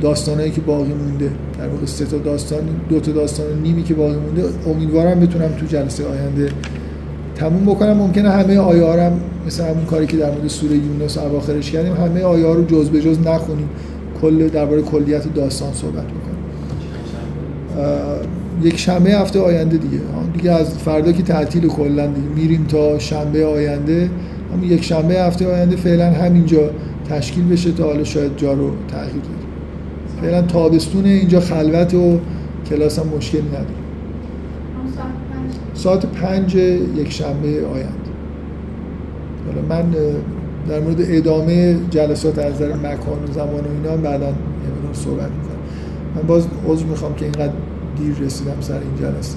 داستانهایی 0.00 0.50
که 0.50 0.60
باقی 0.60 0.92
مونده. 0.92 1.30
در 1.58 1.68
واقع 1.68 1.86
سه 1.86 2.04
تا 2.04 2.18
داستان 2.18 2.60
دو 2.88 3.00
تا 3.00 3.12
داستان 3.12 3.46
نیمی 3.62 3.82
که 3.82 3.94
باقی 3.94 4.16
مونده 4.16 4.44
امیدوارم 4.66 5.20
بتونم 5.20 5.48
تو 5.48 5.66
جلسه 5.66 6.04
آینده 6.06 6.48
تموم 7.42 7.64
بکنم 7.64 7.92
ممکنه 7.92 8.30
همه 8.30 8.58
آیه 8.58 9.04
هم 9.04 9.12
مثل 9.46 9.64
همون 9.64 9.84
کاری 9.84 10.06
که 10.06 10.16
در 10.16 10.30
مورد 10.30 10.48
سوره 10.48 10.76
یونس 10.76 11.18
اواخرش 11.18 11.70
کردیم 11.70 11.92
همه 11.92 12.22
آیه 12.22 12.46
رو 12.46 12.64
جز 12.64 12.90
به 12.90 13.00
جز 13.00 13.18
نخونیم. 13.26 13.68
کل 14.22 14.48
درباره 14.48 14.82
کلیت 14.82 15.34
داستان 15.34 15.72
صحبت 15.72 16.04
بکنیم 16.04 16.42
یک 18.62 18.78
شنبه 18.78 19.10
هفته 19.10 19.40
آینده 19.40 19.76
دیگه. 19.76 20.00
دیگه 20.32 20.50
از 20.50 20.78
فردا 20.78 21.12
که 21.12 21.22
تعطیل 21.22 21.68
کلا 21.68 22.08
میریم 22.36 22.66
تا 22.68 22.98
شنبه 22.98 23.46
آینده. 23.46 24.10
همون 24.52 24.64
یک 24.64 24.84
شنبه 24.84 25.14
هفته 25.14 25.46
آینده 25.46 25.76
فعلا 25.76 26.10
همینجا 26.12 26.70
تشکیل 27.08 27.48
بشه 27.48 27.72
تا 27.72 27.84
حالا 27.84 28.04
شاید 28.04 28.36
جا 28.36 28.52
رو 28.52 28.70
تغییر 28.88 29.22
بده 29.22 30.22
فعلا 30.22 30.42
تابستون 30.42 31.04
اینجا 31.04 31.40
خلوت 31.40 31.94
و 31.94 32.18
کلاس 32.70 32.98
هم 32.98 33.06
مشکلی 33.16 33.48
نداره. 33.48 33.81
ساعت 35.74 36.06
پنج 36.06 36.54
یک 36.54 37.12
شنبه 37.12 37.48
آینده 37.48 38.12
حالا 39.46 39.62
من 39.68 39.94
در 40.68 40.80
مورد 40.80 40.96
ادامه 41.00 41.76
جلسات 41.90 42.38
از 42.38 42.54
نظر 42.54 42.74
مکان 42.74 43.24
و 43.28 43.32
زمان 43.32 43.60
و 43.60 43.68
اینا 43.82 43.96
بعدا 43.96 44.32
صحبت 44.92 45.30
می‌کنم. 45.30 45.58
من 46.16 46.22
باز 46.22 46.46
عذر 46.68 46.84
می‌خوام 46.84 47.14
که 47.14 47.24
اینقدر 47.24 47.52
دیر 47.98 48.26
رسیدم 48.26 48.60
سر 48.60 48.74
این 48.74 48.96
جلسه. 49.00 49.36